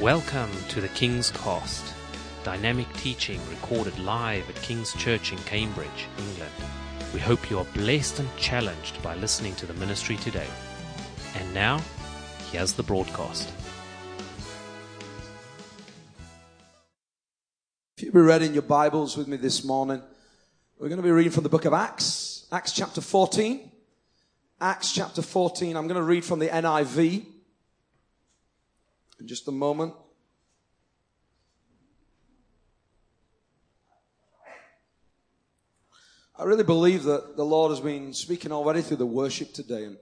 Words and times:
Welcome 0.00 0.50
to 0.70 0.80
the 0.80 0.88
King's 0.88 1.30
Cost, 1.30 1.84
dynamic 2.44 2.90
teaching 2.94 3.38
recorded 3.50 3.96
live 3.98 4.48
at 4.48 4.56
King's 4.56 4.94
Church 4.94 5.32
in 5.32 5.38
Cambridge, 5.40 6.08
England. 6.18 6.50
We 7.12 7.20
hope 7.20 7.50
you 7.50 7.58
are 7.58 7.66
blessed 7.66 8.18
and 8.18 8.36
challenged 8.38 9.00
by 9.02 9.14
listening 9.16 9.54
to 9.56 9.66
the 9.66 9.74
ministry 9.74 10.16
today. 10.16 10.46
And 11.36 11.52
now, 11.52 11.82
here's 12.50 12.72
the 12.72 12.82
broadcast. 12.82 13.52
If 17.98 18.04
you'll 18.04 18.14
be 18.14 18.20
reading 18.20 18.54
your 18.54 18.62
Bibles 18.62 19.18
with 19.18 19.28
me 19.28 19.36
this 19.36 19.62
morning, 19.62 20.02
we're 20.78 20.88
going 20.88 21.02
to 21.02 21.06
be 21.06 21.12
reading 21.12 21.32
from 21.32 21.44
the 21.44 21.50
book 21.50 21.66
of 21.66 21.74
Acts, 21.74 22.46
Acts 22.50 22.72
chapter 22.72 23.02
14. 23.02 23.70
Acts 24.58 24.90
chapter 24.90 25.20
14. 25.20 25.76
I'm 25.76 25.86
going 25.86 26.00
to 26.00 26.02
read 26.02 26.24
from 26.24 26.38
the 26.38 26.48
NIV 26.48 27.26
in 29.22 29.28
just 29.28 29.46
a 29.46 29.52
moment. 29.52 29.94
I 36.36 36.42
really 36.42 36.64
believe 36.64 37.04
that 37.04 37.36
the 37.36 37.44
Lord 37.44 37.70
has 37.70 37.78
been 37.78 38.12
speaking 38.14 38.50
already 38.50 38.82
through 38.82 38.96
the 38.96 39.06
worship 39.06 39.52
today, 39.52 39.84
and 39.84 39.96
I 39.96 40.00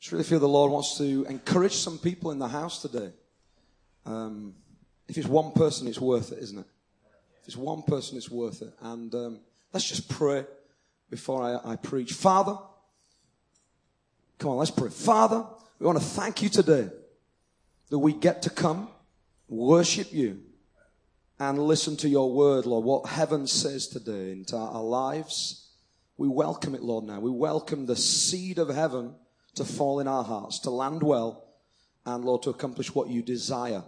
just 0.00 0.10
really 0.10 0.24
feel 0.24 0.40
the 0.40 0.48
Lord 0.48 0.72
wants 0.72 0.98
to 0.98 1.26
encourage 1.28 1.74
some 1.74 1.96
people 1.96 2.32
in 2.32 2.40
the 2.40 2.48
house 2.48 2.82
today. 2.82 3.12
Um, 4.04 4.54
if 5.06 5.16
it's 5.16 5.28
one 5.28 5.52
person, 5.52 5.86
it's 5.86 6.00
worth 6.00 6.32
it, 6.32 6.40
isn't 6.40 6.58
it? 6.58 6.66
If 7.42 7.48
it's 7.48 7.56
one 7.56 7.82
person, 7.82 8.18
it's 8.18 8.30
worth 8.30 8.62
it. 8.62 8.74
And 8.80 9.14
um, 9.14 9.40
let's 9.72 9.88
just 9.88 10.08
pray 10.08 10.44
before 11.08 11.40
I, 11.40 11.72
I 11.72 11.76
preach. 11.76 12.14
Father, 12.14 12.58
come 14.40 14.50
on, 14.50 14.56
let's 14.56 14.72
pray. 14.72 14.90
Father, 14.90 15.46
we 15.78 15.86
want 15.86 16.00
to 16.00 16.04
thank 16.04 16.42
you 16.42 16.48
today 16.48 16.88
that 17.90 17.98
we 17.98 18.12
get 18.12 18.42
to 18.42 18.50
come, 18.50 18.88
worship 19.48 20.12
you, 20.12 20.40
and 21.38 21.58
listen 21.58 21.96
to 21.98 22.08
your 22.08 22.32
word, 22.32 22.66
Lord. 22.66 22.84
What 22.84 23.06
heaven 23.06 23.46
says 23.46 23.86
today 23.86 24.32
into 24.32 24.56
our 24.56 24.82
lives. 24.82 25.70
We 26.16 26.28
welcome 26.28 26.74
it, 26.74 26.82
Lord, 26.82 27.04
now. 27.04 27.20
We 27.20 27.30
welcome 27.30 27.86
the 27.86 27.96
seed 27.96 28.58
of 28.58 28.68
heaven 28.68 29.14
to 29.54 29.64
fall 29.64 30.00
in 30.00 30.08
our 30.08 30.24
hearts, 30.24 30.58
to 30.60 30.70
land 30.70 31.02
well, 31.02 31.44
and 32.04 32.24
Lord, 32.24 32.42
to 32.42 32.50
accomplish 32.50 32.94
what 32.94 33.08
you 33.08 33.22
desire. 33.22 33.84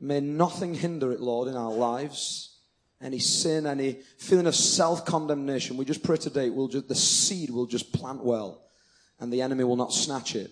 May 0.00 0.20
nothing 0.20 0.74
hinder 0.74 1.12
it, 1.12 1.20
Lord, 1.20 1.48
in 1.48 1.56
our 1.56 1.72
lives. 1.72 2.58
Any 3.02 3.18
sin, 3.18 3.66
any 3.66 4.00
feeling 4.16 4.46
of 4.46 4.54
self-condemnation. 4.54 5.76
We 5.76 5.84
just 5.84 6.02
pray 6.02 6.16
today, 6.16 6.48
we'll 6.48 6.68
just, 6.68 6.88
the 6.88 6.94
seed 6.94 7.50
will 7.50 7.66
just 7.66 7.92
plant 7.92 8.24
well, 8.24 8.62
and 9.20 9.30
the 9.30 9.42
enemy 9.42 9.64
will 9.64 9.76
not 9.76 9.92
snatch 9.92 10.34
it. 10.34 10.50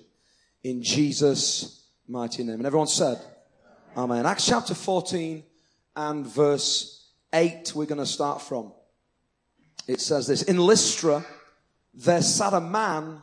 In 0.62 0.82
Jesus' 0.82 1.83
mighty 2.08 2.42
name. 2.42 2.56
And 2.56 2.66
everyone 2.66 2.88
said, 2.88 3.20
Amen. 3.96 4.26
Acts 4.26 4.46
chapter 4.46 4.74
14 4.74 5.42
and 5.96 6.26
verse 6.26 7.08
8, 7.32 7.72
we're 7.74 7.86
going 7.86 7.98
to 7.98 8.06
start 8.06 8.42
from. 8.42 8.72
It 9.86 10.00
says 10.00 10.26
this 10.26 10.42
In 10.42 10.58
Lystra, 10.58 11.24
there 11.94 12.22
sat 12.22 12.52
a 12.52 12.60
man 12.60 13.22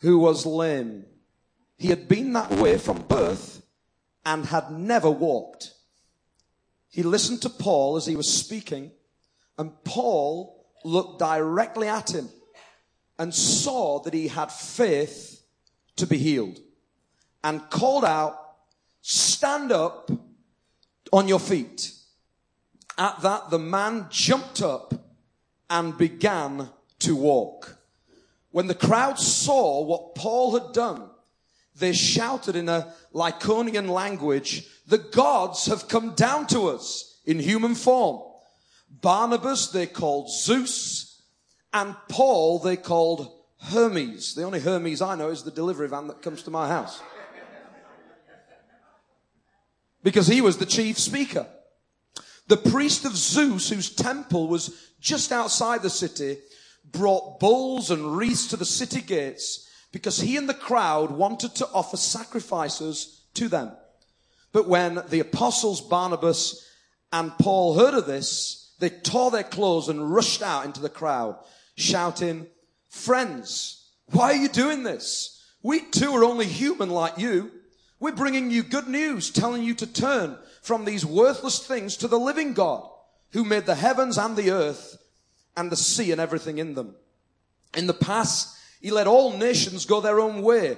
who 0.00 0.18
was 0.18 0.44
lame. 0.44 1.06
He 1.78 1.88
had 1.88 2.08
been 2.08 2.32
that 2.34 2.50
way 2.52 2.78
from 2.78 3.02
birth 3.02 3.62
and 4.24 4.46
had 4.46 4.70
never 4.70 5.10
walked. 5.10 5.72
He 6.90 7.02
listened 7.02 7.42
to 7.42 7.50
Paul 7.50 7.96
as 7.96 8.06
he 8.06 8.14
was 8.14 8.32
speaking, 8.32 8.92
and 9.58 9.72
Paul 9.84 10.66
looked 10.84 11.18
directly 11.18 11.88
at 11.88 12.14
him 12.14 12.28
and 13.18 13.34
saw 13.34 14.00
that 14.00 14.14
he 14.14 14.28
had 14.28 14.52
faith 14.52 15.42
to 15.96 16.06
be 16.06 16.18
healed 16.18 16.60
and 17.44 17.68
called 17.68 18.06
out, 18.06 18.40
stand 19.02 19.70
up 19.70 20.10
on 21.12 21.28
your 21.28 21.38
feet. 21.38 21.92
At 22.96 23.20
that, 23.20 23.50
the 23.50 23.58
man 23.58 24.06
jumped 24.10 24.62
up 24.62 24.94
and 25.68 25.96
began 25.96 26.70
to 27.00 27.14
walk. 27.14 27.76
When 28.50 28.66
the 28.66 28.74
crowd 28.74 29.18
saw 29.18 29.84
what 29.84 30.14
Paul 30.14 30.58
had 30.58 30.72
done, 30.72 31.10
they 31.76 31.92
shouted 31.92 32.56
in 32.56 32.68
a 32.68 32.94
Lycaonian 33.12 33.88
language, 33.88 34.66
the 34.86 34.98
gods 34.98 35.66
have 35.66 35.88
come 35.88 36.14
down 36.14 36.46
to 36.46 36.68
us 36.68 37.20
in 37.26 37.38
human 37.38 37.74
form. 37.74 38.22
Barnabas 38.88 39.68
they 39.68 39.86
called 39.86 40.30
Zeus 40.30 41.20
and 41.72 41.96
Paul 42.08 42.60
they 42.60 42.76
called 42.76 43.28
Hermes. 43.58 44.34
The 44.34 44.44
only 44.44 44.60
Hermes 44.60 45.02
I 45.02 45.16
know 45.16 45.30
is 45.30 45.42
the 45.42 45.50
delivery 45.50 45.88
van 45.88 46.06
that 46.06 46.22
comes 46.22 46.44
to 46.44 46.50
my 46.50 46.68
house 46.68 47.02
because 50.04 50.28
he 50.28 50.40
was 50.40 50.58
the 50.58 50.66
chief 50.66 50.98
speaker. 50.98 51.46
The 52.46 52.58
priest 52.58 53.04
of 53.04 53.16
Zeus, 53.16 53.70
whose 53.70 53.92
temple 53.92 54.46
was 54.46 54.92
just 55.00 55.32
outside 55.32 55.82
the 55.82 55.90
city, 55.90 56.38
brought 56.84 57.40
bulls 57.40 57.90
and 57.90 58.16
wreaths 58.16 58.46
to 58.48 58.56
the 58.56 58.66
city 58.66 59.00
gates 59.00 59.68
because 59.90 60.20
he 60.20 60.36
and 60.36 60.48
the 60.48 60.54
crowd 60.54 61.10
wanted 61.10 61.54
to 61.56 61.68
offer 61.72 61.96
sacrifices 61.96 63.24
to 63.34 63.48
them. 63.48 63.72
But 64.52 64.68
when 64.68 65.02
the 65.08 65.20
apostles 65.20 65.80
Barnabas 65.80 66.64
and 67.12 67.36
Paul 67.38 67.78
heard 67.78 67.94
of 67.94 68.06
this, 68.06 68.74
they 68.78 68.90
tore 68.90 69.30
their 69.30 69.42
clothes 69.42 69.88
and 69.88 70.12
rushed 70.12 70.42
out 70.42 70.66
into 70.66 70.80
the 70.80 70.88
crowd, 70.88 71.36
shouting, 71.76 72.46
Friends, 72.88 73.88
why 74.06 74.32
are 74.32 74.36
you 74.36 74.48
doing 74.48 74.82
this? 74.82 75.42
We 75.62 75.80
too 75.80 76.12
are 76.12 76.24
only 76.24 76.46
human 76.46 76.90
like 76.90 77.18
you. 77.18 77.50
We're 78.04 78.12
bringing 78.12 78.50
you 78.50 78.62
good 78.62 78.86
news, 78.86 79.30
telling 79.30 79.62
you 79.62 79.72
to 79.76 79.86
turn 79.86 80.36
from 80.60 80.84
these 80.84 81.06
worthless 81.06 81.66
things 81.66 81.96
to 81.96 82.06
the 82.06 82.18
living 82.18 82.52
God 82.52 82.86
who 83.30 83.44
made 83.44 83.64
the 83.64 83.74
heavens 83.74 84.18
and 84.18 84.36
the 84.36 84.50
earth 84.50 84.98
and 85.56 85.72
the 85.72 85.76
sea 85.76 86.12
and 86.12 86.20
everything 86.20 86.58
in 86.58 86.74
them. 86.74 86.96
In 87.74 87.86
the 87.86 87.94
past, 87.94 88.58
he 88.82 88.90
let 88.90 89.06
all 89.06 89.38
nations 89.38 89.86
go 89.86 90.02
their 90.02 90.20
own 90.20 90.42
way. 90.42 90.76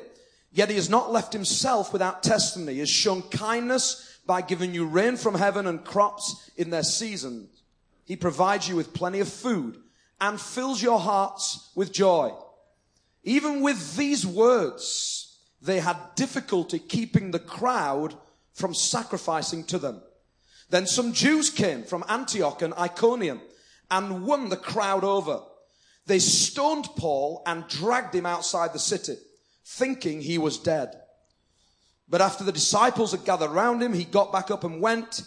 Yet 0.53 0.69
he 0.69 0.77
has 0.77 0.89
not 0.89 1.11
left 1.11 1.33
himself 1.33 1.93
without 1.93 2.23
testimony. 2.23 2.75
He 2.75 2.79
has 2.79 2.91
shown 2.91 3.23
kindness 3.23 4.21
by 4.25 4.41
giving 4.41 4.73
you 4.73 4.87
rain 4.87 5.17
from 5.17 5.35
heaven 5.35 5.67
and 5.67 5.85
crops 5.85 6.49
in 6.57 6.71
their 6.71 6.85
seasons. 6.85 7.49
He 8.05 8.15
provides 8.15 8.69
you 8.69 8.77
with 8.77 8.95
plenty 8.95 9.19
of 9.19 9.29
food 9.29 9.79
and 10.21 10.41
fills 10.41 10.81
your 10.81 11.01
hearts 11.01 11.73
with 11.75 11.93
joy. 11.93 12.31
Even 13.25 13.63
with 13.63 13.97
these 13.97 14.25
words, 14.25 15.16
they 15.61 15.81
had 15.81 15.97
difficulty 16.15 16.79
keeping 16.79 17.31
the 17.31 17.39
crowd 17.39 18.15
from 18.53 18.75
sacrificing 18.75 19.65
to 19.65 19.79
them. 19.79 20.03
Then 20.71 20.87
some 20.87 21.13
Jews 21.13 21.51
came 21.51 21.85
from 21.85 22.05
Antioch 22.09 22.63
and 22.63 22.75
Iconium 22.75 23.41
and 23.91 24.27
won 24.27 24.49
the 24.49 24.57
crowd 24.57 25.05
over. 25.05 25.41
They 26.07 26.19
stoned 26.19 26.89
Paul 26.97 27.43
and 27.47 27.69
dragged 27.69 28.15
him 28.15 28.27
outside 28.27 28.73
the 28.73 28.79
city, 28.79 29.17
thinking 29.65 30.21
he 30.21 30.39
was 30.39 30.59
dead. 30.59 30.95
But 32.09 32.21
after 32.21 32.45
the 32.45 32.53
disciples 32.53 33.13
had 33.13 33.25
gathered 33.25 33.51
round 33.51 33.83
him, 33.83 33.93
he 33.93 34.05
got 34.05 34.33
back 34.33 34.51
up 34.51 34.65
and 34.65 34.81
went 34.81 35.23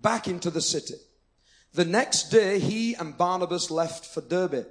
back 0.00 0.28
into 0.28 0.50
the 0.50 0.60
city. 0.60 0.94
The 1.72 1.84
next 1.84 2.30
day, 2.30 2.60
he 2.60 2.94
and 2.94 3.18
Barnabas 3.18 3.70
left 3.70 4.06
for 4.06 4.20
Derbe. 4.20 4.66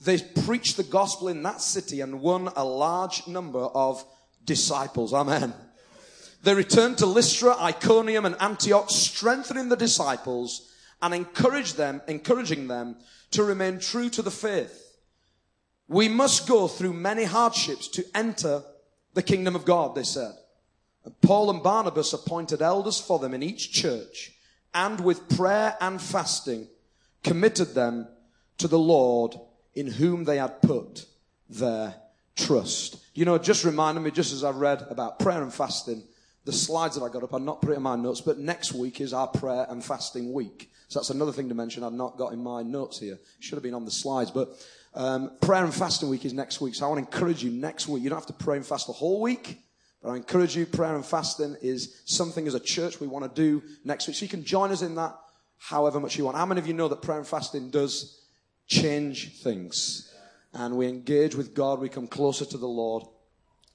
They 0.00 0.18
preached 0.18 0.76
the 0.76 0.82
gospel 0.82 1.28
in 1.28 1.42
that 1.42 1.60
city 1.60 2.00
and 2.00 2.20
won 2.20 2.50
a 2.54 2.64
large 2.64 3.26
number 3.26 3.60
of 3.60 4.04
disciples. 4.44 5.14
Amen. 5.14 5.54
They 6.42 6.54
returned 6.54 6.98
to 6.98 7.06
Lystra, 7.06 7.56
Iconium, 7.58 8.24
and 8.24 8.36
Antioch, 8.40 8.90
strengthening 8.90 9.68
the 9.68 9.76
disciples 9.76 10.70
and 11.02 11.14
encourage 11.14 11.74
them, 11.74 12.02
encouraging 12.06 12.68
them 12.68 12.96
to 13.32 13.42
remain 13.42 13.80
true 13.80 14.08
to 14.10 14.22
the 14.22 14.30
faith. 14.30 14.96
We 15.88 16.08
must 16.08 16.48
go 16.48 16.68
through 16.68 16.92
many 16.92 17.24
hardships 17.24 17.88
to 17.88 18.04
enter 18.14 18.62
the 19.14 19.22
kingdom 19.22 19.56
of 19.56 19.64
God, 19.64 19.94
they 19.94 20.02
said. 20.02 20.32
And 21.04 21.20
Paul 21.20 21.50
and 21.50 21.62
Barnabas 21.62 22.12
appointed 22.12 22.60
elders 22.60 23.00
for 23.00 23.18
them 23.18 23.34
in 23.34 23.42
each 23.42 23.72
church 23.72 24.32
and 24.74 25.00
with 25.00 25.28
prayer 25.28 25.76
and 25.80 26.00
fasting 26.00 26.68
committed 27.22 27.74
them 27.74 28.08
to 28.58 28.68
the 28.68 28.78
Lord 28.78 29.34
in 29.76 29.86
whom 29.86 30.24
they 30.24 30.38
had 30.38 30.60
put 30.62 31.06
their 31.48 31.94
trust. 32.34 32.96
You 33.14 33.24
know, 33.24 33.38
just 33.38 33.64
reminded 33.64 34.00
me, 34.00 34.10
just 34.10 34.32
as 34.32 34.42
I 34.42 34.50
read 34.50 34.84
about 34.90 35.20
prayer 35.20 35.42
and 35.42 35.54
fasting, 35.54 36.02
the 36.44 36.52
slides 36.52 36.96
that 36.96 37.04
I 37.04 37.08
got 37.08 37.22
up, 37.22 37.32
I'm 37.32 37.44
not 37.44 37.60
putting 37.60 37.76
in 37.76 37.82
my 37.82 37.96
notes, 37.96 38.20
but 38.20 38.38
next 38.38 38.72
week 38.72 39.00
is 39.00 39.12
our 39.12 39.28
prayer 39.28 39.66
and 39.68 39.84
fasting 39.84 40.32
week. 40.32 40.70
So 40.88 40.98
that's 40.98 41.10
another 41.10 41.32
thing 41.32 41.48
to 41.48 41.54
mention 41.54 41.84
I've 41.84 41.92
not 41.92 42.16
got 42.16 42.32
in 42.32 42.42
my 42.42 42.62
notes 42.62 43.00
here. 43.00 43.18
Should 43.40 43.56
have 43.56 43.62
been 43.62 43.74
on 43.74 43.84
the 43.84 43.90
slides, 43.90 44.30
but 44.30 44.50
um, 44.94 45.32
prayer 45.40 45.64
and 45.64 45.74
fasting 45.74 46.08
week 46.08 46.24
is 46.24 46.32
next 46.32 46.60
week. 46.60 46.74
So 46.74 46.86
I 46.86 46.88
want 46.88 46.98
to 46.98 47.14
encourage 47.14 47.42
you 47.42 47.50
next 47.50 47.88
week. 47.88 48.02
You 48.02 48.08
don't 48.08 48.18
have 48.18 48.26
to 48.26 48.44
pray 48.44 48.56
and 48.56 48.64
fast 48.64 48.86
the 48.86 48.92
whole 48.92 49.20
week, 49.20 49.60
but 50.02 50.10
I 50.10 50.16
encourage 50.16 50.56
you, 50.56 50.64
prayer 50.64 50.94
and 50.94 51.04
fasting 51.04 51.56
is 51.60 52.00
something 52.04 52.46
as 52.46 52.54
a 52.54 52.60
church 52.60 53.00
we 53.00 53.08
want 53.08 53.24
to 53.24 53.42
do 53.42 53.62
next 53.84 54.06
week. 54.06 54.16
So 54.16 54.24
you 54.24 54.28
can 54.28 54.44
join 54.44 54.70
us 54.70 54.82
in 54.82 54.94
that 54.94 55.18
however 55.58 56.00
much 56.00 56.16
you 56.16 56.24
want. 56.24 56.36
How 56.36 56.46
many 56.46 56.60
of 56.60 56.66
you 56.66 56.74
know 56.74 56.88
that 56.88 57.02
prayer 57.02 57.18
and 57.18 57.26
fasting 57.26 57.70
does 57.70 58.25
change 58.66 59.40
things. 59.42 60.12
And 60.52 60.76
we 60.76 60.88
engage 60.88 61.34
with 61.34 61.54
God, 61.54 61.80
we 61.80 61.88
come 61.88 62.06
closer 62.06 62.44
to 62.46 62.58
the 62.58 62.68
Lord 62.68 63.04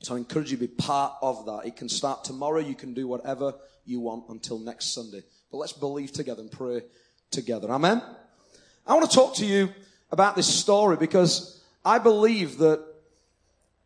So 0.01 0.15
I 0.15 0.17
encourage 0.17 0.49
you 0.49 0.57
to 0.57 0.67
be 0.67 0.67
part 0.67 1.13
of 1.21 1.45
that. 1.45 1.61
It 1.65 1.75
can 1.75 1.87
start 1.87 2.23
tomorrow. 2.23 2.59
You 2.59 2.73
can 2.73 2.93
do 2.95 3.07
whatever 3.07 3.53
you 3.85 3.99
want 3.99 4.25
until 4.29 4.57
next 4.57 4.93
Sunday. 4.95 5.21
But 5.51 5.57
let's 5.57 5.73
believe 5.73 6.11
together 6.11 6.41
and 6.41 6.51
pray 6.51 6.81
together. 7.29 7.69
Amen. 7.69 8.01
I 8.87 8.95
want 8.95 9.09
to 9.09 9.15
talk 9.15 9.35
to 9.35 9.45
you 9.45 9.69
about 10.11 10.35
this 10.35 10.47
story 10.47 10.97
because 10.97 11.61
I 11.85 11.99
believe 11.99 12.57
that 12.57 12.83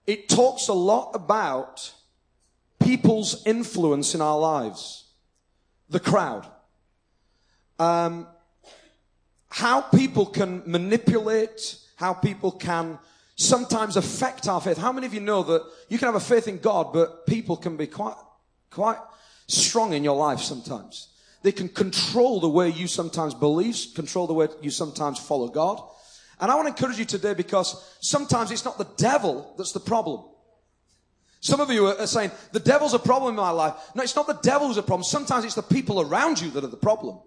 it 0.08 0.30
talks 0.30 0.70
a 0.70 0.74
lot 0.74 1.12
about 1.14 1.94
people's 2.80 3.46
influence 3.46 4.16
in 4.16 4.22
our 4.22 4.40
lives. 4.40 5.04
The 5.90 6.00
crowd. 6.00 6.48
Um, 7.78 8.28
how 9.56 9.80
people 9.80 10.26
can 10.26 10.62
manipulate, 10.66 11.78
how 11.96 12.14
people 12.14 12.52
can 12.52 13.00
sometimes 13.38 13.96
affect 13.96 14.50
our 14.50 14.60
faith. 14.60 14.78
How 14.78 14.92
many 14.92 15.08
of 15.08 15.14
you 15.14 15.22
know 15.22 15.44
that 15.44 15.64
you 15.88 15.98
can 15.98 16.08
have 16.08 16.16
a 16.16 16.20
faith 16.20 16.50
in 16.50 16.58
God, 16.58 16.92
but 16.92 17.26
people 17.26 17.56
can 17.56 17.78
be 17.78 17.88
quite, 17.88 18.18
quite 18.70 18.98
strong 19.48 19.94
in 19.94 20.04
your 20.04 20.18
life 20.18 20.42
sometimes? 20.42 21.08
They 21.42 21.54
can 21.54 21.70
control 21.70 22.42
the 22.42 22.50
way 22.50 22.68
you 22.68 22.88
sometimes 22.88 23.34
believe, 23.34 23.78
control 23.96 24.28
the 24.28 24.34
way 24.34 24.50
you 24.62 24.72
sometimes 24.72 25.20
follow 25.20 25.48
God. 25.48 25.82
And 26.42 26.52
I 26.52 26.56
want 26.56 26.68
to 26.68 26.74
encourage 26.74 27.00
you 27.00 27.06
today 27.06 27.34
because 27.34 27.98
sometimes 28.02 28.52
it's 28.52 28.66
not 28.66 28.78
the 28.78 28.90
devil 28.98 29.54
that's 29.58 29.72
the 29.72 29.80
problem. 29.80 30.26
Some 31.40 31.62
of 31.62 31.72
you 31.72 31.86
are 31.86 32.08
saying, 32.08 32.32
the 32.52 32.60
devil's 32.60 32.94
a 32.94 33.00
problem 33.00 33.30
in 33.30 33.38
my 33.38 33.52
life. 33.52 33.76
No, 33.96 34.04
it's 34.04 34.18
not 34.18 34.28
the 34.28 34.34
devil 34.44 34.68
who's 34.68 34.76
a 34.76 34.84
problem. 34.84 35.06
Sometimes 35.06 35.46
it's 35.46 35.56
the 35.56 35.64
people 35.64 36.02
around 36.02 36.42
you 36.42 36.52
that 36.52 36.66
are 36.66 36.68
the 36.68 36.76
problem. 36.76 37.20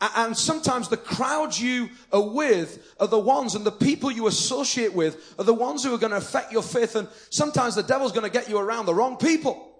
And 0.00 0.36
sometimes 0.36 0.88
the 0.88 0.96
crowds 0.96 1.60
you 1.60 1.88
are 2.12 2.28
with 2.28 2.94
are 3.00 3.06
the 3.06 3.18
ones 3.18 3.54
and 3.54 3.64
the 3.64 3.72
people 3.72 4.10
you 4.10 4.26
associate 4.26 4.92
with 4.92 5.34
are 5.38 5.44
the 5.44 5.54
ones 5.54 5.84
who 5.84 5.94
are 5.94 5.98
going 5.98 6.10
to 6.10 6.18
affect 6.18 6.52
your 6.52 6.62
faith. 6.62 6.96
And 6.96 7.08
sometimes 7.30 7.74
the 7.74 7.82
devil's 7.82 8.12
going 8.12 8.24
to 8.24 8.30
get 8.30 8.48
you 8.48 8.58
around 8.58 8.86
the 8.86 8.94
wrong 8.94 9.16
people. 9.16 9.70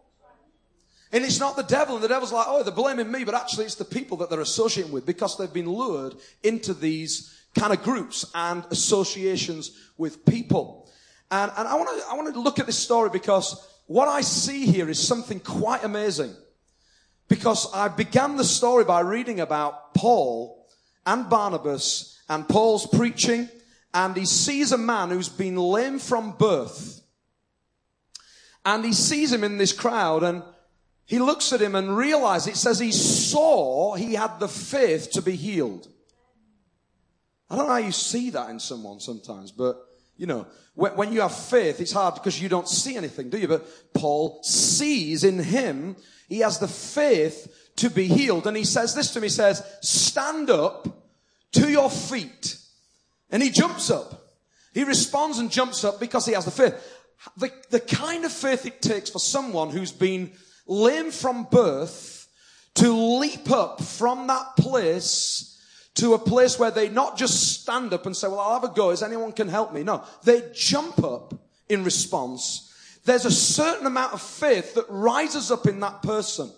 And 1.12 1.24
it's 1.24 1.38
not 1.38 1.54
the 1.54 1.62
devil, 1.62 1.94
and 1.94 2.02
the 2.02 2.08
devil's 2.08 2.32
like, 2.32 2.46
oh, 2.48 2.64
they're 2.64 2.72
blaming 2.72 3.10
me, 3.10 3.22
but 3.22 3.36
actually 3.36 3.66
it's 3.66 3.76
the 3.76 3.84
people 3.84 4.16
that 4.16 4.30
they're 4.30 4.40
associating 4.40 4.90
with 4.90 5.06
because 5.06 5.38
they've 5.38 5.52
been 5.52 5.70
lured 5.70 6.16
into 6.42 6.74
these 6.74 7.32
kind 7.56 7.72
of 7.72 7.84
groups 7.84 8.28
and 8.34 8.64
associations 8.70 9.78
with 9.96 10.24
people. 10.26 10.90
And, 11.30 11.52
and 11.56 11.68
I 11.68 11.76
want 11.76 11.88
to, 11.88 12.06
I 12.10 12.14
want 12.14 12.34
to 12.34 12.40
look 12.40 12.58
at 12.58 12.66
this 12.66 12.78
story 12.78 13.10
because 13.10 13.64
what 13.86 14.08
I 14.08 14.22
see 14.22 14.66
here 14.66 14.88
is 14.90 14.98
something 14.98 15.38
quite 15.38 15.84
amazing. 15.84 16.34
Because 17.34 17.66
I 17.74 17.88
began 17.88 18.36
the 18.36 18.44
story 18.44 18.84
by 18.84 19.00
reading 19.00 19.40
about 19.40 19.92
Paul 19.92 20.68
and 21.04 21.28
Barnabas 21.28 22.22
and 22.28 22.48
Paul's 22.48 22.86
preaching, 22.86 23.48
and 23.92 24.16
he 24.16 24.24
sees 24.24 24.70
a 24.70 24.78
man 24.78 25.10
who's 25.10 25.28
been 25.28 25.56
lame 25.56 25.98
from 25.98 26.36
birth. 26.38 27.00
And 28.64 28.84
he 28.84 28.92
sees 28.92 29.32
him 29.32 29.42
in 29.42 29.58
this 29.58 29.72
crowd, 29.72 30.22
and 30.22 30.44
he 31.06 31.18
looks 31.18 31.52
at 31.52 31.60
him 31.60 31.74
and 31.74 31.96
realizes, 31.96 32.54
it 32.54 32.56
says 32.56 32.78
he 32.78 32.92
saw 32.92 33.96
he 33.96 34.14
had 34.14 34.38
the 34.38 34.46
faith 34.46 35.10
to 35.14 35.20
be 35.20 35.34
healed. 35.34 35.88
I 37.50 37.56
don't 37.56 37.66
know 37.66 37.72
how 37.72 37.78
you 37.78 37.90
see 37.90 38.30
that 38.30 38.48
in 38.48 38.60
someone 38.60 39.00
sometimes, 39.00 39.50
but 39.50 39.76
you 40.16 40.26
know, 40.28 40.46
when, 40.74 40.92
when 40.92 41.12
you 41.12 41.22
have 41.22 41.34
faith, 41.34 41.80
it's 41.80 41.90
hard 41.90 42.14
because 42.14 42.40
you 42.40 42.48
don't 42.48 42.68
see 42.68 42.96
anything, 42.96 43.28
do 43.28 43.38
you? 43.38 43.48
But 43.48 43.66
Paul 43.92 44.40
sees 44.44 45.24
in 45.24 45.40
him, 45.40 45.96
he 46.28 46.40
has 46.40 46.58
the 46.58 46.68
faith 46.68 47.72
to 47.76 47.90
be 47.90 48.06
healed. 48.06 48.46
And 48.46 48.56
he 48.56 48.64
says 48.64 48.94
this 48.94 49.12
to 49.12 49.20
me, 49.20 49.26
he 49.26 49.30
says, 49.30 49.62
stand 49.80 50.50
up 50.50 50.88
to 51.52 51.70
your 51.70 51.90
feet. 51.90 52.58
And 53.30 53.42
he 53.42 53.50
jumps 53.50 53.90
up. 53.90 54.32
He 54.72 54.84
responds 54.84 55.38
and 55.38 55.50
jumps 55.50 55.84
up 55.84 56.00
because 56.00 56.26
he 56.26 56.32
has 56.32 56.44
the 56.44 56.50
faith. 56.50 56.74
The, 57.36 57.50
the 57.70 57.80
kind 57.80 58.24
of 58.24 58.32
faith 58.32 58.66
it 58.66 58.82
takes 58.82 59.10
for 59.10 59.18
someone 59.18 59.70
who's 59.70 59.92
been 59.92 60.32
lame 60.66 61.10
from 61.10 61.44
birth 61.44 62.28
to 62.74 62.92
leap 62.92 63.50
up 63.50 63.80
from 63.80 64.26
that 64.26 64.56
place 64.56 65.50
to 65.94 66.14
a 66.14 66.18
place 66.18 66.58
where 66.58 66.72
they 66.72 66.88
not 66.88 67.16
just 67.16 67.60
stand 67.62 67.92
up 67.92 68.04
and 68.04 68.16
say, 68.16 68.26
well, 68.26 68.40
I'll 68.40 68.60
have 68.60 68.64
a 68.64 68.74
go. 68.74 68.90
Is 68.90 69.02
anyone 69.02 69.32
can 69.32 69.48
help 69.48 69.72
me? 69.72 69.84
No, 69.84 70.04
they 70.24 70.50
jump 70.52 71.02
up 71.04 71.34
in 71.68 71.84
response. 71.84 72.73
There's 73.04 73.26
a 73.26 73.30
certain 73.30 73.86
amount 73.86 74.14
of 74.14 74.22
faith 74.22 74.74
that 74.74 74.86
rises 74.88 75.50
up 75.50 75.66
in 75.66 75.80
that 75.80 76.02
person. 76.02 76.50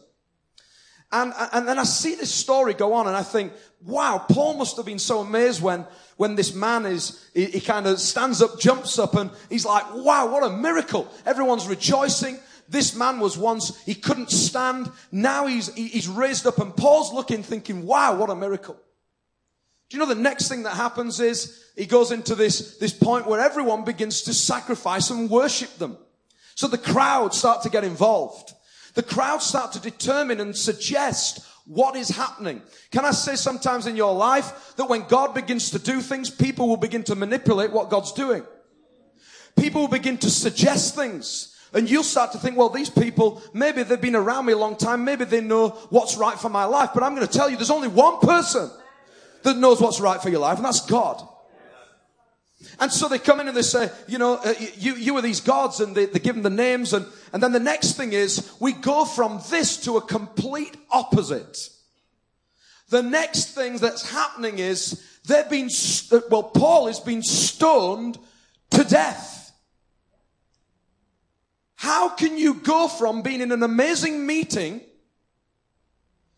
And, 1.13 1.33
and 1.53 1.69
then 1.69 1.79
I 1.79 1.85
see 1.85 2.15
this 2.15 2.35
story 2.35 2.75
go 2.75 2.95
on 2.95 3.07
and 3.07 3.17
I 3.17 3.23
think, 3.23 3.53
wow, 3.85 4.25
Paul 4.29 4.55
must 4.55 4.77
have 4.77 4.87
been 4.87 4.99
so 4.99 5.21
amazed 5.21 5.63
when, 5.63 5.87
when 6.17 6.35
this 6.35 6.55
man 6.55 6.85
is, 6.85 7.29
he, 7.33 7.47
he 7.47 7.61
kind 7.61 7.87
of 7.87 8.01
stands 8.01 8.43
up, 8.43 8.59
jumps 8.59 8.99
up 8.99 9.15
and 9.15 9.31
he's 9.49 9.65
like, 9.65 9.85
wow, 9.95 10.31
what 10.31 10.43
a 10.43 10.51
miracle. 10.51 11.09
Everyone's 11.25 11.69
rejoicing. 11.69 12.39
This 12.69 12.97
man 12.97 13.21
was 13.21 13.39
once, 13.39 13.81
he 13.85 13.95
couldn't 13.95 14.31
stand. 14.31 14.91
Now 15.13 15.47
he's, 15.47 15.73
he's 15.75 16.09
raised 16.09 16.47
up 16.47 16.59
and 16.59 16.77
Paul's 16.77 17.13
looking 17.13 17.45
thinking, 17.45 17.87
wow, 17.87 18.17
what 18.17 18.31
a 18.31 18.35
miracle. 18.35 18.77
Do 19.89 19.97
you 19.97 20.01
know 20.01 20.13
the 20.13 20.21
next 20.21 20.49
thing 20.49 20.65
that 20.65 20.75
happens 20.75 21.21
is 21.21 21.65
he 21.77 21.87
goes 21.87 22.11
into 22.11 22.35
this, 22.35 22.79
this 22.79 22.93
point 22.93 23.29
where 23.29 23.39
everyone 23.41 23.85
begins 23.85 24.23
to 24.23 24.35
sacrifice 24.35 25.11
and 25.11 25.31
worship 25.31 25.79
them. 25.79 25.97
So 26.57 26.67
the 26.67 26.79
crowd 26.79 27.35
start 27.35 27.63
to 27.63 27.71
get 27.71 27.85
involved. 27.85 28.55
The 28.95 29.03
crowd 29.03 29.43
start 29.43 29.73
to 29.73 29.81
determine 29.81 30.41
and 30.41 30.57
suggest 30.57 31.47
what 31.67 31.97
is 31.97 32.09
happening. 32.09 32.63
Can 32.91 33.05
I 33.05 33.11
say 33.11 33.37
sometimes 33.37 33.87
in 33.87 33.95
your 33.95 34.15
life 34.15 34.75
that 34.77 34.89
when 34.89 35.07
God 35.07 35.35
begins 35.35 35.71
to 35.73 35.79
do 35.79 36.01
things, 36.01 36.31
people 36.31 36.67
will 36.67 36.79
begin 36.79 37.05
to 37.05 37.15
manipulate 37.15 37.73
what 37.73 37.91
God's 37.91 38.13
doing. 38.13 38.43
People 39.57 39.83
will 39.83 39.89
begin 39.89 40.17
to 40.19 40.31
suggest 40.31 40.97
things. 40.97 41.53
And 41.75 41.91
you'll 41.91 42.03
start 42.03 42.33
to 42.33 42.39
think, 42.39 42.57
well, 42.57 42.71
these 42.71 42.89
people, 42.89 43.43
maybe 43.53 43.83
they've 43.83 44.01
been 44.01 44.17
around 44.17 44.47
me 44.47 44.55
a 44.55 44.59
long 44.59 44.77
time. 44.77 45.05
Maybe 45.05 45.27
they 45.27 45.43
know 45.43 45.71
what's 45.91 46.17
right 46.17 46.39
for 46.39 46.49
my 46.49 46.65
life. 46.65 46.91
But 46.95 47.03
I'm 47.03 47.15
going 47.15 47.27
to 47.27 47.33
tell 47.33 47.51
you, 47.51 47.57
there's 47.57 47.71
only 47.71 47.89
one 47.89 48.21
person 48.21 48.71
that 49.43 49.59
knows 49.59 49.79
what's 49.79 50.01
right 50.01 50.23
for 50.23 50.31
your 50.31 50.41
life, 50.41 50.57
and 50.57 50.65
that's 50.65 50.87
God. 50.87 51.27
And 52.81 52.91
so 52.91 53.09
they 53.09 53.19
come 53.19 53.41
in 53.41 53.49
and 53.49 53.57
they 53.57 53.63
say, 53.63 53.91
you 54.09 54.19
know, 54.19 54.37
uh, 54.37 54.55
you, 54.77 54.95
you 54.95 55.17
are 55.17 55.23
these 55.23 55.41
gods, 55.41 55.81
and 55.81 55.95
they, 55.95 56.07
they 56.07 56.19
give 56.19 56.35
them 56.35 56.43
the 56.43 56.51
names, 56.51 56.93
and, 56.93 57.07
and 57.33 57.43
then 57.43 57.53
the 57.53 57.61
next 57.61 57.93
thing 57.93 58.13
is, 58.13 58.51
we 58.61 58.73
go 58.73 59.05
from 59.05 59.41
this 59.51 59.77
to 59.85 59.99
a 59.99 60.01
complete 60.01 60.77
opposite. 60.91 61.69
The 62.89 63.03
next 63.03 63.55
thing 63.55 63.77
that's 63.77 64.11
happening 64.11 64.59
is, 64.59 65.03
they've 65.27 65.49
been, 65.49 65.69
well, 66.31 66.45
Paul 66.45 66.89
is 66.89 66.99
being 66.99 67.23
stoned 67.23 68.19
to 68.71 68.85
death. 68.85 69.53
How 71.75 72.09
can 72.09 72.39
you 72.39 72.55
go 72.55 72.89
from 72.89 73.23
being 73.23 73.43
in 73.43 73.53
an 73.53 73.63
amazing 73.63 74.27
meeting, 74.27 74.81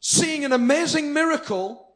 seeing 0.00 0.44
an 0.44 0.52
amazing 0.52 1.12
miracle, 1.12 1.94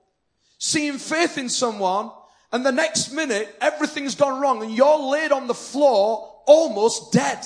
seeing 0.59 0.97
faith 0.99 1.39
in 1.39 1.49
someone, 1.49 2.13
and 2.53 2.65
the 2.65 2.73
next 2.73 3.13
minute 3.13 3.55
everything's 3.61 4.15
gone 4.15 4.41
wrong 4.41 4.63
and 4.63 4.73
you're 4.73 4.99
laid 4.99 5.33
on 5.33 5.47
the 5.47 5.55
floor 5.55 6.43
almost 6.47 7.13
dead? 7.13 7.45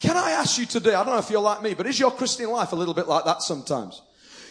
Can 0.00 0.16
I 0.16 0.30
ask 0.32 0.58
you 0.58 0.66
today, 0.66 0.94
I 0.94 1.04
don't 1.04 1.12
know 1.12 1.18
if 1.18 1.30
you're 1.30 1.40
like 1.40 1.62
me, 1.62 1.74
but 1.74 1.86
is 1.86 2.00
your 2.00 2.10
Christian 2.10 2.50
life 2.50 2.72
a 2.72 2.76
little 2.76 2.94
bit 2.94 3.06
like 3.06 3.24
that 3.26 3.42
sometimes? 3.42 4.00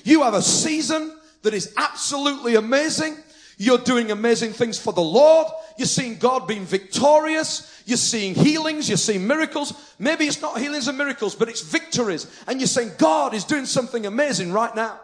You 0.03 0.23
have 0.23 0.35
a 0.35 0.41
season 0.41 1.17
that 1.41 1.53
is 1.53 1.73
absolutely 1.75 2.55
amazing. 2.55 3.17
You're 3.57 3.79
doing 3.79 4.11
amazing 4.11 4.53
things 4.53 4.79
for 4.79 4.93
the 4.93 5.01
Lord. 5.01 5.47
You're 5.77 5.87
seeing 5.87 6.17
God 6.17 6.47
being 6.47 6.65
victorious. 6.65 7.81
You're 7.89 7.97
seeing 7.97 8.35
healings, 8.35 8.87
you're 8.87 8.99
seeing 8.99 9.25
miracles. 9.25 9.73
Maybe 9.97 10.25
it's 10.25 10.41
not 10.41 10.59
healings 10.59 10.87
and 10.87 10.95
miracles, 10.95 11.33
but 11.33 11.49
it's 11.49 11.61
victories. 11.61 12.27
And 12.45 12.59
you're 12.59 12.67
saying 12.67 12.91
God 12.99 13.33
is 13.33 13.43
doing 13.43 13.65
something 13.65 14.05
amazing 14.05 14.51
right 14.51 14.75
now. 14.75 14.99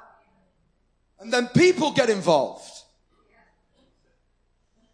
And 1.19 1.33
then 1.33 1.47
people 1.47 1.91
get 1.91 2.11
involved. 2.11 2.69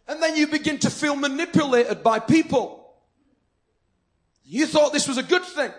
And 0.08 0.22
then 0.22 0.36
you 0.36 0.46
begin 0.46 0.78
to 0.80 0.90
feel 0.90 1.16
manipulated 1.16 2.02
by 2.02 2.18
people. 2.18 2.94
You 4.44 4.66
thought 4.66 4.92
this 4.92 5.08
was 5.08 5.18
a 5.18 5.22
good 5.22 5.44
thing. 5.44 5.70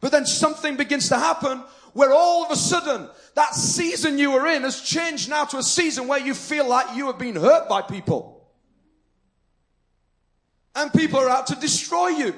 But 0.00 0.12
then 0.12 0.26
something 0.26 0.76
begins 0.76 1.08
to 1.08 1.18
happen 1.18 1.62
where 1.92 2.12
all 2.12 2.44
of 2.44 2.50
a 2.50 2.56
sudden 2.56 3.08
that 3.36 3.54
season 3.54 4.18
you 4.18 4.32
were 4.32 4.46
in 4.46 4.62
has 4.62 4.80
changed 4.80 5.30
now 5.30 5.44
to 5.46 5.58
a 5.58 5.62
season 5.62 6.08
where 6.08 6.20
you 6.20 6.34
feel 6.34 6.68
like 6.68 6.96
you 6.96 7.06
have 7.06 7.18
been 7.18 7.36
hurt 7.36 7.68
by 7.68 7.82
people 7.82 8.34
and 10.74 10.92
people 10.92 11.20
are 11.20 11.28
out 11.28 11.46
to 11.48 11.56
destroy 11.56 12.08
you. 12.08 12.34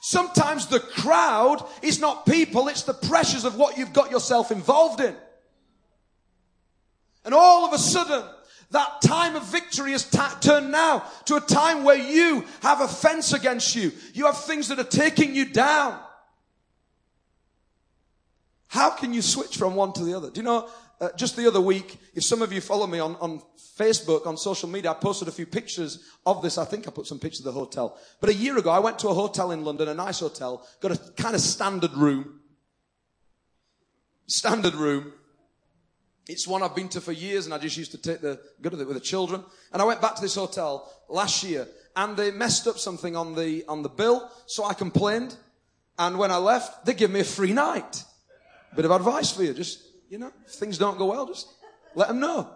Sometimes 0.00 0.66
the 0.66 0.80
crowd 0.80 1.66
is 1.82 2.00
not 2.00 2.26
people, 2.26 2.68
it's 2.68 2.84
the 2.84 2.94
pressures 2.94 3.44
of 3.44 3.56
what 3.56 3.76
you've 3.76 3.92
got 3.92 4.10
yourself 4.10 4.50
involved 4.50 5.00
in. 5.00 5.14
And 7.24 7.34
all 7.34 7.66
of 7.66 7.72
a 7.72 7.78
sudden, 7.78 8.22
that 8.70 9.00
time 9.02 9.36
of 9.36 9.44
victory 9.46 9.92
has 9.92 10.08
turned 10.40 10.72
now 10.72 11.04
to 11.26 11.36
a 11.36 11.40
time 11.40 11.84
where 11.84 11.96
you 11.96 12.44
have 12.62 12.80
offense 12.80 13.32
against 13.32 13.76
you. 13.76 13.92
You 14.12 14.26
have 14.26 14.38
things 14.38 14.68
that 14.68 14.78
are 14.78 14.84
taking 14.84 15.34
you 15.34 15.46
down. 15.46 16.00
How 18.68 18.90
can 18.90 19.14
you 19.14 19.22
switch 19.22 19.56
from 19.56 19.74
one 19.74 19.92
to 19.94 20.04
the 20.04 20.14
other? 20.14 20.30
Do 20.30 20.40
you 20.40 20.44
know, 20.44 20.68
uh, 21.00 21.10
just 21.16 21.36
the 21.36 21.46
other 21.46 21.60
week, 21.60 21.98
if 22.14 22.24
some 22.24 22.42
of 22.42 22.52
you 22.52 22.60
follow 22.60 22.86
me 22.86 22.98
on, 22.98 23.16
on 23.16 23.40
Facebook, 23.78 24.26
on 24.26 24.36
social 24.36 24.68
media, 24.68 24.90
I 24.90 24.94
posted 24.94 25.28
a 25.28 25.32
few 25.32 25.46
pictures 25.46 26.02
of 26.24 26.42
this. 26.42 26.58
I 26.58 26.64
think 26.64 26.88
I 26.88 26.90
put 26.90 27.06
some 27.06 27.18
pictures 27.18 27.46
of 27.46 27.54
the 27.54 27.60
hotel. 27.60 27.98
But 28.20 28.30
a 28.30 28.34
year 28.34 28.58
ago, 28.58 28.70
I 28.70 28.80
went 28.80 28.98
to 29.00 29.08
a 29.08 29.14
hotel 29.14 29.52
in 29.52 29.64
London, 29.64 29.88
a 29.88 29.94
nice 29.94 30.20
hotel, 30.20 30.66
got 30.80 30.92
a 30.92 31.12
kind 31.12 31.34
of 31.34 31.40
standard 31.40 31.92
room. 31.94 32.40
Standard 34.26 34.74
room. 34.74 35.12
It's 36.28 36.46
one 36.46 36.62
I've 36.62 36.74
been 36.74 36.88
to 36.90 37.00
for 37.00 37.12
years 37.12 37.46
and 37.46 37.54
I 37.54 37.58
just 37.58 37.76
used 37.76 37.92
to 37.92 37.98
take 37.98 38.20
the, 38.20 38.40
good 38.60 38.72
to 38.72 38.80
it 38.80 38.86
with 38.86 38.96
the 38.96 39.00
children. 39.00 39.44
And 39.72 39.80
I 39.80 39.84
went 39.84 40.00
back 40.00 40.16
to 40.16 40.22
this 40.22 40.34
hotel 40.34 40.92
last 41.08 41.44
year 41.44 41.68
and 41.94 42.16
they 42.16 42.30
messed 42.32 42.66
up 42.66 42.78
something 42.78 43.14
on 43.14 43.34
the, 43.34 43.64
on 43.68 43.82
the 43.82 43.88
bill. 43.88 44.30
So 44.46 44.64
I 44.64 44.74
complained. 44.74 45.36
And 45.98 46.18
when 46.18 46.30
I 46.30 46.36
left, 46.36 46.84
they 46.84 46.94
gave 46.94 47.10
me 47.10 47.20
a 47.20 47.24
free 47.24 47.52
night. 47.52 48.04
Bit 48.74 48.84
of 48.84 48.90
advice 48.90 49.30
for 49.30 49.44
you. 49.44 49.54
Just, 49.54 49.82
you 50.10 50.18
know, 50.18 50.32
if 50.44 50.52
things 50.52 50.78
don't 50.78 50.98
go 50.98 51.06
well, 51.06 51.26
just 51.26 51.48
let 51.94 52.08
them 52.08 52.20
know. 52.20 52.50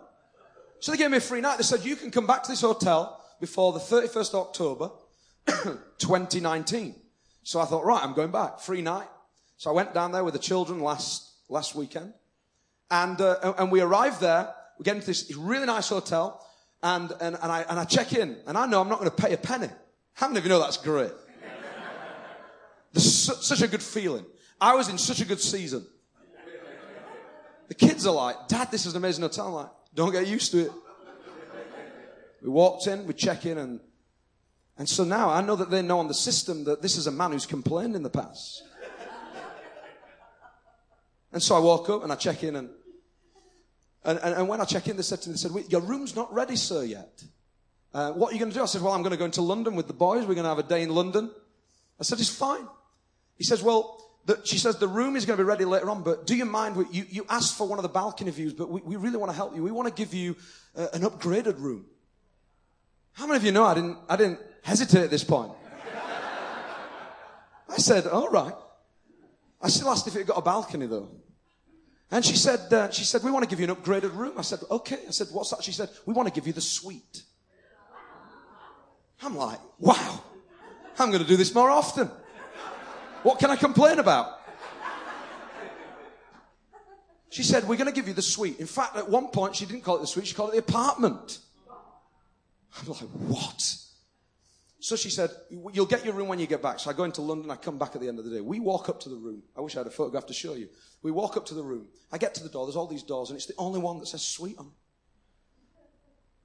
So 0.81 0.93
they 0.93 0.99
gave 0.99 1.11
me 1.11 1.19
a 1.19 1.21
free 1.21 1.41
night. 1.41 1.57
They 1.57 1.63
said, 1.63 1.85
you 1.85 1.97
can 1.97 2.11
come 2.11 2.27
back 2.27 2.43
to 2.43 2.51
this 2.51 2.61
hotel 2.61 3.25
before 3.41 3.73
the 3.73 3.79
31st 3.79 4.35
October, 4.35 4.91
2019. 5.99 6.95
So 7.43 7.61
I 7.61 7.65
thought, 7.65 7.85
right, 7.85 8.03
I'm 8.03 8.15
going 8.15 8.31
back. 8.31 8.61
Free 8.61 8.83
night. 8.83 9.09
So 9.57 9.71
I 9.71 9.75
went 9.75 9.95
down 9.95 10.13
there 10.13 10.25
with 10.25 10.35
the 10.35 10.41
children 10.41 10.81
last, 10.81 11.31
last 11.49 11.75
weekend. 11.75 12.13
And, 12.91 13.21
uh, 13.21 13.55
and 13.59 13.71
we 13.71 13.81
arrive 13.81 14.21
there. 14.21 14.53
We 14.79 14.85
get 14.85 14.97
into 14.97 15.07
this 15.07 15.33
really 15.37 15.67
nice 15.67 15.89
hotel. 15.89 16.45
And, 16.83 17.13
and, 17.21 17.37
and, 17.41 17.53
I, 17.53 17.63
and 17.69 17.79
I 17.79 17.85
check 17.85 18.13
in. 18.13 18.37
And 18.47 18.57
I 18.59 18.67
know 18.67 18.81
I'm 18.81 18.89
not 18.89 18.99
going 18.99 19.11
to 19.11 19.17
pay 19.17 19.33
a 19.33 19.39
penny. 19.39 19.69
How 20.15 20.27
many 20.27 20.39
of 20.39 20.45
you 20.45 20.51
know 20.51 20.59
that's 20.59 20.77
great? 20.77 21.13
There's 22.93 23.47
such 23.47 23.63
a 23.63 23.69
good 23.69 23.83
feeling. 23.83 24.25
I 24.61 24.75
was 24.75 24.89
in 24.89 24.99
such 24.99 25.21
a 25.21 25.25
good 25.25 25.41
season. 25.41 25.87
The 27.69 27.75
kids 27.75 28.05
are 28.07 28.15
like, 28.15 28.49
Dad, 28.49 28.71
this 28.71 28.85
is 28.85 28.95
an 28.95 28.97
amazing 28.99 29.23
hotel. 29.23 29.47
I'm 29.47 29.53
like, 29.53 29.71
don't 29.95 30.11
get 30.11 30.27
used 30.27 30.51
to 30.53 30.67
it. 30.67 30.73
We 32.43 32.49
walked 32.49 32.87
in, 32.87 33.07
we 33.07 33.15
check 33.15 33.47
in, 33.47 33.59
and, 33.59 33.81
and 34.79 34.89
so 34.89 35.05
now 35.05 35.29
I 35.31 35.43
know 35.43 35.57
that 35.57 35.71
they 35.71 35.83
know 35.83 35.99
on 35.99 36.09
the 36.09 36.15
system 36.15 36.65
that 36.65 36.81
this 36.81 36.97
is 36.97 37.07
a 37.07 37.11
man 37.11 37.33
who's 37.33 37.47
complained 37.47 37.95
in 37.95 38.03
the 38.03 38.11
past. 38.11 38.63
And 41.33 41.43
so 41.43 41.55
I 41.55 41.61
walk 41.61 41.89
up 41.91 42.03
and 42.03 42.11
I 42.11 42.17
check 42.17 42.43
in, 42.43 42.57
and, 42.57 42.71
and, 44.05 44.19
and, 44.23 44.35
and 44.35 44.49
when 44.49 44.61
I 44.61 44.65
check 44.65 44.89
in, 44.89 44.97
they 44.97 45.03
said 45.03 45.21
to 45.23 45.29
me, 45.29 45.35
they 45.35 45.39
said, 45.39 45.53
Your 45.71 45.83
room's 45.83 46.17
not 46.17 46.33
ready, 46.33 46.57
sir, 46.57 46.85
yet. 46.85 47.23
Uh, 47.93 48.13
what 48.13 48.31
are 48.31 48.35
you 48.35 48.39
going 48.39 48.51
to 48.51 48.57
do? 48.57 48.63
I 48.63 48.67
said, 48.67 48.83
Well, 48.83 48.93
I'm 48.93 49.03
going 49.03 49.13
to 49.13 49.19
go 49.19 49.25
into 49.25 49.43
London 49.43 49.75
with 49.75 49.87
the 49.87 49.93
boys. 49.93 50.27
We're 50.27 50.35
going 50.35 50.45
to 50.45 50.51
have 50.51 50.59
a 50.59 50.63
day 50.63 50.83
in 50.83 50.91
London. 50.91 51.31
I 51.99 52.05
said, 52.05 52.19
It's 52.19 52.35
fine. 52.35 52.67
He 53.37 53.45
says, 53.45 53.63
Well, 53.63 54.01
the, 54.27 54.41
she 54.45 54.59
says, 54.59 54.77
the 54.77 54.89
room 54.89 55.17
is 55.17 55.25
going 55.25 55.37
to 55.39 55.43
be 55.43 55.49
ready 55.49 55.65
later 55.65 55.89
on, 55.91 56.03
but 56.03 56.27
do 56.27 56.37
you 56.37 56.45
mind? 56.45 56.77
You, 56.93 57.05
you 57.09 57.27
asked 57.29 57.57
for 57.57 57.67
one 57.67 57.79
of 57.79 57.83
the 57.83 57.89
balcony 57.89 58.31
views, 58.31 58.53
but 58.53 58.71
we, 58.71 58.81
we 58.83 58.97
really 58.97 59.17
want 59.17 59.31
to 59.31 59.37
help 59.37 59.57
you. 59.57 59.63
We 59.63 59.71
want 59.71 59.89
to 59.89 59.95
give 59.95 60.13
you 60.13 60.37
uh, 60.77 60.89
an 60.93 61.03
upgraded 61.03 61.59
room. 61.59 61.87
How 63.13 63.27
many 63.27 63.39
of 63.39 63.45
you 63.45 63.53
know 63.53 63.65
I 63.65 63.75
didn't, 63.75 63.99
I 64.09 64.17
didn't 64.17 64.41
hesitate 64.63 65.05
at 65.05 65.11
this 65.11 65.25
point? 65.25 65.53
I 67.69 67.77
said, 67.79 68.07
all 68.07 68.29
right. 68.29 68.55
I 69.63 69.69
still 69.69 69.89
asked 69.89 70.07
if 70.07 70.17
it 70.17 70.27
got 70.27 70.39
a 70.39 70.43
balcony 70.43 70.87
though. 70.87 71.09
And 72.11 72.25
she 72.25 72.37
said, 72.37 72.73
uh, 72.73 72.91
she 72.91 73.05
said, 73.05 73.23
we 73.23 73.31
want 73.31 73.45
to 73.45 73.49
give 73.49 73.61
you 73.61 73.71
an 73.71 73.77
upgraded 73.77 74.15
room. 74.17 74.35
I 74.37 74.43
said, 74.43 74.61
okay. 74.71 74.99
I 75.07 75.11
said, 75.11 75.29
what's 75.31 75.51
that? 75.51 75.63
She 75.63 75.73
said, 75.73 75.91
we 76.07 76.15
want 76.15 76.29
to 76.29 76.35
give 76.35 76.47
you 76.47 76.53
the 76.53 76.61
suite. 76.61 77.23
I'm 79.23 79.37
like, 79.37 79.61
wow. 79.79 80.23
I'm 80.99 81.11
going 81.11 81.23
to 81.23 81.29
do 81.29 81.37
this 81.37 81.55
more 81.55 81.71
often. 81.71 82.11
What 83.23 83.39
can 83.39 83.51
I 83.51 83.57
complain 83.57 83.99
about? 83.99 84.41
She 87.31 87.45
said, 87.45 87.67
We're 87.69 87.77
going 87.77 87.87
to 87.87 87.93
give 87.93 88.09
you 88.09 88.15
the 88.15 88.23
suite. 88.23 88.59
In 88.59 88.67
fact, 88.67 88.97
at 88.97 89.09
one 89.09 89.29
point, 89.29 89.55
she 89.55 89.65
didn't 89.65 89.83
call 89.83 89.97
it 89.97 90.01
the 90.01 90.07
suite, 90.07 90.27
she 90.27 90.35
called 90.35 90.51
it 90.51 90.53
the 90.53 90.59
apartment. 90.59 91.39
I'm 92.81 92.89
like, 92.89 92.99
What? 92.99 93.77
So 94.81 94.97
she 94.97 95.11
said, 95.11 95.31
You'll 95.51 95.87
get 95.87 96.05
your 96.05 96.15
room 96.15 96.29
when 96.29 96.39
you 96.39 96.47
get 96.47 96.63
back. 96.63 96.81
So 96.81 96.91
I 96.91 96.95
go 96.95 97.05
into 97.05 97.21
London, 97.21 97.51
I 97.51 97.57
come 97.57 97.79
back 97.79 97.95
at 97.95 98.01
the 98.01 98.09
end 98.09 98.19
of 98.19 98.25
the 98.25 98.31
day. 98.31 98.41
We 98.41 98.61
walk 98.61 98.89
up 98.89 98.99
to 99.01 99.09
the 99.09 99.17
room. 99.17 99.43
I 99.57 99.61
wish 99.61 99.77
I 99.77 99.81
had 99.81 99.87
a 99.87 99.91
photograph 99.91 100.27
to 100.27 100.33
show 100.33 100.55
you. 100.55 100.69
We 101.03 101.11
walk 101.11 101.37
up 101.37 101.47
to 101.47 101.55
the 101.55 101.63
room. 101.63 101.87
I 102.11 102.19
get 102.19 102.35
to 102.35 102.43
the 102.43 102.49
door, 102.49 102.67
there's 102.67 102.77
all 102.77 102.87
these 102.87 103.03
doors, 103.03 103.31
and 103.31 103.37
it's 103.37 103.47
the 103.47 103.55
only 103.59 103.79
one 103.79 103.99
that 104.01 104.07
says 104.07 104.23
suite 104.23 104.57
on. 104.59 104.73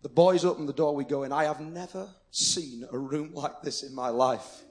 The 0.01 0.09
boys 0.09 0.45
open 0.45 0.67
the 0.67 0.73
door, 0.73 0.93
we 0.93 1.03
go 1.03 1.23
in. 1.23 1.31
I 1.31 1.45
have 1.45 1.61
never 1.61 2.09
seen 2.29 2.85
a 2.91 2.97
room 2.97 3.33
like 3.33 3.61
this 3.63 3.81
in 3.81 3.95
my 3.95 4.09
life. 4.09 4.63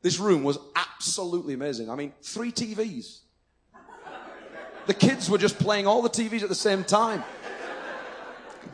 This 0.00 0.18
room 0.18 0.44
was 0.44 0.58
absolutely 0.76 1.54
amazing. 1.54 1.90
I 1.90 1.94
mean, 1.94 2.14
three 2.22 2.50
TVs. 2.50 3.20
The 4.86 4.94
kids 4.94 5.28
were 5.28 5.38
just 5.38 5.58
playing 5.58 5.86
all 5.86 6.00
the 6.00 6.08
TVs 6.08 6.42
at 6.42 6.48
the 6.48 6.54
same 6.54 6.84
time, 6.84 7.22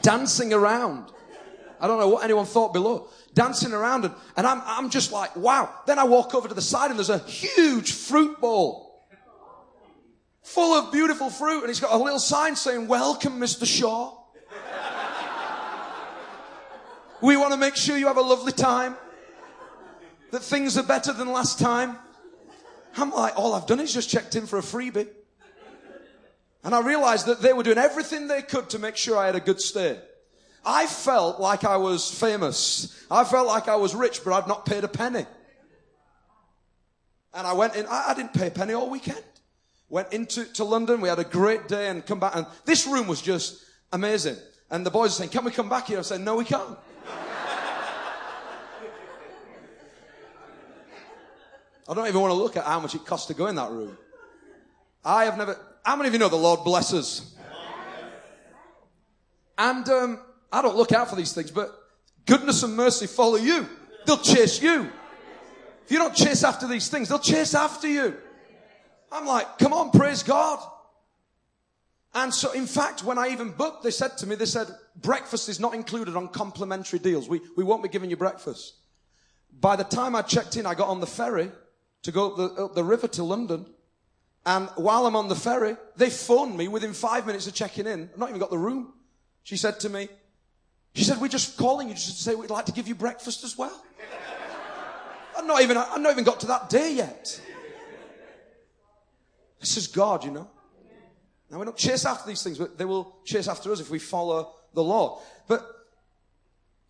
dancing 0.03 0.53
around. 0.53 1.11
I 1.81 1.87
don't 1.87 1.99
know 1.99 2.09
what 2.09 2.25
anyone 2.25 2.47
thought 2.47 2.73
below. 2.73 3.09
Dancing 3.37 3.73
around, 3.73 4.07
and, 4.07 4.14
and 4.37 4.47
I'm, 4.49 4.61
I'm 4.64 4.90
just 4.90 5.12
like, 5.12 5.37
wow. 5.37 5.73
Then 5.87 6.00
I 6.00 6.05
walk 6.05 6.35
over 6.35 6.49
to 6.49 6.55
the 6.55 6.62
side, 6.62 6.90
and 6.90 6.99
there's 6.99 7.11
a 7.11 7.19
huge 7.19 7.93
fruit 7.93 8.40
bowl 8.40 8.87
full 10.47 10.75
of 10.75 10.93
beautiful 10.93 11.28
fruit, 11.28 11.59
and 11.59 11.69
he's 11.69 11.81
got 11.81 11.93
a 11.93 12.02
little 12.02 12.21
sign 12.21 12.55
saying, 12.55 12.87
Welcome, 12.87 13.40
Mr. 13.40 13.66
Shaw. 13.66 14.16
we 17.21 17.37
want 17.37 17.52
to 17.52 17.59
make 17.59 17.75
sure 17.76 17.99
you 17.99 18.07
have 18.07 18.16
a 18.16 18.23
lovely 18.23 18.52
time 18.52 18.97
that 20.31 20.40
things 20.40 20.78
are 20.78 20.85
better 20.85 21.12
than 21.12 21.33
last 21.33 21.59
time. 21.59 21.99
I'm 22.97 23.11
like, 23.11 23.37
all 23.37 23.55
I've 23.55 23.66
done 23.66 23.81
is 23.81 23.93
just 23.93 24.09
checked 24.09 24.37
in 24.37 24.47
for 24.47 24.59
a 24.59 24.62
freebie. 24.62 25.09
And 26.64 26.75
I 26.75 26.81
realized 26.81 27.26
that 27.26 27.43
they 27.43 27.52
were 27.52 27.62
doing 27.62 27.78
everything 27.78 28.28
they 28.28 28.43
could 28.43 28.71
to 28.71 28.78
make 28.78 28.97
sure 28.97 29.19
I 29.19 29.26
had 29.26 29.37
a 29.37 29.40
good 29.40 29.61
stay. 29.61 30.00
I 30.68 30.88
felt 30.88 31.38
like 31.38 31.64
I 31.64 31.76
was 31.76 32.11
famous. 32.11 33.06
I 33.08 33.23
felt 33.23 33.46
like 33.46 33.68
I 33.68 33.76
was 33.76 33.94
rich, 33.94 34.25
but 34.25 34.32
I'd 34.32 34.49
not 34.49 34.66
paid 34.66 34.82
a 34.82 34.88
penny. 34.88 35.25
And 37.32 37.46
I 37.46 37.52
went 37.52 37.76
in, 37.76 37.87
I, 37.87 38.06
I 38.08 38.14
didn't 38.14 38.35
pay 38.35 38.49
a 38.49 38.50
penny 38.50 38.73
all 38.75 38.90
weekend. 38.90 39.23
Went 39.88 40.12
into 40.12 40.44
to 40.54 40.64
London, 40.64 41.00
we 41.00 41.08
had 41.08 41.20
a 41.20 41.25
great 41.25 41.68
day 41.68 41.88
and 41.88 42.04
come 42.04 42.18
back, 42.18 42.35
and 42.35 42.44
this 42.64 42.85
room 42.88 43.06
was 43.06 43.23
just 43.23 43.64
amazing. 43.92 44.37
And 44.68 44.85
the 44.85 44.90
boys 44.90 45.12
are 45.12 45.18
saying, 45.18 45.30
Can 45.30 45.44
we 45.44 45.52
come 45.52 45.68
back 45.68 45.87
here? 45.87 46.00
I 46.00 46.02
said, 46.02 46.20
No, 46.20 46.35
we 46.35 46.44
can't. 46.44 46.76
I 51.88 51.94
don't 51.94 52.08
even 52.08 52.20
want 52.20 52.32
to 52.32 52.37
look 52.37 52.56
at 52.56 52.64
how 52.64 52.80
much 52.80 52.96
it 52.96 53.06
costs 53.06 53.28
to 53.28 53.35
go 53.35 53.46
in 53.46 53.54
that 53.54 53.70
room. 53.70 53.96
I 55.04 55.26
have 55.26 55.38
never. 55.38 55.56
How 55.85 55.94
many 55.94 56.08
of 56.08 56.14
you 56.14 56.18
know 56.18 56.28
the 56.28 56.35
Lord 56.35 56.64
blesses? 56.64 57.32
And 59.56 59.88
um, 59.88 60.20
I 60.53 60.62
don't 60.62 60.76
look 60.76 60.93
out 60.93 61.11
for 61.11 61.17
these 61.17 61.33
things, 61.33 61.50
but 61.50 61.71
goodness 62.26 62.62
and 62.62 62.76
mercy 62.76 63.07
follow 63.07 63.37
you. 63.37 63.69
They'll 64.07 64.19
chase 64.19 64.62
you. 64.62 64.91
If 65.85 65.93
you 65.93 65.99
don't 65.99 66.15
chase 66.15 66.45
after 66.45 66.67
these 66.67 66.88
things, 66.88 67.09
they'll 67.09 67.19
chase 67.19 67.55
after 67.55 67.88
you. 67.88 68.17
I'm 69.12 69.26
like, 69.26 69.59
come 69.59 69.73
on, 69.73 69.91
praise 69.91 70.23
God. 70.23 70.59
And 72.15 72.33
so, 72.33 72.53
in 72.53 72.67
fact, 72.67 73.05
when 73.05 73.19
I 73.19 73.29
even 73.29 73.50
booked, 73.50 73.83
they 73.83 73.91
said 73.91 74.17
to 74.19 74.26
me, 74.26 74.37
they 74.37 74.47
said, 74.47 74.69
breakfast 74.97 75.49
is 75.49 75.61
not 75.61 75.75
included 75.75 76.17
on 76.17 76.29
complimentary 76.29 76.99
deals. 76.99 77.29
We, 77.29 77.41
we 77.57 77.62
won't 77.62 77.83
be 77.83 77.88
giving 77.88 78.09
you 78.11 78.17
breakfast. 78.17 78.75
By 79.61 79.76
the 79.76 79.85
time 79.85 80.17
I 80.17 80.23
checked 80.23 80.57
in, 80.57 80.67
I 80.67 80.75
got 80.75 80.88
on 80.88 81.00
the 81.00 81.07
ferry 81.07 81.50
to 82.03 82.12
go 82.12 82.31
up 82.31 82.37
the, 82.37 82.65
up 82.65 82.75
the 82.75 82.85
river 82.85 83.09
to 83.09 83.23
London. 83.23 83.67
And 84.45 84.69
while 84.76 85.07
I'm 85.07 85.17
on 85.17 85.29
the 85.29 85.35
ferry, 85.35 85.76
they 85.97 86.09
phoned 86.09 86.57
me 86.57 86.69
within 86.69 86.93
five 86.93 87.26
minutes 87.26 87.47
of 87.47 87.55
checking 87.55 87.87
in. 87.87 88.09
I've 88.12 88.19
not 88.19 88.29
even 88.29 88.41
got 88.41 88.50
the 88.50 88.59
room. 88.59 88.95
She 89.43 89.57
said 89.57 89.79
to 89.81 89.88
me, 89.88 90.09
she 90.97 91.05
said, 91.05 91.21
we're 91.21 91.29
just 91.29 91.59
calling 91.59 91.88
you 91.88 91.95
just 91.95 92.17
to 92.17 92.23
say 92.23 92.35
we'd 92.35 92.49
like 92.49 92.65
to 92.67 92.73
give 92.73 92.88
you 92.88 92.95
breakfast 92.95 93.45
as 93.45 93.59
well. 93.59 93.85
I've 95.37 95.47
not 95.47 95.61
even, 95.61 95.76
I've 95.76 96.00
not 96.00 96.11
even 96.11 96.25
got 96.25 96.41
to 96.41 96.47
that 96.47 96.71
day 96.71 96.95
yet. 96.95 97.38
This 99.61 99.76
is 99.76 99.88
God, 99.88 100.25
you 100.25 100.31
know. 100.31 100.49
Now 101.50 101.59
we 101.59 101.67
don't 101.67 101.76
chase 101.76 102.07
after 102.07 102.26
these 102.26 102.43
things, 102.43 102.57
but 102.57 102.79
they 102.79 102.87
will 102.87 103.15
chase 103.26 103.47
after 103.47 103.71
us 103.71 103.81
if 103.81 103.91
we 103.91 103.99
follow 103.99 104.55
the 104.73 104.83
Lord. 104.83 105.21
But 105.47 105.71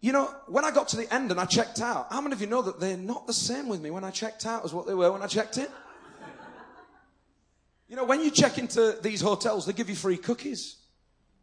you 0.00 0.12
know, 0.12 0.32
when 0.46 0.64
I 0.64 0.70
got 0.70 0.86
to 0.88 0.96
the 0.96 1.12
end 1.12 1.32
and 1.32 1.40
I 1.40 1.44
checked 1.44 1.80
out, 1.80 2.06
how 2.10 2.20
many 2.20 2.32
of 2.32 2.40
you 2.40 2.46
know 2.46 2.62
that 2.62 2.78
they're 2.78 2.96
not 2.96 3.26
the 3.26 3.32
same 3.32 3.66
with 3.66 3.80
me 3.80 3.90
when 3.90 4.04
I 4.04 4.10
checked 4.10 4.46
out 4.46 4.64
as 4.64 4.72
what 4.72 4.86
they 4.86 4.94
were 4.94 5.10
when 5.10 5.22
I 5.22 5.26
checked 5.26 5.58
in? 5.58 5.66
You 7.88 7.96
know, 7.96 8.04
when 8.04 8.20
you 8.20 8.30
check 8.30 8.56
into 8.58 8.98
these 9.02 9.20
hotels, 9.20 9.66
they 9.66 9.72
give 9.72 9.88
you 9.88 9.96
free 9.96 10.16
cookies. 10.16 10.76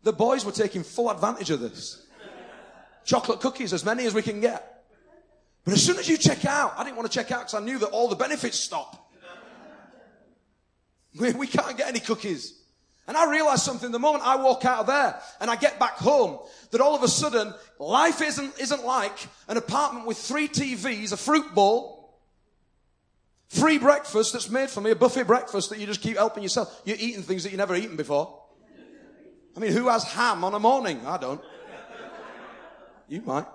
The 0.04 0.14
boys 0.14 0.46
were 0.46 0.52
taking 0.54 0.84
full 0.84 1.10
advantage 1.10 1.50
of 1.50 1.60
this. 1.60 2.03
Chocolate 3.06 3.40
cookies, 3.40 3.74
as 3.74 3.84
many 3.84 4.06
as 4.06 4.14
we 4.14 4.22
can 4.22 4.40
get. 4.40 4.86
But 5.66 5.74
as 5.74 5.84
soon 5.84 5.98
as 5.98 6.10
you 6.10 6.18
check 6.18 6.46
out, 6.46 6.74
I 6.78 6.84
didn't 6.84 6.98
want 6.98 7.12
to 7.12 7.18
check 7.18 7.32
out 7.32 7.42
because 7.42 7.54
I 7.54 7.60
knew 7.60 7.78
that 7.80 7.88
all 7.88 8.08
the 8.08 8.16
benefits 8.16 8.60
stop. 8.60 9.00
We, 11.16 11.32
we 11.34 11.46
can't 11.46 11.78
get 11.78 11.88
any 11.88 12.00
cookies. 12.00 12.60
And 13.08 13.18
I 13.18 13.30
realized 13.30 13.64
something 13.64 13.92
the 13.92 14.00
moment 14.00 14.26
I 14.26 14.38
walk 14.38 14.66
out 14.66 14.80
of 14.80 14.88
there 14.88 15.20
and 15.40 15.52
I 15.52 15.56
get 15.58 15.78
back 15.78 15.98
home 15.98 16.40
that 16.72 16.82
all 16.82 16.96
of 16.96 17.04
a 17.04 17.08
sudden 17.08 17.54
life 17.78 18.22
isn't, 18.22 18.60
isn't 18.60 18.86
like 18.86 19.28
an 19.48 19.58
apartment 19.58 20.08
with 20.08 20.18
three 20.18 20.48
TVs, 20.48 21.12
a 21.12 21.18
fruit 21.18 21.54
bowl, 21.54 22.18
free 23.50 23.78
breakfast 23.78 24.34
that's 24.34 24.50
made 24.50 24.70
for 24.70 24.80
me, 24.80 24.92
a 24.92 24.96
buffet 24.96 25.24
breakfast 25.24 25.70
that 25.70 25.80
you 25.80 25.86
just 25.86 26.02
keep 26.02 26.18
helping 26.18 26.44
yourself. 26.44 26.82
You're 26.86 26.98
eating 26.98 27.24
things 27.24 27.44
that 27.44 27.50
you've 27.50 27.60
never 27.60 27.76
eaten 27.76 27.98
before. 27.98 28.40
I 29.56 29.60
mean, 29.60 29.74
who 29.74 29.90
has 29.90 30.04
ham 30.04 30.44
on 30.44 30.54
a 30.54 30.60
morning? 30.60 31.06
I 31.06 31.18
don't. 31.18 31.42
You 33.14 33.22
might. 33.22 33.46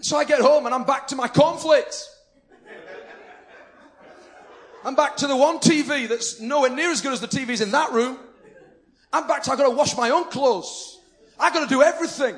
So 0.00 0.16
I 0.16 0.24
get 0.24 0.40
home 0.40 0.66
and 0.66 0.74
I'm 0.74 0.82
back 0.82 1.06
to 1.08 1.16
my 1.16 1.28
cornflakes. 1.28 2.10
I'm 4.84 4.96
back 4.96 5.18
to 5.18 5.28
the 5.28 5.36
one 5.36 5.58
TV 5.58 6.08
that's 6.08 6.40
nowhere 6.40 6.70
near 6.70 6.90
as 6.90 7.02
good 7.02 7.12
as 7.12 7.20
the 7.20 7.28
TVs 7.28 7.62
in 7.62 7.70
that 7.70 7.92
room. 7.92 8.18
I'm 9.12 9.28
back 9.28 9.44
to 9.44 9.52
I've 9.52 9.58
got 9.58 9.68
to 9.68 9.76
wash 9.76 9.96
my 9.96 10.10
own 10.10 10.28
clothes. 10.28 10.98
I've 11.38 11.54
got 11.54 11.60
to 11.60 11.72
do 11.72 11.82
everything. 11.82 12.34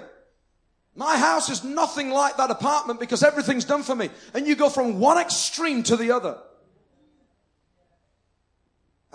My 0.94 1.16
house 1.16 1.48
is 1.48 1.64
nothing 1.64 2.10
like 2.10 2.36
that 2.36 2.50
apartment 2.50 3.00
because 3.00 3.22
everything's 3.22 3.64
done 3.64 3.82
for 3.82 3.94
me. 3.94 4.10
And 4.34 4.46
you 4.46 4.56
go 4.56 4.68
from 4.68 5.00
one 5.00 5.16
extreme 5.16 5.84
to 5.84 5.96
the 5.96 6.10
other. 6.10 6.36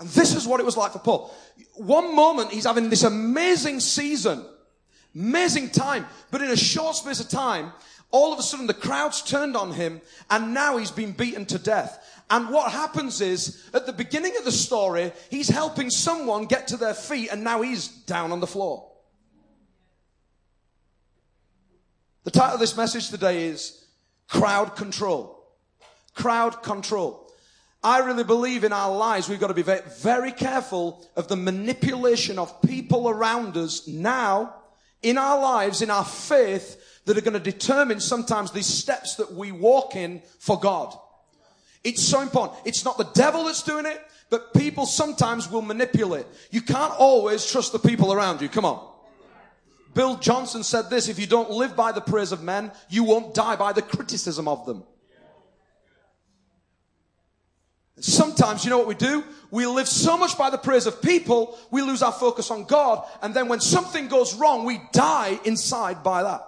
And 0.00 0.08
this 0.08 0.34
is 0.34 0.44
what 0.44 0.58
it 0.58 0.66
was 0.66 0.76
like 0.76 0.90
for 0.90 0.98
Paul. 0.98 1.32
One 1.76 2.16
moment 2.16 2.50
he's 2.50 2.64
having 2.64 2.90
this 2.90 3.04
amazing 3.04 3.78
season, 3.78 4.44
amazing 5.14 5.70
time, 5.70 6.06
but 6.30 6.42
in 6.42 6.50
a 6.50 6.56
short 6.56 6.96
space 6.96 7.20
of 7.20 7.28
time, 7.28 7.72
all 8.10 8.32
of 8.32 8.38
a 8.38 8.42
sudden 8.42 8.66
the 8.66 8.74
crowds 8.74 9.22
turned 9.22 9.56
on 9.56 9.72
him 9.72 10.00
and 10.30 10.54
now 10.54 10.76
he's 10.76 10.90
been 10.90 11.12
beaten 11.12 11.46
to 11.46 11.58
death. 11.58 11.98
And 12.30 12.50
what 12.50 12.72
happens 12.72 13.20
is, 13.20 13.68
at 13.74 13.84
the 13.84 13.92
beginning 13.92 14.36
of 14.38 14.44
the 14.44 14.52
story, 14.52 15.12
he's 15.30 15.48
helping 15.48 15.90
someone 15.90 16.46
get 16.46 16.68
to 16.68 16.76
their 16.76 16.94
feet 16.94 17.30
and 17.32 17.42
now 17.42 17.62
he's 17.62 17.88
down 17.88 18.32
on 18.32 18.40
the 18.40 18.46
floor. 18.46 18.90
The 22.24 22.30
title 22.30 22.54
of 22.54 22.60
this 22.60 22.76
message 22.76 23.10
today 23.10 23.48
is 23.48 23.84
Crowd 24.28 24.76
Control. 24.76 25.44
Crowd 26.14 26.62
Control. 26.62 27.28
I 27.82 27.98
really 27.98 28.24
believe 28.24 28.62
in 28.62 28.72
our 28.72 28.94
lives 28.94 29.28
we've 29.28 29.40
got 29.40 29.48
to 29.48 29.54
be 29.54 29.62
very, 29.62 29.82
very 29.98 30.32
careful 30.32 31.04
of 31.16 31.28
the 31.28 31.36
manipulation 31.36 32.38
of 32.38 32.62
people 32.62 33.08
around 33.08 33.56
us 33.56 33.88
now 33.88 34.54
in 35.02 35.18
our 35.18 35.40
lives, 35.40 35.82
in 35.82 35.90
our 35.90 36.04
faith, 36.04 36.78
that 37.04 37.18
are 37.18 37.20
going 37.22 37.32
to 37.32 37.40
determine 37.40 38.00
sometimes 38.00 38.52
these 38.52 38.66
steps 38.66 39.16
that 39.16 39.32
we 39.32 39.50
walk 39.50 39.96
in 39.96 40.22
for 40.38 40.58
God. 40.58 40.96
It's 41.84 42.02
so 42.02 42.20
important. 42.20 42.60
It's 42.64 42.84
not 42.84 42.96
the 42.96 43.10
devil 43.12 43.44
that's 43.44 43.62
doing 43.62 43.86
it, 43.86 44.00
but 44.30 44.54
people 44.54 44.86
sometimes 44.86 45.50
will 45.50 45.62
manipulate. 45.62 46.26
You 46.50 46.62
can't 46.62 46.94
always 46.98 47.44
trust 47.44 47.72
the 47.72 47.78
people 47.78 48.12
around 48.12 48.40
you. 48.40 48.48
Come 48.48 48.64
on. 48.64 48.88
Bill 49.94 50.16
Johnson 50.16 50.62
said 50.62 50.88
this, 50.88 51.08
if 51.08 51.18
you 51.18 51.26
don't 51.26 51.50
live 51.50 51.76
by 51.76 51.92
the 51.92 52.00
praise 52.00 52.32
of 52.32 52.42
men, 52.42 52.72
you 52.88 53.04
won't 53.04 53.34
die 53.34 53.56
by 53.56 53.72
the 53.72 53.82
criticism 53.82 54.48
of 54.48 54.64
them. 54.64 54.84
Sometimes, 58.02 58.64
you 58.64 58.70
know 58.70 58.78
what 58.78 58.88
we 58.88 58.96
do? 58.96 59.22
We 59.52 59.64
live 59.64 59.86
so 59.86 60.18
much 60.18 60.36
by 60.36 60.50
the 60.50 60.58
praise 60.58 60.86
of 60.86 61.00
people, 61.00 61.56
we 61.70 61.82
lose 61.82 62.02
our 62.02 62.10
focus 62.10 62.50
on 62.50 62.64
God, 62.64 63.06
and 63.22 63.32
then 63.32 63.46
when 63.46 63.60
something 63.60 64.08
goes 64.08 64.34
wrong, 64.34 64.64
we 64.64 64.80
die 64.92 65.38
inside 65.44 66.02
by 66.02 66.24
that. 66.24 66.42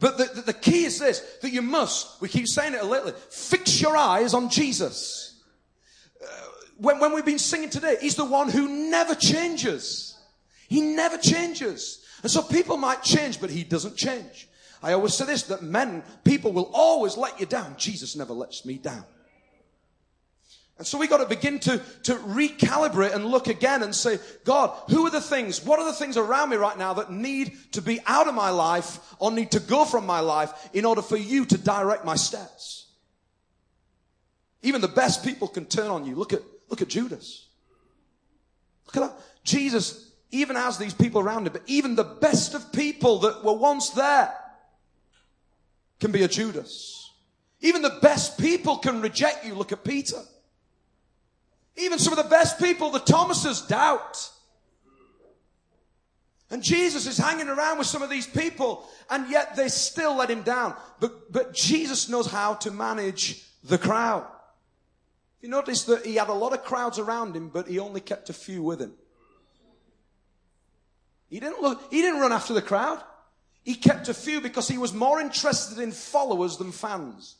But 0.00 0.18
the, 0.18 0.24
the, 0.24 0.40
the, 0.42 0.52
key 0.52 0.84
is 0.84 0.98
this, 0.98 1.20
that 1.42 1.52
you 1.52 1.62
must, 1.62 2.20
we 2.20 2.28
keep 2.28 2.48
saying 2.48 2.74
it 2.74 2.82
a 2.82 2.84
lately, 2.84 3.12
fix 3.30 3.80
your 3.80 3.96
eyes 3.96 4.34
on 4.34 4.50
Jesus. 4.50 5.40
Uh, 6.20 6.26
when, 6.78 6.98
when 6.98 7.14
we've 7.14 7.24
been 7.24 7.38
singing 7.38 7.70
today, 7.70 7.96
He's 8.00 8.16
the 8.16 8.24
one 8.24 8.50
who 8.50 8.90
never 8.90 9.14
changes. 9.14 10.18
He 10.68 10.80
never 10.80 11.18
changes. 11.18 12.04
And 12.22 12.30
so 12.30 12.42
people 12.42 12.76
might 12.76 13.04
change, 13.04 13.40
but 13.40 13.48
He 13.48 13.62
doesn't 13.62 13.96
change. 13.96 14.48
I 14.82 14.92
always 14.92 15.14
say 15.14 15.24
this, 15.24 15.44
that 15.44 15.62
men, 15.62 16.02
people 16.24 16.52
will 16.52 16.70
always 16.74 17.16
let 17.16 17.38
you 17.38 17.46
down. 17.46 17.76
Jesus 17.78 18.16
never 18.16 18.32
lets 18.32 18.64
me 18.66 18.76
down. 18.76 19.04
And 20.78 20.86
so 20.86 20.98
we 20.98 21.06
got 21.06 21.18
to 21.18 21.26
begin 21.26 21.58
to, 21.60 21.78
to 22.02 22.14
recalibrate 22.16 23.14
and 23.14 23.24
look 23.24 23.46
again 23.46 23.82
and 23.82 23.94
say, 23.94 24.18
God, 24.44 24.76
who 24.90 25.06
are 25.06 25.10
the 25.10 25.22
things, 25.22 25.64
what 25.64 25.78
are 25.78 25.86
the 25.86 25.94
things 25.94 26.18
around 26.18 26.50
me 26.50 26.56
right 26.56 26.76
now 26.76 26.92
that 26.94 27.10
need 27.10 27.56
to 27.72 27.80
be 27.80 28.00
out 28.06 28.28
of 28.28 28.34
my 28.34 28.50
life 28.50 28.98
or 29.18 29.30
need 29.32 29.52
to 29.52 29.60
go 29.60 29.86
from 29.86 30.04
my 30.04 30.20
life 30.20 30.68
in 30.74 30.84
order 30.84 31.00
for 31.00 31.16
you 31.16 31.46
to 31.46 31.56
direct 31.56 32.04
my 32.04 32.14
steps? 32.14 32.88
Even 34.62 34.82
the 34.82 34.88
best 34.88 35.24
people 35.24 35.48
can 35.48 35.64
turn 35.64 35.86
on 35.86 36.04
you. 36.04 36.14
Look 36.14 36.34
at, 36.34 36.42
look 36.68 36.82
at 36.82 36.88
Judas. 36.88 37.46
Look 38.86 38.96
at 38.96 39.08
that. 39.08 39.18
Jesus 39.44 40.10
even 40.30 40.56
has 40.56 40.76
these 40.76 40.92
people 40.92 41.22
around 41.22 41.46
him, 41.46 41.54
but 41.54 41.62
even 41.66 41.94
the 41.94 42.04
best 42.04 42.52
of 42.52 42.70
people 42.72 43.20
that 43.20 43.42
were 43.42 43.54
once 43.54 43.90
there 43.90 44.34
can 46.00 46.12
be 46.12 46.22
a 46.22 46.28
Judas. 46.28 47.12
Even 47.60 47.80
the 47.80 47.98
best 48.02 48.38
people 48.38 48.76
can 48.76 49.00
reject 49.00 49.46
you. 49.46 49.54
Look 49.54 49.72
at 49.72 49.82
Peter. 49.82 50.20
Even 51.76 51.98
some 51.98 52.12
of 52.12 52.22
the 52.22 52.30
best 52.30 52.58
people, 52.58 52.90
the 52.90 52.98
Thomases, 52.98 53.62
doubt. 53.62 54.30
And 56.50 56.62
Jesus 56.62 57.06
is 57.06 57.18
hanging 57.18 57.48
around 57.48 57.78
with 57.78 57.86
some 57.86 58.02
of 58.02 58.10
these 58.10 58.26
people, 58.26 58.88
and 59.10 59.28
yet 59.30 59.56
they 59.56 59.68
still 59.68 60.16
let 60.16 60.30
him 60.30 60.42
down. 60.42 60.74
But, 61.00 61.32
but 61.32 61.54
Jesus 61.54 62.08
knows 62.08 62.26
how 62.26 62.54
to 62.54 62.70
manage 62.70 63.44
the 63.64 63.78
crowd. 63.78 64.26
You 65.40 65.48
notice 65.48 65.84
that 65.84 66.06
he 66.06 66.14
had 66.14 66.28
a 66.28 66.32
lot 66.32 66.52
of 66.52 66.64
crowds 66.64 66.98
around 66.98 67.36
him, 67.36 67.48
but 67.48 67.68
he 67.68 67.78
only 67.78 68.00
kept 68.00 68.30
a 68.30 68.32
few 68.32 68.62
with 68.62 68.80
him. 68.80 68.94
He 71.28 71.40
didn't 71.40 71.60
look, 71.60 71.92
he 71.92 72.00
didn't 72.00 72.20
run 72.20 72.32
after 72.32 72.54
the 72.54 72.62
crowd. 72.62 73.02
He 73.64 73.74
kept 73.74 74.08
a 74.08 74.14
few 74.14 74.40
because 74.40 74.68
he 74.68 74.78
was 74.78 74.92
more 74.92 75.20
interested 75.20 75.78
in 75.80 75.90
followers 75.90 76.56
than 76.56 76.70
fans. 76.70 77.34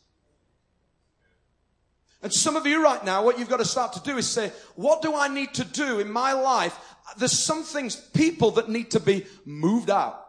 And 2.26 2.34
some 2.34 2.56
of 2.56 2.66
you 2.66 2.82
right 2.82 3.04
now, 3.04 3.24
what 3.24 3.38
you've 3.38 3.48
got 3.48 3.58
to 3.58 3.64
start 3.64 3.92
to 3.92 4.00
do 4.00 4.18
is 4.18 4.26
say, 4.26 4.50
what 4.74 5.00
do 5.00 5.14
I 5.14 5.28
need 5.28 5.54
to 5.54 5.64
do 5.64 6.00
in 6.00 6.10
my 6.10 6.32
life? 6.32 6.76
There's 7.16 7.38
some 7.38 7.62
things, 7.62 7.94
people 7.94 8.50
that 8.50 8.68
need 8.68 8.90
to 8.90 8.98
be 8.98 9.26
moved 9.44 9.90
out. 9.90 10.26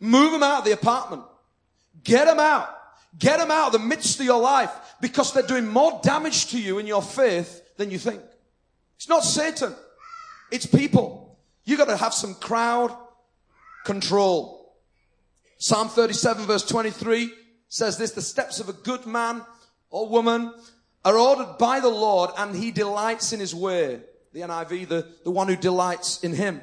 Move 0.00 0.32
them 0.32 0.42
out 0.42 0.58
of 0.58 0.64
the 0.64 0.72
apartment. 0.72 1.22
Get 2.02 2.24
them 2.24 2.40
out. 2.40 2.76
Get 3.20 3.38
them 3.38 3.52
out 3.52 3.66
of 3.68 3.72
the 3.74 3.86
midst 3.86 4.18
of 4.18 4.26
your 4.26 4.40
life 4.40 4.72
because 5.00 5.32
they're 5.32 5.44
doing 5.44 5.68
more 5.68 6.00
damage 6.02 6.48
to 6.48 6.60
you 6.60 6.80
in 6.80 6.88
your 6.88 7.02
faith 7.02 7.62
than 7.76 7.92
you 7.92 7.98
think. 8.00 8.20
It's 8.96 9.08
not 9.08 9.22
Satan. 9.22 9.76
It's 10.50 10.66
people. 10.66 11.38
You 11.62 11.76
got 11.76 11.84
to 11.84 11.96
have 11.96 12.14
some 12.14 12.34
crowd 12.34 12.92
control. 13.84 14.74
Psalm 15.58 15.88
37 15.88 16.46
verse 16.46 16.66
23 16.66 17.32
says 17.68 17.96
this, 17.96 18.10
the 18.10 18.20
steps 18.20 18.58
of 18.58 18.68
a 18.68 18.72
good 18.72 19.06
man 19.06 19.42
or 19.90 20.08
woman 20.08 20.52
are 21.04 21.16
ordered 21.16 21.58
by 21.58 21.80
the 21.80 21.88
Lord 21.88 22.30
and 22.36 22.54
he 22.54 22.70
delights 22.70 23.32
in 23.32 23.40
his 23.40 23.54
way. 23.54 24.00
The 24.32 24.40
NIV, 24.40 24.88
the, 24.88 25.08
the 25.24 25.30
one 25.30 25.48
who 25.48 25.56
delights 25.56 26.22
in 26.22 26.32
him. 26.32 26.60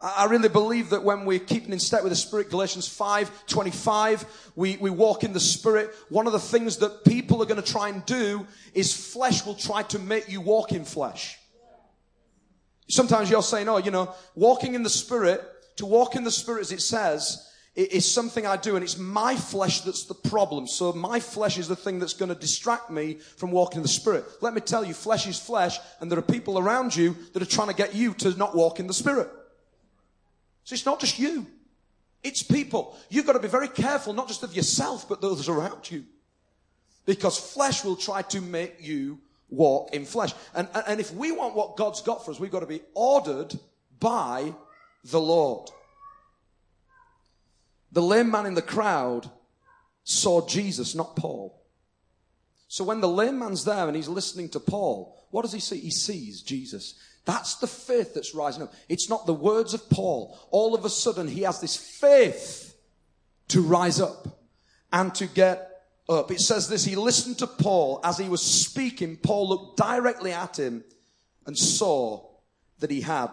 I 0.00 0.26
really 0.26 0.50
believe 0.50 0.90
that 0.90 1.02
when 1.02 1.24
we're 1.24 1.38
keeping 1.38 1.72
in 1.72 1.78
step 1.78 2.02
with 2.02 2.12
the 2.12 2.16
Spirit, 2.16 2.50
Galatians 2.50 2.86
5, 2.86 3.46
25, 3.46 4.52
we, 4.54 4.76
we 4.76 4.90
walk 4.90 5.24
in 5.24 5.32
the 5.32 5.40
Spirit. 5.40 5.90
One 6.10 6.26
of 6.26 6.34
the 6.34 6.38
things 6.38 6.76
that 6.78 7.04
people 7.04 7.42
are 7.42 7.46
going 7.46 7.62
to 7.62 7.72
try 7.72 7.88
and 7.88 8.04
do 8.04 8.46
is 8.74 8.92
flesh 8.92 9.46
will 9.46 9.54
try 9.54 9.82
to 9.84 9.98
make 9.98 10.28
you 10.28 10.42
walk 10.42 10.72
in 10.72 10.84
flesh. 10.84 11.38
Sometimes 12.88 13.30
you're 13.30 13.42
saying, 13.42 13.68
oh, 13.68 13.78
you 13.78 13.90
know, 13.90 14.14
walking 14.34 14.74
in 14.74 14.82
the 14.82 14.90
Spirit, 14.90 15.42
to 15.76 15.86
walk 15.86 16.14
in 16.14 16.24
the 16.24 16.30
Spirit 16.30 16.60
as 16.60 16.72
it 16.72 16.82
says, 16.82 17.50
is 17.76 18.10
something 18.10 18.46
I 18.46 18.56
do 18.56 18.74
and 18.74 18.82
it's 18.82 18.96
my 18.96 19.36
flesh 19.36 19.82
that's 19.82 20.04
the 20.04 20.14
problem. 20.14 20.66
So 20.66 20.92
my 20.94 21.20
flesh 21.20 21.58
is 21.58 21.68
the 21.68 21.76
thing 21.76 21.98
that's 21.98 22.14
going 22.14 22.30
to 22.30 22.34
distract 22.34 22.90
me 22.90 23.18
from 23.36 23.50
walking 23.50 23.78
in 23.78 23.82
the 23.82 23.88
spirit. 23.88 24.24
Let 24.40 24.54
me 24.54 24.62
tell 24.62 24.84
you, 24.84 24.94
flesh 24.94 25.26
is 25.26 25.38
flesh 25.38 25.78
and 26.00 26.10
there 26.10 26.18
are 26.18 26.22
people 26.22 26.58
around 26.58 26.96
you 26.96 27.14
that 27.34 27.42
are 27.42 27.46
trying 27.46 27.68
to 27.68 27.74
get 27.74 27.94
you 27.94 28.14
to 28.14 28.30
not 28.38 28.56
walk 28.56 28.80
in 28.80 28.86
the 28.86 28.94
spirit. 28.94 29.28
So 30.64 30.72
it's 30.72 30.86
not 30.86 31.00
just 31.00 31.18
you. 31.18 31.46
It's 32.24 32.42
people. 32.42 32.96
You've 33.10 33.26
got 33.26 33.34
to 33.34 33.40
be 33.40 33.48
very 33.48 33.68
careful, 33.68 34.14
not 34.14 34.26
just 34.26 34.42
of 34.42 34.56
yourself, 34.56 35.08
but 35.08 35.20
those 35.20 35.48
around 35.48 35.90
you. 35.90 36.04
Because 37.04 37.38
flesh 37.38 37.84
will 37.84 37.94
try 37.94 38.22
to 38.22 38.40
make 38.40 38.76
you 38.80 39.20
walk 39.48 39.94
in 39.94 40.04
flesh. 40.04 40.34
And, 40.54 40.66
and 40.88 40.98
if 40.98 41.12
we 41.14 41.30
want 41.30 41.54
what 41.54 41.76
God's 41.76 42.00
got 42.00 42.24
for 42.24 42.30
us, 42.30 42.40
we've 42.40 42.50
got 42.50 42.60
to 42.60 42.66
be 42.66 42.80
ordered 42.94 43.54
by 44.00 44.54
the 45.04 45.20
Lord. 45.20 45.70
The 47.96 48.02
lame 48.02 48.30
man 48.30 48.44
in 48.44 48.52
the 48.52 48.60
crowd 48.60 49.30
saw 50.04 50.46
Jesus, 50.46 50.94
not 50.94 51.16
Paul. 51.16 51.58
So 52.68 52.84
when 52.84 53.00
the 53.00 53.08
lame 53.08 53.38
man's 53.38 53.64
there 53.64 53.86
and 53.86 53.96
he's 53.96 54.06
listening 54.06 54.50
to 54.50 54.60
Paul, 54.60 55.16
what 55.30 55.40
does 55.40 55.54
he 55.54 55.60
see? 55.60 55.80
He 55.80 55.90
sees 55.90 56.42
Jesus. 56.42 57.00
That's 57.24 57.54
the 57.54 57.66
faith 57.66 58.12
that's 58.12 58.34
rising 58.34 58.64
up. 58.64 58.74
It's 58.90 59.08
not 59.08 59.24
the 59.24 59.32
words 59.32 59.72
of 59.72 59.88
Paul. 59.88 60.38
All 60.50 60.74
of 60.74 60.84
a 60.84 60.90
sudden, 60.90 61.26
he 61.26 61.40
has 61.44 61.58
this 61.62 61.74
faith 61.74 62.76
to 63.48 63.62
rise 63.62 63.98
up 63.98 64.42
and 64.92 65.14
to 65.14 65.26
get 65.26 65.66
up. 66.06 66.30
It 66.30 66.40
says 66.40 66.68
this, 66.68 66.84
he 66.84 66.96
listened 66.96 67.38
to 67.38 67.46
Paul 67.46 68.00
as 68.04 68.18
he 68.18 68.28
was 68.28 68.42
speaking. 68.42 69.16
Paul 69.16 69.48
looked 69.48 69.78
directly 69.78 70.32
at 70.32 70.58
him 70.58 70.84
and 71.46 71.56
saw 71.56 72.28
that 72.78 72.90
he 72.90 73.00
had 73.00 73.30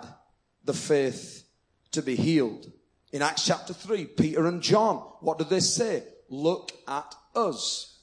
the 0.63 0.73
faith 0.73 1.43
to 1.91 2.01
be 2.01 2.15
healed. 2.15 2.71
In 3.13 3.21
Acts 3.21 3.45
chapter 3.45 3.73
3, 3.73 4.05
Peter 4.05 4.47
and 4.47 4.61
John, 4.61 4.97
what 5.21 5.37
do 5.37 5.43
they 5.43 5.59
say? 5.59 6.03
Look 6.29 6.71
at 6.87 7.13
us. 7.35 7.99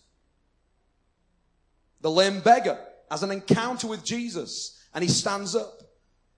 The 2.01 2.11
lame 2.11 2.41
beggar, 2.41 2.79
has 3.11 3.25
an 3.25 3.33
encounter 3.33 3.89
with 3.89 4.05
Jesus 4.05 4.81
and 4.95 5.03
he 5.03 5.11
stands 5.11 5.57
up 5.57 5.83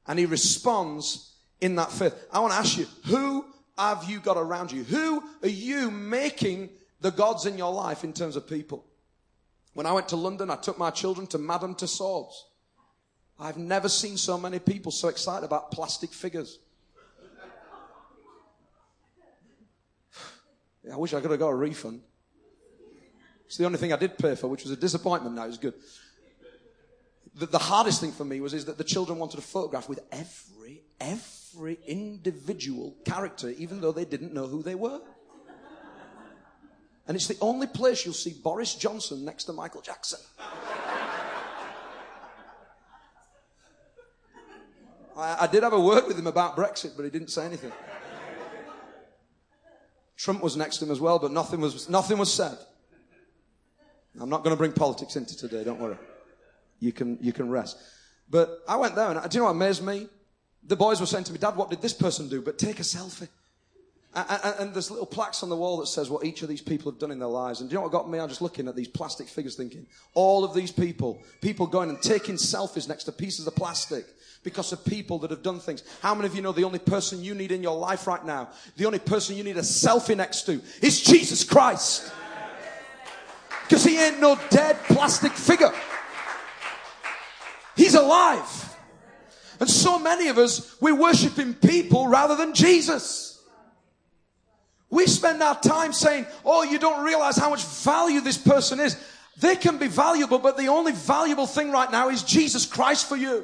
and 0.07 0.19
he 0.19 0.25
responds 0.25 1.35
in 1.61 1.77
that 1.77 1.93
faith. 1.93 2.15
I 2.33 2.41
want 2.41 2.55
to 2.55 2.59
ask 2.59 2.79
you, 2.79 2.87
who 3.05 3.45
have 3.77 4.05
you 4.05 4.21
got 4.21 4.39
around 4.39 4.73
you? 4.73 4.85
Who 4.85 5.23
are 5.43 5.49
you 5.49 5.91
making 5.91 6.71
the 7.03 7.11
gods 7.11 7.45
in 7.45 7.59
your 7.59 7.73
life 7.73 8.05
in 8.05 8.15
terms 8.15 8.37
of 8.37 8.49
people? 8.49 8.87
When 9.75 9.85
I 9.85 9.93
went 9.93 10.09
to 10.09 10.17
London, 10.17 10.51
I 10.51 10.57
took 10.57 10.79
my 10.79 10.91
children 10.91 11.27
to 11.29 11.39
Madame 11.39 11.75
Tussauds. 11.75 12.33
I've 13.39 13.59
never 13.59 13.91
seen 13.91 14.17
so 14.17 14.39
many 14.39 14.59
people 14.59 14.93
so 14.93 15.09
excited 15.09 15.45
about 15.45 15.73
plastic 15.73 16.11
figures. 16.11 16.59
I 20.91 20.97
wish 20.97 21.15
I 21.15 21.21
could 21.21 21.31
have 21.31 21.39
got 21.39 21.49
a 21.49 21.55
refund. 21.55 22.01
It's 23.47 23.57
the 23.57 23.67
only 23.67 23.79
thing 23.79 23.93
I 23.93 23.97
did 23.97 24.19
pay 24.19 24.35
for, 24.35 24.49
which 24.49 24.63
was 24.63 24.73
a 24.73 24.77
disappointment 24.77 25.37
now. 25.37 25.45
It 25.45 25.49
was 25.49 25.59
good. 25.59 25.75
The, 27.35 27.47
the 27.47 27.59
hardest 27.59 28.01
thing 28.01 28.13
for 28.13 28.25
me 28.25 28.41
was 28.41 28.55
is 28.55 28.65
that 28.65 28.79
the 28.79 28.85
children 28.85 29.19
wanted 29.19 29.39
a 29.39 29.43
photograph 29.43 29.89
with 29.89 30.01
every, 30.11 30.83
every 31.01 31.79
individual 31.87 32.97
character, 33.05 33.51
even 33.51 33.81
though 33.81 33.93
they 33.93 34.05
didn't 34.05 34.35
know 34.35 34.47
who 34.47 34.63
they 34.63 34.75
were. 34.75 35.01
And 37.07 37.17
it's 37.17 37.27
the 37.27 37.37
only 37.41 37.67
place 37.67 38.05
you'll 38.05 38.15
see 38.15 38.33
Boris 38.33 38.75
Johnson 38.75 39.25
next 39.25 39.45
to 39.45 39.53
Michael 39.53 39.83
Jackson. 39.83 40.21
I, 45.17 45.37
I 45.41 45.47
did 45.47 45.63
have 45.63 45.73
a 45.73 45.81
word 45.81 46.07
with 46.07 46.19
him 46.19 46.27
about 46.27 46.57
Brexit, 46.57 46.93
but 46.97 47.05
he 47.05 47.11
didn't 47.11 47.29
say 47.31 47.45
anything. 47.45 47.73
Trump 50.23 50.41
was 50.41 50.57
next 50.57 50.77
to 50.77 50.85
him 50.85 50.93
as 50.93 51.01
well, 51.01 51.19
but 51.19 51.33
nothing 51.33 51.61
was, 51.61 51.89
nothing 51.89 52.17
was 52.17 52.33
said. 52.33 52.57
I'm 54.21 54.29
not 54.29 54.45
going 54.45 54.55
to 54.55 54.57
bring 54.57 54.71
politics 54.71 55.17
into 55.17 55.37
today, 55.37 55.65
don't 55.65 55.81
worry. 55.81 55.97
You 56.79 56.93
can, 56.93 57.19
you 57.21 57.33
can 57.33 57.51
rest. 57.51 57.77
But 58.31 58.61
I 58.69 58.77
went 58.77 58.95
there 58.95 59.11
and 59.11 59.29
do 59.29 59.35
you 59.35 59.41
know 59.41 59.47
what 59.47 59.57
amazed 59.57 59.85
me? 59.85 60.07
The 60.63 60.77
boys 60.77 61.01
were 61.01 61.07
saying 61.07 61.25
to 61.25 61.33
me, 61.33 61.39
Dad, 61.39 61.57
what 61.57 61.71
did 61.71 61.83
this 61.83 61.93
person 61.93 62.29
do? 62.29 62.41
But 62.41 62.57
take 62.57 62.79
a 62.79 62.85
selfie. 62.85 63.27
And, 64.15 64.75
there's 64.75 64.91
little 64.91 65.07
plaques 65.07 65.43
on 65.43 65.49
the 65.49 65.57
wall 65.57 65.79
that 65.79 65.87
says 65.87 66.11
what 66.11 66.25
each 66.25 66.43
of 66.43 66.49
these 66.49 66.61
people 66.61 66.93
have 66.93 67.01
done 67.01 67.11
in 67.11 67.19
their 67.19 67.29
lives. 67.29 67.61
And 67.61 67.71
do 67.71 67.75
you 67.75 67.79
know 67.79 67.83
what 67.83 67.93
got 67.93 68.11
me? 68.11 68.19
I'm 68.19 68.29
just 68.29 68.43
looking 68.43 68.69
at 68.69 68.77
these 68.77 68.89
plastic 68.89 69.27
figures 69.27 69.55
thinking, 69.55 69.87
all 70.13 70.45
of 70.45 70.53
these 70.53 70.71
people, 70.71 71.23
people 71.41 71.67
going 71.67 71.89
and 71.89 72.01
taking 72.03 72.35
selfies 72.35 72.89
next 72.89 73.05
to 73.05 73.13
pieces 73.13 73.47
of 73.47 73.57
plastic 73.57 74.05
because 74.43 74.71
of 74.73 74.85
people 74.85 75.19
that 75.21 75.31
have 75.31 75.43
done 75.43 75.61
things. 75.61 75.83
How 76.03 76.15
many 76.15 76.27
of 76.27 76.37
you 76.37 76.43
know 76.43 76.53
the 76.53 76.65
only 76.65 76.79
person 76.79 77.23
you 77.23 77.35
need 77.35 77.53
in 77.53 77.63
your 77.63 77.79
life 77.79 78.07
right 78.07 78.25
now, 78.25 78.51
the 78.77 78.85
only 78.85 78.99
person 78.99 79.35
you 79.35 79.45
need 79.45 79.57
a 79.57 79.61
selfie 79.61 80.17
next 80.17 80.43
to 80.43 80.61
is 80.83 81.01
Jesus 81.01 81.43
Christ? 81.43 82.13
Because 83.63 83.83
he 83.83 83.99
ain't 83.99 84.21
no 84.21 84.39
dead 84.51 84.77
plastic 84.89 85.33
figure. 85.33 85.73
He's 87.77 87.95
alive. 87.95 88.77
And 89.59 89.71
so 89.71 89.99
many 89.99 90.29
of 90.29 90.37
us, 90.37 90.77
we're 90.83 90.95
worshiping 90.95 91.55
people 91.55 92.09
rather 92.09 92.37
than 92.37 92.53
Jesus. 92.53 93.32
We 94.93 95.07
spend 95.07 95.43
our 95.43 95.59
time 95.59 95.95
saying, 95.95 96.27
oh, 96.45 96.65
you 96.65 96.79
don't 96.79 97.03
realize 97.03 97.39
how 97.39 97.49
much 97.49 97.65
value 97.65 98.21
this 98.21 98.37
person 98.37 98.79
is. 98.79 99.03
They 99.39 99.57
can 99.57 99.79
be 99.79 99.87
valuable, 99.87 100.39
but 100.39 100.59
the 100.59 100.69
only 100.69 100.93
valuable 100.93 101.47
thing 101.47 101.73
right 101.73 101.91
now 101.91 102.11
is 102.11 102.23
Jesus 102.23 102.67
Christ 102.67 103.09
for 103.09 103.17
you. 103.17 103.43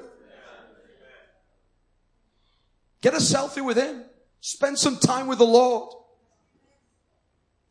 Get 3.00 3.14
a 3.14 3.16
selfie 3.16 3.64
with 3.64 3.78
Him. 3.78 4.04
Spend 4.42 4.78
some 4.78 4.98
time 4.98 5.26
with 5.26 5.38
the 5.38 5.46
Lord. 5.46 5.94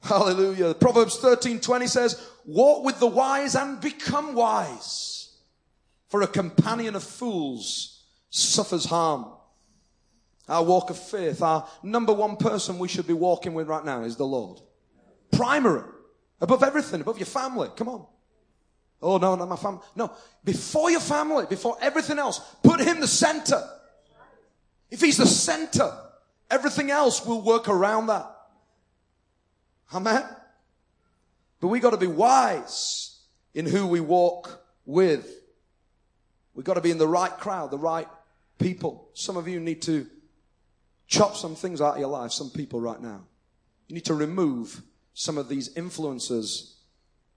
Hallelujah. 0.01 0.73
Proverbs 0.73 1.17
13, 1.17 1.59
20 1.59 1.85
says, 1.85 2.19
walk 2.45 2.83
with 2.83 2.99
the 2.99 3.05
wise 3.05 3.53
and 3.53 3.79
become 3.79 4.33
wise. 4.33 5.37
For 6.09 6.23
a 6.23 6.27
companion 6.27 6.95
of 6.95 7.03
fools 7.03 8.05
suffers 8.31 8.85
harm. 8.85 9.36
Our 10.47 10.63
walk 10.63 10.89
of 10.89 10.97
faith, 10.97 11.41
our 11.41 11.67
number 11.83 12.13
one 12.13 12.37
person 12.37 12.79
we 12.79 12.87
should 12.87 13.07
be 13.07 13.13
walking 13.13 13.53
with 13.53 13.67
right 13.67 13.83
now 13.83 14.03
is 14.03 14.15
the 14.15 14.25
Lord. 14.25 14.61
Primary. 15.31 15.83
Above 16.39 16.63
everything, 16.63 17.01
above 17.01 17.17
your 17.17 17.25
family. 17.25 17.69
Come 17.75 17.89
on. 17.89 18.05
Oh 19.01 19.17
no, 19.17 19.35
not 19.35 19.49
my 19.49 19.55
family. 19.55 19.81
No. 19.95 20.11
Before 20.43 20.89
your 20.89 21.01
family, 21.01 21.45
before 21.47 21.77
everything 21.81 22.17
else, 22.17 22.39
put 22.63 22.79
him 22.79 22.99
the 22.99 23.07
center. 23.07 23.61
If 24.89 25.01
he's 25.01 25.17
the 25.17 25.25
center, 25.25 25.91
everything 26.49 26.91
else 26.91 27.25
will 27.25 27.41
work 27.41 27.67
around 27.67 28.07
that. 28.07 28.31
Amen. 29.93 30.23
But 31.59 31.67
we 31.67 31.79
got 31.79 31.91
to 31.91 31.97
be 31.97 32.07
wise 32.07 33.19
in 33.53 33.65
who 33.65 33.87
we 33.87 33.99
walk 33.99 34.63
with. 34.85 35.29
We 36.53 36.63
got 36.63 36.75
to 36.75 36.81
be 36.81 36.91
in 36.91 36.97
the 36.97 37.07
right 37.07 37.31
crowd, 37.31 37.71
the 37.71 37.77
right 37.77 38.07
people. 38.59 39.09
Some 39.13 39.37
of 39.37 39.47
you 39.47 39.59
need 39.59 39.81
to 39.83 40.07
chop 41.07 41.35
some 41.35 41.55
things 41.55 41.81
out 41.81 41.95
of 41.95 41.99
your 41.99 42.09
life, 42.09 42.31
some 42.31 42.49
people 42.49 42.79
right 42.79 43.01
now. 43.01 43.21
You 43.87 43.95
need 43.95 44.05
to 44.05 44.13
remove 44.13 44.81
some 45.13 45.37
of 45.37 45.49
these 45.49 45.75
influences 45.75 46.77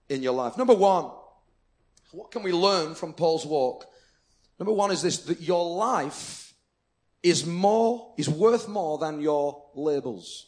in 0.09 0.21
your 0.21 0.33
life. 0.33 0.57
Number 0.57 0.73
one, 0.73 1.09
what 2.11 2.31
can 2.31 2.43
we 2.43 2.51
learn 2.51 2.93
from 2.93 3.13
Paul's 3.13 3.45
walk? 3.45 3.85
Number 4.59 4.73
one 4.73 4.91
is 4.91 5.01
this, 5.01 5.19
that 5.19 5.41
your 5.41 5.75
life 5.75 6.53
is 7.23 7.45
more, 7.45 8.13
is 8.17 8.29
worth 8.29 8.67
more 8.67 8.97
than 8.97 9.21
your 9.21 9.63
labels. 9.73 10.47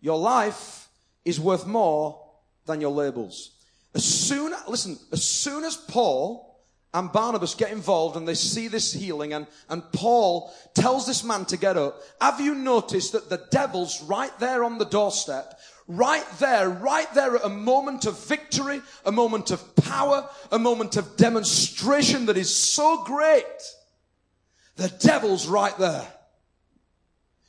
Your 0.00 0.18
life 0.18 0.88
is 1.24 1.38
worth 1.38 1.66
more 1.66 2.20
than 2.66 2.80
your 2.80 2.90
labels. 2.90 3.52
As 3.94 4.04
soon, 4.04 4.52
listen, 4.68 4.98
as 5.12 5.22
soon 5.22 5.64
as 5.64 5.76
Paul 5.76 6.49
and 6.92 7.12
Barnabas 7.12 7.54
get 7.54 7.70
involved 7.70 8.16
and 8.16 8.26
they 8.26 8.34
see 8.34 8.66
this 8.68 8.92
healing 8.92 9.32
and, 9.32 9.46
and 9.68 9.82
Paul 9.92 10.52
tells 10.74 11.06
this 11.06 11.22
man 11.22 11.44
to 11.46 11.56
get 11.56 11.76
up. 11.76 12.00
Have 12.20 12.40
you 12.40 12.54
noticed 12.54 13.12
that 13.12 13.30
the 13.30 13.46
devil's 13.50 14.02
right 14.02 14.36
there 14.40 14.64
on 14.64 14.78
the 14.78 14.84
doorstep, 14.84 15.58
right 15.90 16.26
there, 16.38 16.68
right 16.68 17.12
there 17.14 17.36
at 17.36 17.44
a 17.44 17.48
moment 17.48 18.06
of 18.06 18.18
victory, 18.26 18.80
a 19.04 19.12
moment 19.12 19.50
of 19.50 19.76
power, 19.76 20.28
a 20.52 20.58
moment 20.58 20.96
of 20.96 21.16
demonstration 21.16 22.26
that 22.26 22.36
is 22.36 22.54
so 22.54 23.02
great. 23.04 23.44
The 24.76 24.88
devil's 24.88 25.46
right 25.46 25.76
there. 25.78 26.06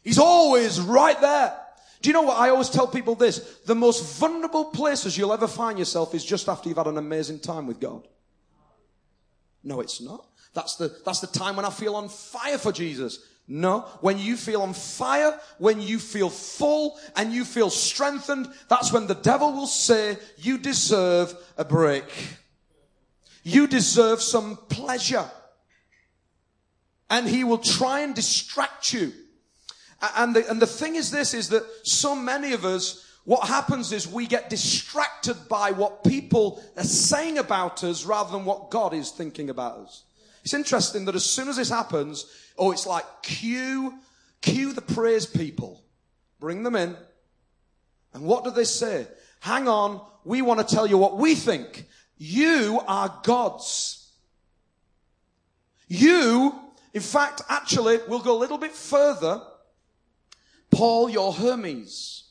He's 0.04 0.18
always 0.18 0.82
right 0.82 1.20
there. 1.22 1.58
Do 2.02 2.10
you 2.10 2.14
know 2.14 2.24
what? 2.24 2.40
I 2.40 2.50
always 2.50 2.70
tell 2.70 2.88
people 2.88 3.14
this. 3.14 3.60
The 3.66 3.76
most 3.76 4.20
vulnerable 4.20 4.66
places 4.66 5.18
you'll 5.18 5.34
ever 5.34 5.48
find 5.48 5.78
yourself 5.78 6.16
is 6.16 6.26
just 6.26 6.50
after 6.50 6.68
you've 6.68 6.80
had 6.80 6.88
an 6.88 6.98
amazing 6.98 7.40
time 7.40 7.68
with 7.68 7.80
God. 7.80 8.08
No, 9.64 9.82
it's 9.82 10.02
not. 10.02 10.28
That's 10.54 10.76
the, 10.76 10.96
that's 11.06 11.20
the 11.20 11.28
time 11.28 11.56
when 11.56 11.66
I 11.66 11.70
feel 11.70 11.96
on 11.96 12.10
fire 12.10 12.58
for 12.58 12.72
Jesus. 12.72 13.20
No, 13.48 13.82
when 14.02 14.18
you 14.18 14.38
feel 14.38 14.62
on 14.62 14.74
fire, 14.74 15.38
when 15.58 15.82
you 15.82 16.00
feel 16.00 16.30
full 16.30 16.98
and 17.16 17.34
you 17.34 17.44
feel 17.44 17.70
strengthened, 17.70 18.48
that's 18.70 18.94
when 18.94 19.08
the 19.08 19.16
devil 19.16 19.52
will 19.52 19.68
say, 19.68 20.18
you 20.38 20.58
deserve 20.58 21.34
a 21.58 21.66
break. 21.66 22.06
You 23.44 23.68
deserve 23.68 24.22
some 24.22 24.58
pleasure. 24.70 25.30
And 27.10 27.28
he 27.28 27.44
will 27.44 27.58
try 27.58 28.02
and 28.02 28.16
distract 28.16 28.94
you. 28.94 29.12
And 30.16 30.36
the, 30.36 30.50
and 30.50 30.62
the 30.62 30.68
thing 30.68 30.96
is 30.96 31.12
this, 31.12 31.34
is 31.34 31.50
that 31.50 31.64
so 31.84 32.16
many 32.16 32.54
of 32.54 32.64
us, 32.64 33.06
what 33.24 33.48
happens 33.48 33.92
is 33.92 34.08
we 34.08 34.26
get 34.26 34.50
distracted 34.50 35.38
by 35.48 35.72
what 35.72 36.04
people 36.04 36.64
are 36.76 36.84
saying 36.84 37.38
about 37.38 37.84
us 37.84 38.04
rather 38.04 38.32
than 38.32 38.46
what 38.46 38.72
God 38.72 38.94
is 38.94 39.12
thinking 39.12 39.50
about 39.50 39.78
us. 39.78 40.04
It's 40.44 40.56
interesting 40.56 41.06
that 41.06 41.16
as 41.16 41.26
soon 41.26 41.48
as 41.48 41.58
this 41.58 41.70
happens, 41.70 42.26
oh, 42.58 42.72
it's 42.72 42.88
like 42.88 43.06
cue, 43.22 43.94
cue 44.42 44.74
the 44.74 44.82
praise 44.82 45.28
people. 45.28 45.84
Bring 46.40 46.64
them 46.64 46.76
in. 46.76 46.96
And 48.14 48.24
what 48.24 48.44
do 48.44 48.50
they 48.52 48.64
say? 48.64 49.08
Hang 49.40 49.68
on, 49.68 50.02
we 50.24 50.42
want 50.42 50.68
to 50.68 50.76
tell 50.76 50.88
you 50.88 50.98
what 50.98 51.18
we 51.18 51.36
think. 51.36 51.86
You 52.18 52.82
are 52.88 53.20
gods. 53.24 54.12
You, 55.88 56.60
in 56.94 57.02
fact, 57.02 57.42
actually, 57.50 58.00
we'll 58.08 58.20
go 58.20 58.36
a 58.36 58.40
little 58.40 58.58
bit 58.58 58.72
further. 58.72 59.42
Paul, 60.72 61.10
you're 61.10 61.32
Hermes. 61.32 62.24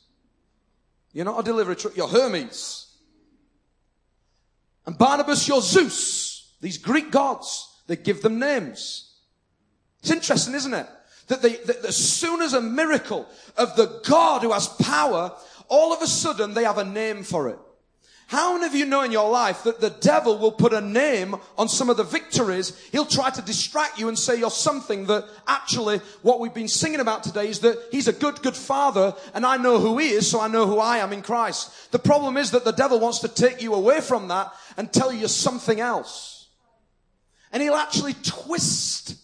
You're 1.13 1.25
not 1.25 1.39
a 1.39 1.43
delivery 1.43 1.75
truck, 1.75 1.95
you're 1.95 2.07
Hermes. 2.07 2.87
And 4.85 4.97
Barnabas, 4.97 5.47
you're 5.47 5.61
Zeus. 5.61 6.53
These 6.61 6.77
Greek 6.77 7.11
gods, 7.11 7.81
they 7.87 7.95
give 7.95 8.21
them 8.21 8.39
names. 8.39 9.13
It's 10.01 10.11
interesting, 10.11 10.55
isn't 10.55 10.73
it? 10.73 10.87
That, 11.27 11.41
they, 11.41 11.55
that 11.57 11.85
as 11.85 11.95
soon 11.95 12.41
as 12.41 12.53
a 12.53 12.61
miracle 12.61 13.27
of 13.57 13.75
the 13.75 14.01
God 14.07 14.41
who 14.41 14.51
has 14.51 14.67
power, 14.67 15.31
all 15.67 15.93
of 15.93 16.01
a 16.01 16.07
sudden 16.07 16.53
they 16.53 16.63
have 16.63 16.77
a 16.77 16.83
name 16.83 17.23
for 17.23 17.49
it. 17.49 17.59
How 18.31 18.53
many 18.53 18.65
of 18.65 18.73
you 18.75 18.85
know 18.85 19.01
in 19.01 19.11
your 19.11 19.29
life 19.29 19.63
that 19.63 19.81
the 19.81 19.89
devil 19.89 20.37
will 20.37 20.53
put 20.53 20.71
a 20.71 20.79
name 20.79 21.35
on 21.57 21.67
some 21.67 21.89
of 21.89 21.97
the 21.97 22.05
victories? 22.05 22.79
He'll 22.93 23.03
try 23.03 23.29
to 23.29 23.41
distract 23.41 23.99
you 23.99 24.07
and 24.07 24.17
say 24.17 24.39
you're 24.39 24.49
something 24.49 25.07
that 25.07 25.25
actually 25.49 25.97
what 26.21 26.39
we've 26.39 26.53
been 26.53 26.69
singing 26.69 27.01
about 27.01 27.23
today 27.23 27.49
is 27.49 27.59
that 27.59 27.77
he's 27.91 28.07
a 28.07 28.13
good, 28.13 28.41
good 28.41 28.55
father 28.55 29.13
and 29.33 29.45
I 29.45 29.57
know 29.57 29.79
who 29.79 29.97
he 29.97 30.11
is, 30.11 30.31
so 30.31 30.39
I 30.39 30.47
know 30.47 30.65
who 30.65 30.79
I 30.79 30.99
am 30.99 31.11
in 31.11 31.21
Christ. 31.21 31.91
The 31.91 31.99
problem 31.99 32.37
is 32.37 32.51
that 32.51 32.63
the 32.63 32.71
devil 32.71 33.01
wants 33.01 33.19
to 33.19 33.27
take 33.27 33.61
you 33.61 33.73
away 33.73 33.99
from 33.99 34.29
that 34.29 34.53
and 34.77 34.93
tell 34.93 35.11
you 35.11 35.27
something 35.27 35.81
else. 35.81 36.47
And 37.51 37.61
he'll 37.61 37.73
actually 37.73 38.13
twist 38.23 39.17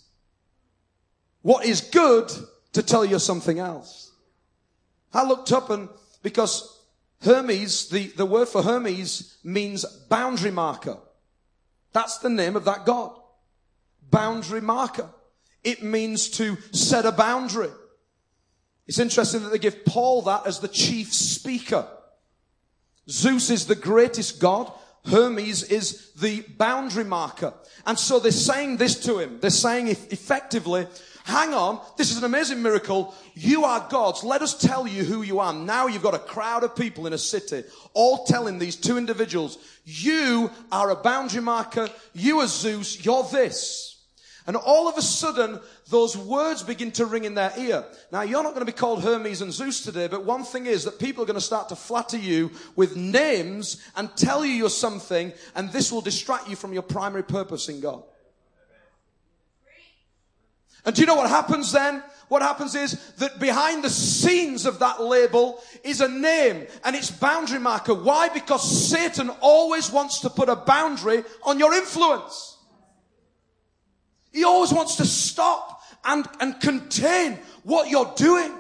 what 1.44 1.66
is 1.66 1.80
good 1.80 2.30
to 2.74 2.84
tell 2.84 3.06
you 3.06 3.20
something 3.20 3.58
else. 3.58 4.12
I 5.14 5.26
looked 5.26 5.54
up 5.54 5.70
and 5.70 5.88
because 6.24 6.77
Hermes, 7.28 7.90
the, 7.90 8.08
the 8.08 8.26
word 8.26 8.48
for 8.48 8.64
Hermes 8.64 9.38
means 9.44 9.86
boundary 10.10 10.52
marker. 10.52 10.98
That's 11.92 12.18
the 12.20 12.30
name 12.30 12.56
of 12.56 12.66
that 12.66 12.86
God. 12.86 13.12
Boundary 14.10 14.62
marker. 14.62 15.10
It 15.64 15.84
means 15.84 16.30
to 16.32 16.58
set 16.72 17.06
a 17.06 17.12
boundary. 17.12 17.70
It's 18.88 19.00
interesting 19.00 19.44
that 19.44 19.50
they 19.50 19.60
give 19.60 19.84
Paul 19.84 20.22
that 20.24 20.48
as 20.48 20.60
the 20.60 20.70
chief 20.70 21.14
speaker. 21.14 21.86
Zeus 23.10 23.50
is 23.50 23.66
the 23.66 23.76
greatest 23.76 24.40
God. 24.40 24.72
Hermes 25.06 25.64
is 25.64 26.14
the 26.14 26.42
boundary 26.58 27.04
marker. 27.04 27.54
And 27.86 28.00
so 28.00 28.20
they're 28.20 28.32
saying 28.32 28.78
this 28.78 29.00
to 29.06 29.20
him. 29.20 29.40
They're 29.42 29.50
saying 29.50 29.88
effectively, 29.88 30.88
hang 31.28 31.54
on, 31.54 31.82
this 31.98 32.10
is 32.10 32.18
an 32.18 32.24
amazing 32.24 32.62
miracle. 32.62 33.14
You 33.34 33.66
are 33.66 33.86
God's. 33.90 34.24
Let 34.24 34.42
us 34.42 34.58
tell 34.58 34.88
you 34.88 35.04
who 35.04 35.24
you 35.24 35.40
are. 35.40 35.52
Now 35.52 35.88
you've 35.88 36.02
got 36.02 36.16
a 36.16 36.20
crowd 36.20 36.64
of 36.64 36.74
people 36.74 37.06
in 37.06 37.12
a 37.12 37.18
city 37.18 37.64
all 37.94 38.24
telling 38.24 38.60
these 38.60 38.78
two 38.78 38.98
individuals, 38.98 39.58
you 39.84 40.50
are 40.72 40.90
a 40.90 40.96
boundary 40.96 41.42
marker. 41.42 41.90
You 42.14 42.40
are 42.40 42.48
Zeus. 42.48 43.04
You're 43.04 43.24
this. 43.24 43.98
And 44.48 44.56
all 44.56 44.88
of 44.88 44.98
a 44.98 45.02
sudden, 45.02 45.60
those 45.90 46.16
words 46.16 46.64
begin 46.64 46.92
to 46.94 47.06
ring 47.06 47.26
in 47.26 47.36
their 47.36 47.52
ear. 47.58 47.84
Now, 48.14 48.22
you're 48.22 48.44
not 48.44 48.54
going 48.54 48.66
to 48.66 48.72
be 48.72 48.78
called 48.78 49.04
Hermes 49.04 49.42
and 49.42 49.52
Zeus 49.52 49.84
today, 49.84 50.08
but 50.08 50.24
one 50.24 50.46
thing 50.46 50.66
is 50.66 50.86
that 50.86 51.00
people 51.00 51.24
are 51.24 51.28
going 51.28 51.36
to 51.36 51.42
start 51.42 51.68
to 51.70 51.76
flatter 51.76 52.18
you 52.18 52.52
with 52.78 52.96
names 52.96 53.84
and 53.98 54.10
tell 54.16 54.46
you 54.46 54.54
you're 54.54 54.70
something, 54.70 55.34
and 55.56 55.70
this 55.74 55.92
will 55.92 56.00
distract 56.00 56.48
you 56.48 56.56
from 56.56 56.72
your 56.72 56.84
primary 56.84 57.24
purpose 57.24 57.68
in 57.68 57.82
God. 57.82 58.04
And 60.88 60.96
do 60.96 61.02
you 61.02 61.06
know 61.06 61.16
what 61.16 61.30
happens 61.30 61.74
then? 61.74 62.02
What 62.30 62.42
happens 62.42 62.74
is 62.74 63.12
that 63.18 63.42
behind 63.42 63.84
the 63.84 63.90
scenes 63.90 64.66
of 64.66 64.80
that 64.80 65.04
label 65.04 65.62
is 65.84 66.00
a 66.00 66.08
name 66.08 66.66
and 66.86 66.96
its 66.96 67.12
boundary 67.12 67.60
marker. 67.60 67.94
Why? 67.94 68.30
Because 68.30 68.90
Satan 68.90 69.30
always 69.42 69.92
wants 69.92 70.22
to 70.22 70.30
put 70.30 70.48
a 70.48 70.56
boundary 70.56 71.26
on 71.44 71.60
your 71.60 71.74
influence. 71.74 72.58
He 74.32 74.46
always 74.46 74.72
wants 74.72 74.96
to 74.96 75.06
stop 75.06 75.82
and, 76.06 76.26
and 76.40 76.58
contain 76.62 77.38
what 77.64 77.90
you're 77.90 78.14
doing. 78.16 78.54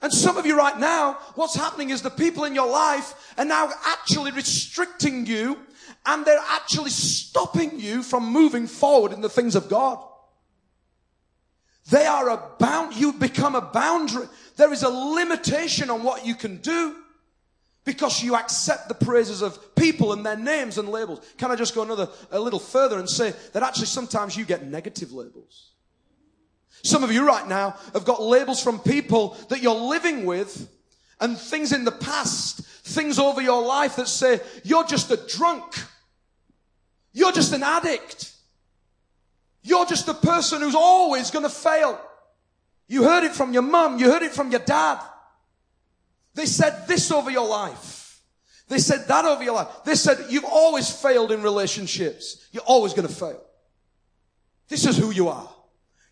And 0.00 0.12
some 0.12 0.36
of 0.36 0.46
you 0.46 0.56
right 0.56 0.78
now, 0.78 1.14
what's 1.34 1.56
happening 1.56 1.90
is 1.90 2.02
the 2.02 2.10
people 2.10 2.44
in 2.44 2.54
your 2.54 2.70
life 2.70 3.34
are 3.36 3.44
now 3.44 3.68
actually 3.84 4.30
restricting 4.30 5.26
you 5.26 5.58
and 6.06 6.24
they're 6.24 6.38
actually 6.50 6.90
stopping 6.90 7.80
you 7.80 8.04
from 8.04 8.32
moving 8.32 8.68
forward 8.68 9.10
in 9.10 9.22
the 9.22 9.28
things 9.28 9.56
of 9.56 9.68
God. 9.68 9.98
They 11.90 12.06
are 12.06 12.30
a 12.30 12.42
bound, 12.58 12.96
you 12.96 13.12
become 13.12 13.54
a 13.54 13.60
boundary. 13.60 14.26
There 14.56 14.72
is 14.72 14.82
a 14.82 14.88
limitation 14.88 15.90
on 15.90 16.02
what 16.02 16.24
you 16.24 16.34
can 16.34 16.58
do 16.58 16.96
because 17.84 18.22
you 18.22 18.36
accept 18.36 18.88
the 18.88 18.94
praises 18.94 19.42
of 19.42 19.74
people 19.74 20.12
and 20.12 20.24
their 20.24 20.36
names 20.36 20.78
and 20.78 20.88
labels. 20.88 21.20
Can 21.38 21.50
I 21.50 21.56
just 21.56 21.74
go 21.74 21.82
another, 21.82 22.08
a 22.30 22.38
little 22.38 22.60
further 22.60 22.98
and 22.98 23.08
say 23.08 23.34
that 23.52 23.62
actually 23.62 23.86
sometimes 23.86 24.36
you 24.36 24.44
get 24.44 24.64
negative 24.64 25.12
labels. 25.12 25.70
Some 26.84 27.04
of 27.04 27.12
you 27.12 27.26
right 27.26 27.46
now 27.46 27.76
have 27.92 28.04
got 28.04 28.22
labels 28.22 28.62
from 28.62 28.78
people 28.78 29.36
that 29.48 29.62
you're 29.62 29.74
living 29.74 30.24
with 30.24 30.68
and 31.20 31.38
things 31.38 31.72
in 31.72 31.84
the 31.84 31.92
past, 31.92 32.60
things 32.84 33.18
over 33.18 33.40
your 33.40 33.64
life 33.64 33.96
that 33.96 34.08
say, 34.08 34.40
you're 34.64 34.84
just 34.84 35.10
a 35.10 35.16
drunk. 35.16 35.74
You're 37.12 37.32
just 37.32 37.52
an 37.52 37.62
addict. 37.62 38.31
You're 39.62 39.86
just 39.86 40.06
the 40.06 40.14
person 40.14 40.60
who's 40.60 40.74
always 40.74 41.30
going 41.30 41.44
to 41.44 41.50
fail. 41.50 42.00
You 42.88 43.04
heard 43.04 43.24
it 43.24 43.32
from 43.32 43.52
your 43.52 43.62
mum. 43.62 43.98
You 43.98 44.10
heard 44.10 44.22
it 44.22 44.32
from 44.32 44.50
your 44.50 44.60
dad. 44.60 45.00
They 46.34 46.46
said 46.46 46.86
this 46.88 47.10
over 47.10 47.30
your 47.30 47.48
life. 47.48 48.20
They 48.68 48.78
said 48.78 49.06
that 49.08 49.24
over 49.24 49.42
your 49.42 49.54
life. 49.54 49.68
They 49.84 49.94
said 49.94 50.26
you've 50.30 50.44
always 50.44 50.90
failed 50.90 51.30
in 51.30 51.42
relationships. 51.42 52.48
You're 52.52 52.62
always 52.64 52.94
going 52.94 53.06
to 53.06 53.14
fail. 53.14 53.42
This 54.68 54.86
is 54.86 54.96
who 54.96 55.10
you 55.10 55.28
are. 55.28 55.48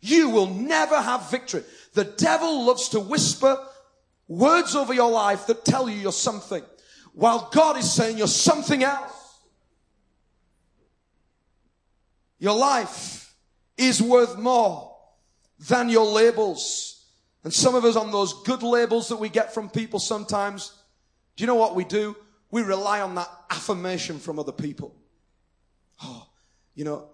You 0.01 0.31
will 0.31 0.47
never 0.47 1.01
have 1.01 1.31
victory. 1.31 1.65
The 1.95 2.05
devil 2.05 2.67
loves 2.67 2.91
to 2.91 3.01
whisper 3.01 3.59
words 4.29 4.77
over 4.77 4.95
your 4.95 5.11
life 5.11 5.47
that 5.47 5.65
tell 5.65 5.89
you 5.89 5.97
you're 5.97 6.13
something 6.13 6.63
while 7.15 7.49
God 7.53 7.77
is 7.77 7.91
saying 7.91 8.19
you're 8.19 8.27
something 8.27 8.85
else. 8.85 9.39
Your 12.39 12.57
life 12.57 13.30
is 13.81 14.03
worth 14.03 14.39
more 14.39 14.97
than 15.69 15.89
your 15.89 16.07
labels. 16.07 17.07
And 17.45 17.53
some 17.53 17.75
of 17.75 17.85
us 17.85 17.97
on 17.97 18.13
those 18.13 18.43
good 18.43 18.63
labels 18.63 19.09
that 19.09 19.17
we 19.17 19.29
get 19.29 19.55
from 19.55 19.71
people 19.71 19.99
sometimes, 19.99 20.73
do 21.37 21.43
you 21.43 21.47
know 21.47 21.55
what 21.55 21.75
we 21.75 21.85
do? 21.85 22.17
We 22.51 22.63
rely 22.63 23.01
on 23.01 23.15
that 23.15 23.29
affirmation 23.51 24.19
from 24.19 24.39
other 24.39 24.53
people. 24.53 24.95
Oh, 26.03 26.27
you 26.75 26.85
know, 26.85 27.09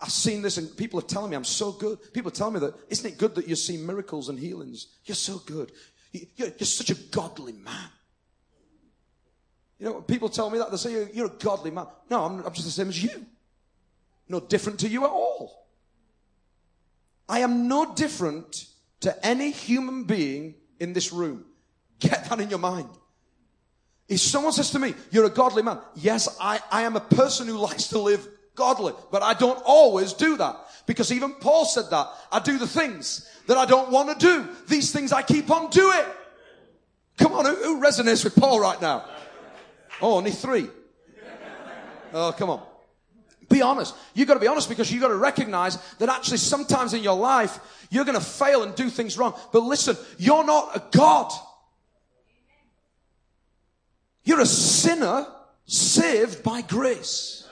I've 0.00 0.12
seen 0.12 0.42
this 0.42 0.56
and 0.56 0.74
people 0.76 0.98
are 1.00 1.02
telling 1.02 1.30
me 1.30 1.36
I'm 1.36 1.44
so 1.44 1.72
good. 1.72 2.12
People 2.12 2.30
tell 2.30 2.50
me 2.50 2.60
that, 2.60 2.74
isn't 2.88 3.12
it 3.12 3.18
good 3.18 3.34
that 3.34 3.48
you 3.48 3.56
see 3.56 3.76
miracles 3.76 4.28
and 4.28 4.38
healings? 4.38 4.86
You're 5.04 5.16
so 5.16 5.38
good. 5.44 5.72
You're, 6.12 6.48
you're 6.48 6.66
such 6.66 6.90
a 6.90 6.94
godly 6.94 7.52
man. 7.52 7.90
You 9.78 9.86
know, 9.86 10.00
people 10.00 10.28
tell 10.28 10.50
me 10.50 10.58
that, 10.58 10.70
they 10.70 10.76
say, 10.76 10.92
you're, 10.92 11.08
you're 11.10 11.26
a 11.26 11.38
godly 11.38 11.70
man. 11.70 11.86
No, 12.10 12.24
I'm, 12.24 12.44
I'm 12.44 12.52
just 12.52 12.64
the 12.64 12.72
same 12.72 12.88
as 12.88 13.02
you. 13.02 13.26
No 14.28 14.40
different 14.40 14.80
to 14.80 14.88
you 14.88 15.04
at 15.04 15.10
all. 15.10 15.67
I 17.28 17.40
am 17.40 17.68
no 17.68 17.94
different 17.94 18.66
to 19.00 19.26
any 19.26 19.50
human 19.50 20.04
being 20.04 20.54
in 20.80 20.92
this 20.92 21.12
room. 21.12 21.44
Get 22.00 22.28
that 22.28 22.40
in 22.40 22.50
your 22.50 22.58
mind. 22.58 22.88
If 24.08 24.20
someone 24.20 24.52
says 24.52 24.70
to 24.70 24.78
me, 24.78 24.94
you're 25.10 25.26
a 25.26 25.30
godly 25.30 25.62
man, 25.62 25.78
yes, 25.94 26.28
I, 26.40 26.60
I 26.70 26.82
am 26.82 26.96
a 26.96 27.00
person 27.00 27.46
who 27.46 27.58
likes 27.58 27.88
to 27.88 27.98
live 27.98 28.26
godly, 28.54 28.94
but 29.10 29.22
I 29.22 29.34
don't 29.34 29.62
always 29.64 30.14
do 30.14 30.36
that. 30.38 30.56
Because 30.86 31.12
even 31.12 31.34
Paul 31.34 31.66
said 31.66 31.90
that. 31.90 32.08
I 32.32 32.40
do 32.40 32.58
the 32.58 32.66
things 32.66 33.28
that 33.46 33.58
I 33.58 33.66
don't 33.66 33.90
want 33.90 34.18
to 34.18 34.26
do. 34.26 34.48
These 34.66 34.92
things 34.92 35.12
I 35.12 35.22
keep 35.22 35.50
on 35.50 35.68
doing. 35.70 36.04
Come 37.18 37.34
on, 37.34 37.44
who, 37.44 37.54
who 37.54 37.80
resonates 37.82 38.24
with 38.24 38.34
Paul 38.34 38.60
right 38.60 38.80
now? 38.80 39.04
Oh, 40.00 40.16
only 40.16 40.30
three. 40.30 40.68
Oh, 42.14 42.32
come 42.32 42.50
on. 42.50 42.67
Be 43.48 43.62
honest. 43.62 43.94
You've 44.14 44.28
got 44.28 44.34
to 44.34 44.40
be 44.40 44.46
honest 44.46 44.68
because 44.68 44.92
you've 44.92 45.00
got 45.00 45.08
to 45.08 45.16
recognize 45.16 45.76
that 45.98 46.08
actually 46.08 46.38
sometimes 46.38 46.92
in 46.92 47.02
your 47.02 47.16
life, 47.16 47.86
you're 47.90 48.04
going 48.04 48.18
to 48.18 48.24
fail 48.24 48.62
and 48.62 48.74
do 48.74 48.90
things 48.90 49.16
wrong. 49.16 49.34
But 49.52 49.62
listen, 49.62 49.96
you're 50.18 50.44
not 50.44 50.76
a 50.76 50.82
God. 50.90 51.32
You're 54.24 54.40
a 54.40 54.46
sinner 54.46 55.26
saved 55.64 56.42
by 56.42 56.60
grace. 56.60 57.48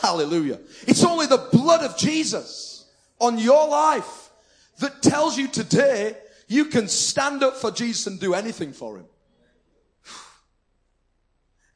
Hallelujah. 0.00 0.60
It's 0.86 1.04
only 1.04 1.26
the 1.26 1.48
blood 1.52 1.82
of 1.82 1.96
Jesus 1.98 2.90
on 3.18 3.38
your 3.38 3.68
life 3.68 4.30
that 4.78 5.02
tells 5.02 5.36
you 5.36 5.48
today 5.48 6.16
you 6.48 6.66
can 6.66 6.88
stand 6.88 7.42
up 7.42 7.56
for 7.56 7.70
Jesus 7.70 8.06
and 8.06 8.18
do 8.18 8.34
anything 8.34 8.72
for 8.72 8.96
him. 8.96 9.06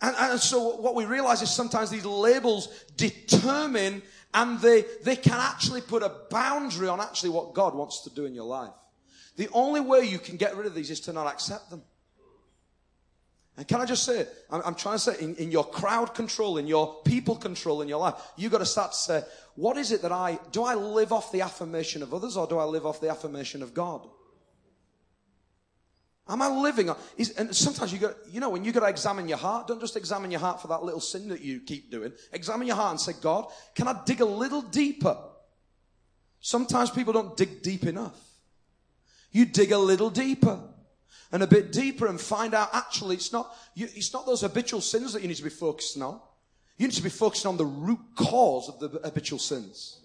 And, 0.01 0.15
and 0.17 0.41
so 0.41 0.77
what 0.77 0.95
we 0.95 1.05
realize 1.05 1.43
is 1.43 1.51
sometimes 1.51 1.91
these 1.91 2.05
labels 2.05 2.69
determine 2.97 4.03
and 4.35 4.61
they, 4.61 4.85
they 5.03 5.17
can 5.17 5.39
actually 5.39 5.81
put 5.81 6.03
a 6.03 6.13
boundary 6.31 6.89
on 6.89 7.01
actually 7.01 7.31
what 7.31 7.55
God 7.55 7.75
wants 7.75 8.03
to 8.05 8.11
do 8.11 8.25
in 8.25 8.35
your 8.35 8.45
life. 8.45 8.73
The 9.37 9.49
only 9.53 9.81
way 9.81 10.03
you 10.03 10.19
can 10.19 10.37
get 10.37 10.57
rid 10.57 10.67
of 10.67 10.75
these 10.75 10.91
is 10.91 11.01
to 11.01 11.13
not 11.13 11.27
accept 11.27 11.71
them. 11.71 11.83
And 13.57 13.67
can 13.67 13.81
I 13.81 13.87
just 13.87 14.05
say, 14.05 14.27
I'm, 14.51 14.63
I'm 14.65 14.75
trying 14.77 14.97
to 14.97 15.01
say, 15.01 15.17
in, 15.21 15.35
in, 15.37 15.51
your 15.51 15.65
crowd 15.65 16.15
control, 16.15 16.59
in 16.59 16.69
your 16.69 17.03
people 17.05 17.35
control 17.35 17.83
in 17.83 17.89
your 17.89 17.99
life, 17.99 18.15
you've 18.37 18.53
got 18.53 18.59
to 18.59 18.67
start 18.67 18.93
to 18.93 18.97
say, 18.97 19.23
what 19.57 19.77
is 19.77 19.91
it 19.91 20.03
that 20.03 20.13
I, 20.13 20.39
do 20.53 20.63
I 20.63 20.75
live 20.75 21.13
off 21.13 21.33
the 21.33 21.41
affirmation 21.41 22.05
of 22.05 22.15
others 22.15 22.37
or 22.37 22.47
do 22.47 22.59
I 22.59 22.65
live 22.65 22.87
off 22.87 23.01
the 23.01 23.11
affirmation 23.11 23.63
of 23.63 23.75
God? 23.75 24.07
Am 26.29 26.43
I 26.43 26.49
living? 26.49 26.91
Is, 27.17 27.31
and 27.31 27.55
sometimes 27.57 27.93
you 27.93 27.99
got, 27.99 28.15
you 28.31 28.41
know, 28.41 28.51
when 28.51 28.65
you 28.65 28.73
got 28.73 28.81
to 28.81 28.87
examine 28.87 29.29
your 29.29 29.39
heart, 29.39 29.67
don't 29.67 29.81
just 29.81 29.97
examine 29.97 30.31
your 30.31 30.41
heart 30.41 30.61
for 30.61 30.69
that 30.69 30.83
little 30.83 31.01
sin 31.01 31.29
that 31.29 31.41
you 31.41 31.61
keep 31.61 31.91
doing. 31.91 32.13
Examine 32.33 32.67
your 32.67 32.77
heart 32.77 32.91
and 32.91 33.01
say, 33.01 33.13
God, 33.21 33.51
can 33.75 33.89
I 33.89 34.01
dig 34.05 34.21
a 34.21 34.27
little 34.27 34.63
deeper? 34.63 35.17
Sometimes 36.41 36.91
people 36.91 37.13
don't 37.13 37.37
dig 37.37 37.63
deep 37.63 37.85
enough. 37.85 38.19
You 39.33 39.47
dig 39.47 39.73
a 39.73 39.79
little 39.79 40.11
deeper. 40.11 40.61
and 41.33 41.43
a 41.43 41.47
bit 41.47 41.73
deeper 41.73 42.07
and 42.07 42.21
find 42.21 42.55
out 42.55 42.71
actually 42.73 43.17
it's 43.17 43.33
not, 43.33 43.55
you, 43.75 43.87
it's 43.95 44.13
not 44.13 44.27
those 44.27 44.41
habitual 44.41 44.81
sins 44.81 45.13
that 45.13 45.23
you 45.23 45.29
need 45.29 45.37
to 45.37 45.43
be 45.43 45.51
focusing 45.51 46.03
on. 46.03 46.21
You 46.77 46.87
need 46.87 46.95
to 46.95 47.03
be 47.03 47.11
focusing 47.11 47.49
on 47.49 47.57
the 47.57 47.67
root 47.67 47.99
cause 48.15 48.69
of 48.69 48.79
the 48.81 49.01
habitual 49.01 49.39
sins. 49.39 50.01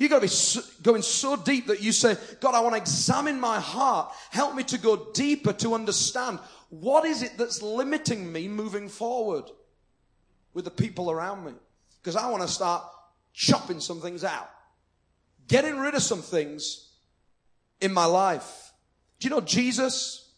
You 0.00 0.08
got 0.08 0.16
to 0.16 0.22
be 0.22 0.28
so, 0.28 0.62
going 0.82 1.02
so 1.02 1.36
deep 1.36 1.66
that 1.66 1.82
you 1.82 1.92
say, 1.92 2.16
God, 2.40 2.54
I 2.54 2.60
want 2.60 2.74
to 2.74 2.80
examine 2.80 3.38
my 3.38 3.60
heart. 3.60 4.10
Help 4.30 4.54
me 4.54 4.62
to 4.64 4.78
go 4.78 5.12
deeper 5.12 5.52
to 5.52 5.74
understand 5.74 6.38
what 6.70 7.04
is 7.04 7.22
it 7.22 7.36
that's 7.36 7.60
limiting 7.60 8.32
me 8.32 8.48
moving 8.48 8.88
forward 8.88 9.44
with 10.54 10.64
the 10.64 10.70
people 10.70 11.10
around 11.10 11.44
me. 11.44 11.52
Because 12.02 12.16
I 12.16 12.30
want 12.30 12.40
to 12.40 12.48
start 12.48 12.82
chopping 13.34 13.78
some 13.78 14.00
things 14.00 14.24
out, 14.24 14.48
getting 15.48 15.78
rid 15.78 15.94
of 15.94 16.02
some 16.02 16.22
things 16.22 16.88
in 17.82 17.92
my 17.92 18.06
life. 18.06 18.72
Do 19.18 19.28
you 19.28 19.34
know 19.34 19.42
Jesus? 19.42 20.32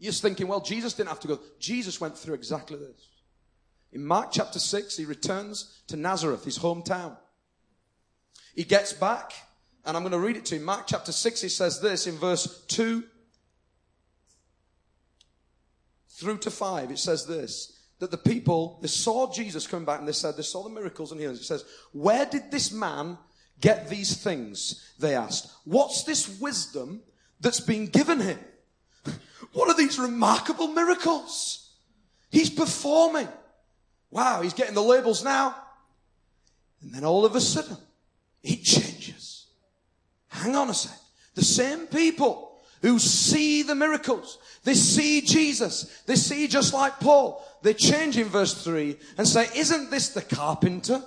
You're 0.00 0.12
thinking, 0.12 0.48
well, 0.48 0.60
Jesus 0.60 0.94
didn't 0.94 1.10
have 1.10 1.20
to 1.20 1.28
go. 1.28 1.38
Jesus 1.60 2.00
went 2.00 2.18
through 2.18 2.34
exactly 2.34 2.78
this. 2.78 3.10
In 3.92 4.04
Mark 4.04 4.30
chapter 4.32 4.58
6, 4.58 4.96
he 4.96 5.04
returns 5.04 5.82
to 5.86 5.96
Nazareth, 5.96 6.44
his 6.44 6.58
hometown. 6.58 7.16
He 8.54 8.64
gets 8.64 8.92
back, 8.92 9.32
and 9.84 9.96
I'm 9.96 10.02
going 10.02 10.12
to 10.12 10.18
read 10.18 10.36
it 10.36 10.44
to 10.46 10.56
you. 10.56 10.62
Mark 10.62 10.86
chapter 10.86 11.12
6, 11.12 11.40
he 11.40 11.48
says 11.48 11.80
this 11.80 12.06
in 12.06 12.16
verse 12.16 12.64
2 12.68 13.04
through 16.08 16.38
to 16.38 16.50
5. 16.50 16.90
It 16.90 16.98
says 16.98 17.26
this 17.26 17.76
that 18.00 18.10
the 18.10 18.18
people, 18.18 18.78
they 18.80 18.88
saw 18.88 19.30
Jesus 19.30 19.66
coming 19.66 19.84
back 19.84 19.98
and 19.98 20.08
they 20.08 20.12
said, 20.12 20.34
they 20.36 20.42
saw 20.42 20.62
the 20.62 20.70
miracles 20.70 21.12
and 21.12 21.20
healings. 21.20 21.40
It 21.40 21.44
says, 21.44 21.64
Where 21.92 22.24
did 22.24 22.50
this 22.50 22.72
man 22.72 23.18
get 23.60 23.88
these 23.88 24.16
things? 24.16 24.92
They 24.98 25.14
asked. 25.14 25.50
What's 25.64 26.04
this 26.04 26.40
wisdom 26.40 27.02
that's 27.40 27.60
been 27.60 27.86
given 27.86 28.20
him? 28.20 28.38
What 29.52 29.68
are 29.68 29.76
these 29.76 29.98
remarkable 29.98 30.68
miracles? 30.68 31.70
He's 32.30 32.50
performing. 32.50 33.28
Wow, 34.10 34.42
he's 34.42 34.54
getting 34.54 34.74
the 34.74 34.82
labels 34.82 35.22
now. 35.22 35.54
And 36.80 36.94
then 36.94 37.04
all 37.04 37.24
of 37.24 37.34
a 37.34 37.40
sudden, 37.40 37.76
it 38.42 38.62
changes. 38.62 39.46
Hang 40.28 40.56
on 40.56 40.70
a 40.70 40.74
sec. 40.74 40.96
The 41.34 41.44
same 41.44 41.86
people 41.86 42.58
who 42.82 42.98
see 42.98 43.62
the 43.62 43.74
miracles, 43.74 44.38
they 44.64 44.74
see 44.74 45.20
Jesus, 45.20 46.02
they 46.06 46.16
see 46.16 46.48
just 46.48 46.72
like 46.72 46.98
Paul, 47.00 47.46
they 47.62 47.74
change 47.74 48.16
in 48.16 48.26
verse 48.28 48.64
3 48.64 48.96
and 49.18 49.28
say, 49.28 49.48
Isn't 49.54 49.90
this 49.90 50.10
the 50.10 50.22
carpenter? 50.22 51.02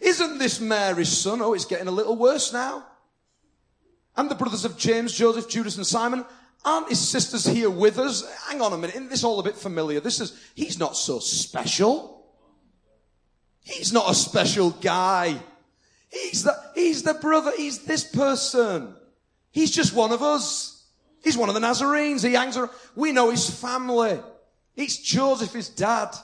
Isn't 0.00 0.38
this 0.38 0.60
Mary's 0.60 1.08
son? 1.08 1.42
Oh, 1.42 1.54
it's 1.54 1.64
getting 1.64 1.88
a 1.88 1.92
little 1.92 2.16
worse 2.16 2.52
now. 2.52 2.86
And 4.16 4.30
the 4.30 4.36
brothers 4.36 4.64
of 4.64 4.78
James, 4.78 5.12
Joseph, 5.12 5.48
Judas, 5.48 5.76
and 5.76 5.86
Simon, 5.86 6.24
aren't 6.64 6.88
his 6.88 7.08
sisters 7.08 7.44
here 7.44 7.70
with 7.70 7.98
us? 7.98 8.24
Hang 8.48 8.60
on 8.60 8.72
a 8.72 8.76
minute, 8.78 8.96
isn't 8.96 9.10
this 9.10 9.24
all 9.24 9.40
a 9.40 9.44
bit 9.44 9.56
familiar? 9.56 10.00
This 10.00 10.20
is, 10.20 10.40
he's 10.54 10.78
not 10.78 10.96
so 10.96 11.18
special. 11.18 12.26
He's 13.64 13.92
not 13.92 14.10
a 14.10 14.14
special 14.14 14.70
guy. 14.70 15.38
He's 16.10 16.42
the, 16.42 16.56
he's 16.74 17.02
the 17.02 17.14
brother, 17.14 17.52
he's 17.56 17.80
this 17.80 18.04
person. 18.04 18.94
He's 19.50 19.70
just 19.70 19.94
one 19.94 20.12
of 20.12 20.22
us. 20.22 20.86
He's 21.22 21.36
one 21.36 21.48
of 21.48 21.54
the 21.54 21.60
Nazarenes. 21.60 22.22
He 22.22 22.34
hangs 22.34 22.56
around. 22.56 22.70
We 22.94 23.12
know 23.12 23.30
his 23.30 23.48
family. 23.48 24.20
It's 24.76 24.96
Joseph, 24.96 25.52
his 25.52 25.68
dad. 25.68 26.14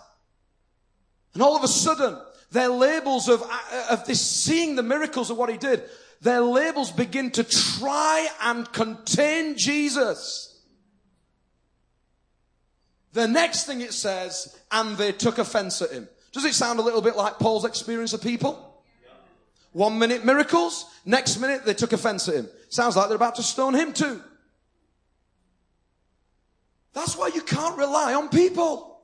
And 1.33 1.43
all 1.43 1.57
of 1.57 1.65
a 1.65 1.69
sudden, 1.69 2.17
their 2.53 2.69
labels 2.69 3.29
of, 3.29 3.43
uh, 3.43 3.87
of 3.91 4.07
this 4.07 4.21
seeing 4.21 4.77
the 4.77 4.83
miracles 4.83 5.31
of 5.31 5.37
what 5.37 5.51
he 5.51 5.57
did, 5.57 5.83
their 6.21 6.41
labels 6.41 6.93
begin 6.93 7.31
to 7.33 7.45
try 7.45 8.29
and 8.43 8.71
contain 8.73 9.57
Jesus. 9.57 10.63
The 13.13 13.29
next 13.29 13.65
thing 13.65 13.81
it 13.81 13.93
says, 13.93 14.57
and 14.71 14.97
they 14.97 15.13
took 15.13 15.39
offense 15.39 15.83
at 15.83 15.91
him. 15.91 16.09
Does 16.33 16.45
it 16.45 16.55
sound 16.55 16.79
a 16.79 16.83
little 16.83 17.03
bit 17.03 17.17
like 17.17 17.39
Paul's 17.39 17.65
experience 17.65 18.13
of 18.13 18.23
people? 18.23 18.74
One 19.75 19.99
minute 19.99 20.25
miracles, 20.25 20.87
next 21.05 21.39
minute 21.39 21.65
they 21.65 21.75
took 21.75 21.93
offense 21.93 22.29
at 22.29 22.37
him. 22.37 22.49
Sounds 22.69 22.97
like 22.97 23.09
they're 23.09 23.17
about 23.17 23.35
to 23.35 23.43
stone 23.43 23.75
him 23.75 23.93
too. 23.93 24.23
That's 26.93 27.17
why 27.17 27.27
you 27.35 27.43
can't 27.43 27.77
rely 27.77 28.15
on 28.15 28.29
people. 28.29 29.01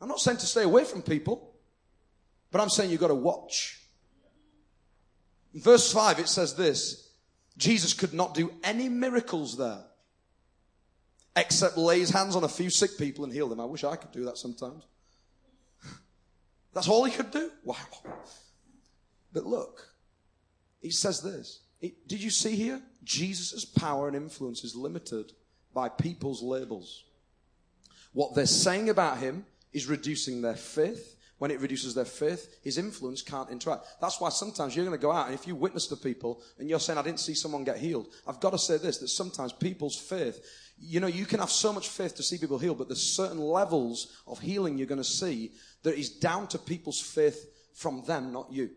I'm 0.00 0.08
not 0.08 0.18
saying 0.18 0.38
to 0.38 0.46
stay 0.46 0.64
away 0.64 0.84
from 0.84 1.00
people, 1.00 1.54
but 2.50 2.60
I'm 2.60 2.68
saying 2.70 2.90
you've 2.90 3.00
got 3.00 3.08
to 3.08 3.14
watch. 3.14 3.80
In 5.54 5.60
verse 5.60 5.92
5, 5.92 6.18
it 6.18 6.28
says 6.28 6.56
this 6.56 7.12
Jesus 7.56 7.94
could 7.94 8.14
not 8.14 8.34
do 8.34 8.52
any 8.64 8.88
miracles 8.88 9.56
there 9.56 9.84
except 11.36 11.78
lay 11.78 12.00
his 12.00 12.10
hands 12.10 12.34
on 12.34 12.42
a 12.42 12.48
few 12.48 12.68
sick 12.68 12.98
people 12.98 13.22
and 13.22 13.32
heal 13.32 13.48
them. 13.48 13.60
I 13.60 13.64
wish 13.64 13.84
I 13.84 13.94
could 13.94 14.10
do 14.10 14.24
that 14.24 14.38
sometimes. 14.38 14.82
That's 16.74 16.88
all 16.88 17.04
he 17.04 17.12
could 17.12 17.30
do? 17.30 17.52
Wow. 17.62 17.76
But 19.34 19.44
look, 19.44 19.88
he 20.80 20.90
says 20.90 21.20
this. 21.20 21.60
did 21.80 22.22
you 22.22 22.30
see 22.30 22.56
here? 22.56 22.80
Jesus' 23.02 23.64
power 23.64 24.06
and 24.06 24.16
influence 24.16 24.64
is 24.64 24.74
limited 24.74 25.32
by 25.74 25.88
people's 25.88 26.42
labels. 26.42 27.04
What 28.12 28.34
they're 28.34 28.46
saying 28.46 28.88
about 28.88 29.18
him 29.18 29.44
is 29.72 29.88
reducing 29.88 30.40
their 30.40 30.54
faith. 30.54 31.10
When 31.38 31.50
it 31.50 31.60
reduces 31.60 31.94
their 31.94 32.04
faith, 32.04 32.60
his 32.62 32.78
influence 32.78 33.20
can't 33.20 33.50
interact. 33.50 33.86
That's 34.00 34.20
why 34.20 34.28
sometimes 34.28 34.74
you're 34.74 34.84
going 34.84 34.96
to 34.96 35.02
go 35.02 35.10
out 35.10 35.26
and 35.26 35.34
if 35.34 35.48
you 35.48 35.56
witness 35.56 35.88
to 35.88 35.96
people 35.96 36.40
and 36.58 36.70
you're 36.70 36.78
saying, 36.78 36.96
I 36.96 37.02
didn't 37.02 37.18
see 37.18 37.34
someone 37.34 37.64
get 37.64 37.76
healed, 37.76 38.06
I've 38.26 38.38
got 38.38 38.50
to 38.50 38.58
say 38.58 38.78
this, 38.78 38.98
that 38.98 39.08
sometimes 39.08 39.52
people's 39.52 39.98
faith, 39.98 40.42
you 40.78 41.00
know, 41.00 41.08
you 41.08 41.26
can 41.26 41.40
have 41.40 41.50
so 41.50 41.72
much 41.72 41.88
faith 41.88 42.14
to 42.16 42.22
see 42.22 42.38
people 42.38 42.58
healed, 42.58 42.78
but 42.78 42.88
there's 42.88 43.02
certain 43.02 43.40
levels 43.40 44.22
of 44.28 44.38
healing 44.38 44.78
you're 44.78 44.86
going 44.86 44.98
to 44.98 45.04
see 45.04 45.50
that 45.82 45.98
is 45.98 46.08
down 46.08 46.46
to 46.48 46.58
people's 46.58 47.00
faith 47.00 47.50
from 47.74 48.04
them, 48.04 48.32
not 48.32 48.52
you. 48.52 48.70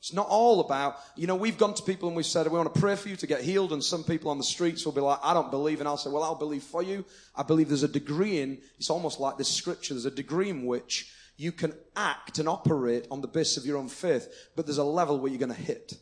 It's 0.00 0.14
not 0.14 0.28
all 0.28 0.60
about, 0.60 0.96
you 1.14 1.26
know, 1.26 1.36
we've 1.36 1.58
gone 1.58 1.74
to 1.74 1.82
people 1.82 2.08
and 2.08 2.16
we've 2.16 2.24
said, 2.24 2.46
we 2.46 2.56
want 2.56 2.72
to 2.72 2.80
pray 2.80 2.96
for 2.96 3.10
you 3.10 3.16
to 3.16 3.26
get 3.26 3.42
healed. 3.42 3.72
And 3.72 3.84
some 3.84 4.02
people 4.02 4.30
on 4.30 4.38
the 4.38 4.44
streets 4.44 4.84
will 4.84 4.92
be 4.92 5.02
like, 5.02 5.18
I 5.22 5.34
don't 5.34 5.50
believe. 5.50 5.78
And 5.80 5.86
I'll 5.86 5.98
say, 5.98 6.08
well, 6.08 6.22
I'll 6.22 6.34
believe 6.34 6.62
for 6.62 6.82
you. 6.82 7.04
I 7.36 7.42
believe 7.42 7.68
there's 7.68 7.82
a 7.82 7.88
degree 7.88 8.40
in, 8.40 8.58
it's 8.78 8.88
almost 8.88 9.20
like 9.20 9.36
this 9.36 9.50
scripture. 9.50 9.92
There's 9.92 10.06
a 10.06 10.10
degree 10.10 10.48
in 10.48 10.64
which 10.64 11.12
you 11.36 11.52
can 11.52 11.74
act 11.96 12.38
and 12.38 12.48
operate 12.48 13.06
on 13.10 13.20
the 13.20 13.28
basis 13.28 13.58
of 13.58 13.66
your 13.66 13.76
own 13.76 13.88
faith, 13.88 14.28
but 14.56 14.66
there's 14.66 14.78
a 14.78 14.84
level 14.84 15.18
where 15.18 15.30
you're 15.30 15.38
going 15.38 15.54
to 15.54 15.54
hit. 15.54 15.94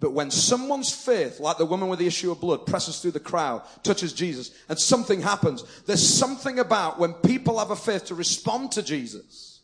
But 0.00 0.12
when 0.12 0.30
someone's 0.30 0.92
faith, 0.92 1.40
like 1.40 1.58
the 1.58 1.64
woman 1.66 1.88
with 1.88 1.98
the 1.98 2.06
issue 2.06 2.30
of 2.30 2.40
blood, 2.40 2.66
presses 2.66 3.00
through 3.00 3.12
the 3.12 3.20
crowd, 3.20 3.62
touches 3.82 4.12
Jesus, 4.12 4.50
and 4.68 4.78
something 4.78 5.20
happens, 5.20 5.62
there's 5.86 6.06
something 6.06 6.58
about 6.58 6.98
when 6.98 7.12
people 7.12 7.58
have 7.58 7.70
a 7.70 7.76
faith 7.76 8.06
to 8.06 8.14
respond 8.14 8.72
to 8.72 8.82
Jesus. 8.82 9.60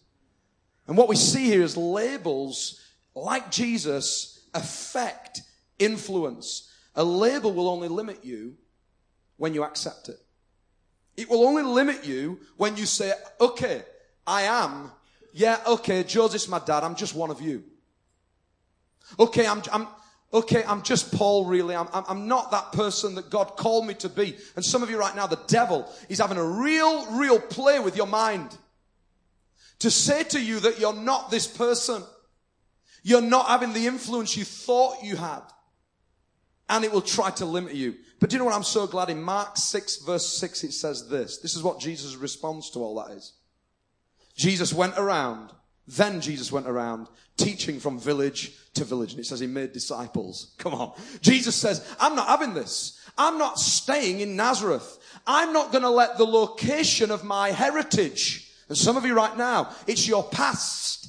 And 0.86 0.96
what 0.96 1.08
we 1.08 1.16
see 1.16 1.44
here 1.44 1.62
is 1.62 1.76
labels 1.76 2.79
like 3.14 3.50
Jesus, 3.50 4.46
affect, 4.54 5.42
influence. 5.78 6.70
A 6.94 7.04
label 7.04 7.52
will 7.52 7.68
only 7.68 7.88
limit 7.88 8.24
you 8.24 8.56
when 9.36 9.54
you 9.54 9.64
accept 9.64 10.08
it. 10.08 10.18
It 11.16 11.28
will 11.28 11.44
only 11.44 11.62
limit 11.62 12.04
you 12.04 12.40
when 12.56 12.76
you 12.76 12.86
say, 12.86 13.12
okay, 13.40 13.82
I 14.26 14.42
am. 14.42 14.90
Yeah, 15.32 15.58
okay, 15.66 16.02
Joseph's 16.02 16.48
my 16.48 16.58
dad. 16.58 16.82
I'm 16.82 16.94
just 16.94 17.14
one 17.14 17.30
of 17.30 17.40
you. 17.40 17.64
Okay, 19.18 19.46
I'm, 19.46 19.62
I'm, 19.72 19.86
okay, 20.32 20.64
I'm 20.64 20.82
just 20.82 21.12
Paul 21.14 21.46
really. 21.46 21.74
I'm, 21.74 21.88
I'm, 21.92 22.04
I'm 22.08 22.28
not 22.28 22.50
that 22.52 22.72
person 22.72 23.14
that 23.16 23.30
God 23.30 23.56
called 23.56 23.86
me 23.86 23.94
to 23.94 24.08
be. 24.08 24.36
And 24.56 24.64
some 24.64 24.82
of 24.82 24.90
you 24.90 24.98
right 24.98 25.14
now, 25.14 25.26
the 25.26 25.40
devil 25.46 25.92
is 26.08 26.18
having 26.18 26.38
a 26.38 26.44
real, 26.44 27.10
real 27.12 27.38
play 27.40 27.78
with 27.80 27.96
your 27.96 28.06
mind 28.06 28.56
to 29.80 29.90
say 29.90 30.22
to 30.24 30.40
you 30.40 30.60
that 30.60 30.78
you're 30.78 30.94
not 30.94 31.30
this 31.30 31.46
person. 31.46 32.02
You're 33.02 33.20
not 33.20 33.46
having 33.46 33.72
the 33.72 33.86
influence 33.86 34.36
you 34.36 34.44
thought 34.44 35.02
you 35.02 35.16
had. 35.16 35.42
And 36.68 36.84
it 36.84 36.92
will 36.92 37.02
try 37.02 37.30
to 37.32 37.44
limit 37.44 37.74
you. 37.74 37.96
But 38.20 38.30
do 38.30 38.34
you 38.34 38.38
know 38.38 38.44
what 38.44 38.54
I'm 38.54 38.62
so 38.62 38.86
glad? 38.86 39.10
In 39.10 39.20
Mark 39.20 39.56
6 39.56 39.96
verse 39.98 40.26
6 40.38 40.64
it 40.64 40.72
says 40.72 41.08
this. 41.08 41.38
This 41.38 41.56
is 41.56 41.62
what 41.62 41.80
Jesus' 41.80 42.16
response 42.16 42.70
to 42.70 42.78
all 42.80 43.02
that 43.02 43.16
is. 43.16 43.32
Jesus 44.36 44.72
went 44.72 44.96
around, 44.96 45.50
then 45.88 46.20
Jesus 46.20 46.52
went 46.52 46.68
around 46.68 47.08
teaching 47.36 47.80
from 47.80 47.98
village 47.98 48.52
to 48.74 48.84
village. 48.84 49.12
And 49.12 49.20
it 49.20 49.26
says 49.26 49.40
he 49.40 49.46
made 49.46 49.72
disciples. 49.72 50.54
Come 50.58 50.74
on. 50.74 50.92
Jesus 51.20 51.56
says, 51.56 51.86
I'm 51.98 52.14
not 52.14 52.28
having 52.28 52.54
this. 52.54 53.00
I'm 53.18 53.38
not 53.38 53.58
staying 53.58 54.20
in 54.20 54.36
Nazareth. 54.36 54.98
I'm 55.26 55.52
not 55.52 55.72
going 55.72 55.82
to 55.82 55.90
let 55.90 56.18
the 56.18 56.24
location 56.24 57.10
of 57.10 57.24
my 57.24 57.50
heritage. 57.50 58.50
And 58.68 58.78
some 58.78 58.96
of 58.96 59.04
you 59.04 59.14
right 59.14 59.36
now, 59.36 59.74
it's 59.86 60.06
your 60.06 60.22
past 60.22 60.99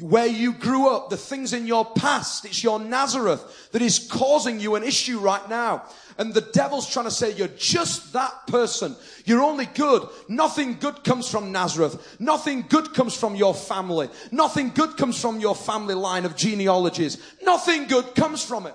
where 0.00 0.26
you 0.26 0.52
grew 0.52 0.88
up, 0.88 1.10
the 1.10 1.16
things 1.16 1.52
in 1.52 1.66
your 1.66 1.84
past, 1.84 2.44
it's 2.44 2.64
your 2.64 2.78
Nazareth 2.78 3.68
that 3.72 3.82
is 3.82 3.98
causing 4.10 4.58
you 4.58 4.74
an 4.74 4.82
issue 4.82 5.18
right 5.18 5.46
now. 5.48 5.84
And 6.18 6.34
the 6.34 6.40
devil's 6.40 6.90
trying 6.90 7.06
to 7.06 7.10
say 7.10 7.32
you're 7.32 7.48
just 7.48 8.12
that 8.12 8.46
person. 8.46 8.96
You're 9.24 9.42
only 9.42 9.66
good. 9.66 10.08
Nothing 10.28 10.78
good 10.78 11.02
comes 11.04 11.28
from 11.28 11.52
Nazareth. 11.52 12.16
Nothing 12.18 12.64
good 12.68 12.92
comes 12.94 13.16
from 13.16 13.34
your 13.34 13.54
family. 13.54 14.08
Nothing 14.30 14.70
good 14.70 14.96
comes 14.96 15.20
from 15.20 15.40
your 15.40 15.54
family 15.54 15.94
line 15.94 16.24
of 16.24 16.36
genealogies. 16.36 17.18
Nothing 17.42 17.86
good 17.86 18.14
comes 18.14 18.44
from 18.44 18.66
it. 18.66 18.74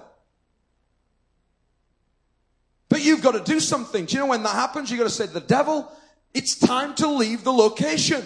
But 2.89 3.03
you've 3.03 3.21
got 3.21 3.33
to 3.33 3.51
do 3.51 3.59
something. 3.59 4.05
Do 4.05 4.13
you 4.13 4.19
know 4.19 4.27
when 4.27 4.43
that 4.43 4.53
happens? 4.53 4.89
You've 4.89 4.99
got 4.99 5.05
to 5.05 5.09
say, 5.09 5.25
the 5.25 5.39
devil, 5.39 5.91
it's 6.33 6.55
time 6.55 6.95
to 6.95 7.07
leave 7.07 7.43
the 7.43 7.53
location. 7.53 8.23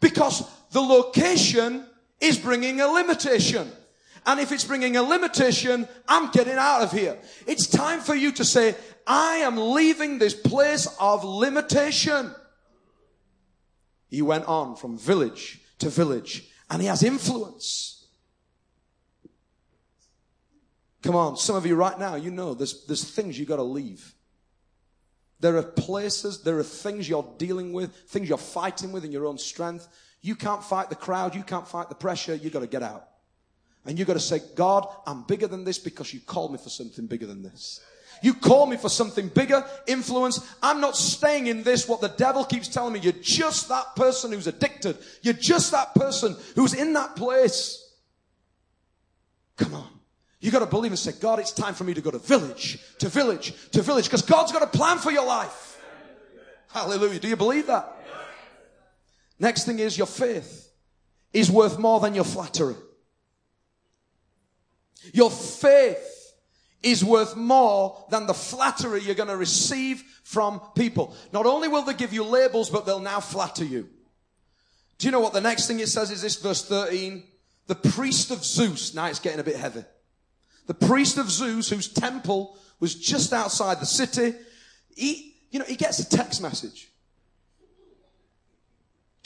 Because 0.00 0.42
the 0.70 0.80
location 0.80 1.86
is 2.20 2.38
bringing 2.38 2.80
a 2.80 2.88
limitation. 2.88 3.70
And 4.26 4.40
if 4.40 4.50
it's 4.50 4.64
bringing 4.64 4.96
a 4.96 5.02
limitation, 5.02 5.86
I'm 6.08 6.32
getting 6.32 6.56
out 6.56 6.82
of 6.82 6.90
here. 6.90 7.16
It's 7.46 7.68
time 7.68 8.00
for 8.00 8.14
you 8.14 8.32
to 8.32 8.44
say, 8.44 8.74
I 9.06 9.36
am 9.36 9.56
leaving 9.56 10.18
this 10.18 10.34
place 10.34 10.88
of 10.98 11.24
limitation. 11.24 12.34
He 14.08 14.22
went 14.22 14.46
on 14.46 14.74
from 14.74 14.98
village 14.98 15.60
to 15.78 15.88
village 15.90 16.48
and 16.70 16.82
he 16.82 16.88
has 16.88 17.02
influence. 17.04 18.06
Come 21.02 21.14
on, 21.14 21.36
some 21.36 21.54
of 21.54 21.64
you 21.66 21.76
right 21.76 21.98
now, 21.98 22.16
you 22.16 22.32
know 22.32 22.54
there's, 22.54 22.84
there's 22.86 23.04
things 23.04 23.38
you 23.38 23.46
gotta 23.46 23.62
leave. 23.62 24.12
There 25.38 25.56
are 25.56 25.62
places, 25.62 26.42
there 26.42 26.58
are 26.58 26.64
things 26.64 27.08
you're 27.08 27.34
dealing 27.38 27.72
with, 27.72 27.94
things 27.94 28.28
you're 28.28 28.38
fighting 28.38 28.90
with 28.90 29.04
in 29.04 29.12
your 29.12 29.26
own 29.26 29.38
strength. 29.38 29.86
You 30.22 30.34
can't 30.34 30.62
fight 30.62 30.90
the 30.90 30.96
crowd, 30.96 31.34
you 31.34 31.42
can't 31.42 31.68
fight 31.68 31.88
the 31.88 31.94
pressure, 31.94 32.34
you 32.34 32.50
gotta 32.50 32.66
get 32.66 32.82
out. 32.82 33.08
And 33.84 33.98
you 33.98 34.04
gotta 34.04 34.20
say, 34.20 34.40
God, 34.54 34.88
I'm 35.06 35.22
bigger 35.22 35.46
than 35.46 35.64
this 35.64 35.78
because 35.78 36.12
you 36.12 36.20
called 36.20 36.52
me 36.52 36.58
for 36.58 36.70
something 36.70 37.06
bigger 37.06 37.26
than 37.26 37.42
this. 37.42 37.80
You 38.22 38.34
call 38.34 38.66
me 38.66 38.76
for 38.76 38.88
something 38.88 39.28
bigger, 39.28 39.64
influence. 39.86 40.40
I'm 40.62 40.80
not 40.80 40.96
staying 40.96 41.48
in 41.48 41.62
this, 41.62 41.88
what 41.88 42.00
the 42.00 42.08
devil 42.08 42.44
keeps 42.44 42.68
telling 42.68 42.94
me. 42.94 43.00
You're 43.00 43.12
just 43.12 43.68
that 43.68 43.94
person 43.94 44.32
who's 44.32 44.46
addicted. 44.46 44.96
You're 45.22 45.34
just 45.34 45.70
that 45.72 45.94
person 45.94 46.36
who's 46.54 46.74
in 46.74 46.94
that 46.94 47.16
place. 47.16 47.94
Come 49.56 49.74
on. 49.74 49.88
You 50.40 50.50
got 50.50 50.60
to 50.60 50.66
believe 50.66 50.92
and 50.92 50.98
say, 50.98 51.12
God, 51.20 51.38
it's 51.38 51.52
time 51.52 51.74
for 51.74 51.84
me 51.84 51.94
to 51.94 52.00
go 52.00 52.10
to 52.10 52.18
village, 52.18 52.78
to 52.98 53.08
village, 53.08 53.52
to 53.72 53.82
village, 53.82 54.04
because 54.04 54.22
God's 54.22 54.52
got 54.52 54.62
a 54.62 54.66
plan 54.66 54.98
for 54.98 55.10
your 55.10 55.26
life. 55.26 55.80
Hallelujah. 56.68 57.18
Do 57.18 57.28
you 57.28 57.36
believe 57.36 57.66
that? 57.66 57.95
Next 59.38 59.64
thing 59.64 59.78
is 59.78 59.98
your 59.98 60.06
faith 60.06 60.70
is 61.32 61.50
worth 61.50 61.78
more 61.78 62.00
than 62.00 62.14
your 62.14 62.24
flattery. 62.24 62.76
Your 65.12 65.30
faith 65.30 66.34
is 66.82 67.04
worth 67.04 67.36
more 67.36 68.06
than 68.10 68.26
the 68.26 68.34
flattery 68.34 69.02
you're 69.02 69.14
going 69.14 69.28
to 69.28 69.36
receive 69.36 70.02
from 70.22 70.60
people. 70.74 71.14
Not 71.32 71.46
only 71.46 71.68
will 71.68 71.82
they 71.82 71.94
give 71.94 72.12
you 72.12 72.24
labels, 72.24 72.70
but 72.70 72.86
they'll 72.86 73.00
now 73.00 73.20
flatter 73.20 73.64
you. 73.64 73.88
Do 74.98 75.06
you 75.06 75.12
know 75.12 75.20
what 75.20 75.32
the 75.32 75.40
next 75.40 75.66
thing 75.66 75.80
it 75.80 75.88
says 75.88 76.10
is 76.10 76.22
this, 76.22 76.36
verse 76.36 76.66
13? 76.66 77.22
The 77.66 77.74
priest 77.74 78.30
of 78.30 78.44
Zeus. 78.44 78.94
Now 78.94 79.06
it's 79.06 79.18
getting 79.18 79.40
a 79.40 79.44
bit 79.44 79.56
heavy 79.56 79.84
the 80.66 80.74
priest 80.74 81.16
of 81.16 81.30
Zeus, 81.30 81.70
whose 81.70 81.88
temple 81.88 82.56
was 82.80 82.94
just 82.94 83.32
outside 83.32 83.80
the 83.80 83.86
city, 83.86 84.34
he, 84.94 85.34
you 85.50 85.58
know, 85.58 85.64
he 85.64 85.76
gets 85.76 85.98
a 85.98 86.08
text 86.08 86.42
message. 86.42 86.90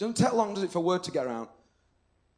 Doesn't 0.01 0.16
take 0.16 0.32
long, 0.32 0.55
does 0.55 0.62
it, 0.62 0.72
for 0.72 0.80
word 0.80 1.05
to 1.05 1.11
get 1.11 1.26
around? 1.26 1.48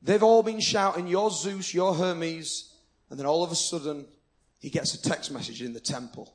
They've 0.03 0.23
all 0.23 0.43
been 0.43 0.59
shouting, 0.59 1.07
You're 1.07 1.31
Zeus, 1.31 1.73
you're 1.73 1.95
Hermes. 1.95 2.75
And 3.09 3.17
then 3.17 3.25
all 3.25 3.45
of 3.45 3.53
a 3.53 3.55
sudden, 3.55 4.05
he 4.59 4.69
gets 4.69 4.95
a 4.95 5.01
text 5.01 5.31
message 5.31 5.63
in 5.63 5.73
the 5.73 5.79
temple. 5.79 6.35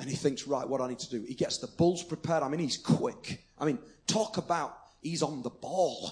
And 0.00 0.10
he 0.10 0.16
thinks, 0.16 0.44
Right, 0.44 0.68
what 0.68 0.80
I 0.80 0.88
need 0.88 0.98
to 0.98 1.08
do? 1.10 1.22
He 1.22 1.34
gets 1.34 1.58
the 1.58 1.68
bulls 1.68 2.02
prepared. 2.02 2.42
I 2.42 2.48
mean, 2.48 2.58
he's 2.58 2.76
quick. 2.76 3.44
I 3.60 3.64
mean, 3.64 3.78
talk 4.08 4.38
about 4.38 4.76
he's 5.02 5.22
on 5.22 5.42
the 5.42 5.50
ball. 5.50 6.10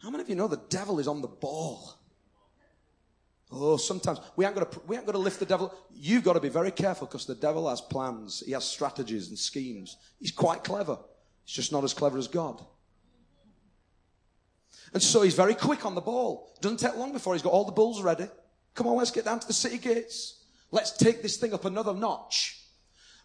How 0.00 0.08
many 0.08 0.22
of 0.22 0.28
you 0.28 0.36
know 0.36 0.46
the 0.46 0.62
devil 0.68 1.00
is 1.00 1.08
on 1.08 1.20
the 1.20 1.26
ball? 1.26 1.98
Oh, 3.50 3.78
sometimes 3.78 4.20
we 4.36 4.46
ain't 4.46 4.54
got 4.54 4.70
to, 4.70 4.80
we 4.86 4.96
ain't 4.96 5.06
got 5.06 5.12
to 5.12 5.18
lift 5.18 5.40
the 5.40 5.46
devil. 5.46 5.74
You've 5.92 6.22
got 6.22 6.34
to 6.34 6.40
be 6.40 6.50
very 6.50 6.70
careful 6.70 7.08
because 7.08 7.26
the 7.26 7.34
devil 7.34 7.68
has 7.68 7.80
plans. 7.80 8.44
He 8.46 8.52
has 8.52 8.64
strategies 8.64 9.28
and 9.28 9.36
schemes. 9.36 9.96
He's 10.20 10.30
quite 10.30 10.62
clever. 10.62 10.98
He's 11.48 11.56
just 11.56 11.72
not 11.72 11.82
as 11.82 11.94
clever 11.94 12.18
as 12.18 12.28
God. 12.28 12.62
And 14.92 15.02
so 15.02 15.22
he's 15.22 15.34
very 15.34 15.54
quick 15.54 15.86
on 15.86 15.94
the 15.94 16.02
ball. 16.02 16.54
Doesn't 16.60 16.76
take 16.76 16.94
long 16.96 17.14
before 17.14 17.32
he's 17.32 17.40
got 17.40 17.54
all 17.54 17.64
the 17.64 17.72
bulls 17.72 18.02
ready. 18.02 18.26
Come 18.74 18.86
on, 18.86 18.98
let's 18.98 19.10
get 19.10 19.24
down 19.24 19.40
to 19.40 19.46
the 19.46 19.54
city 19.54 19.78
gates. 19.78 20.44
Let's 20.70 20.94
take 20.94 21.22
this 21.22 21.38
thing 21.38 21.54
up 21.54 21.64
another 21.64 21.94
notch. 21.94 22.60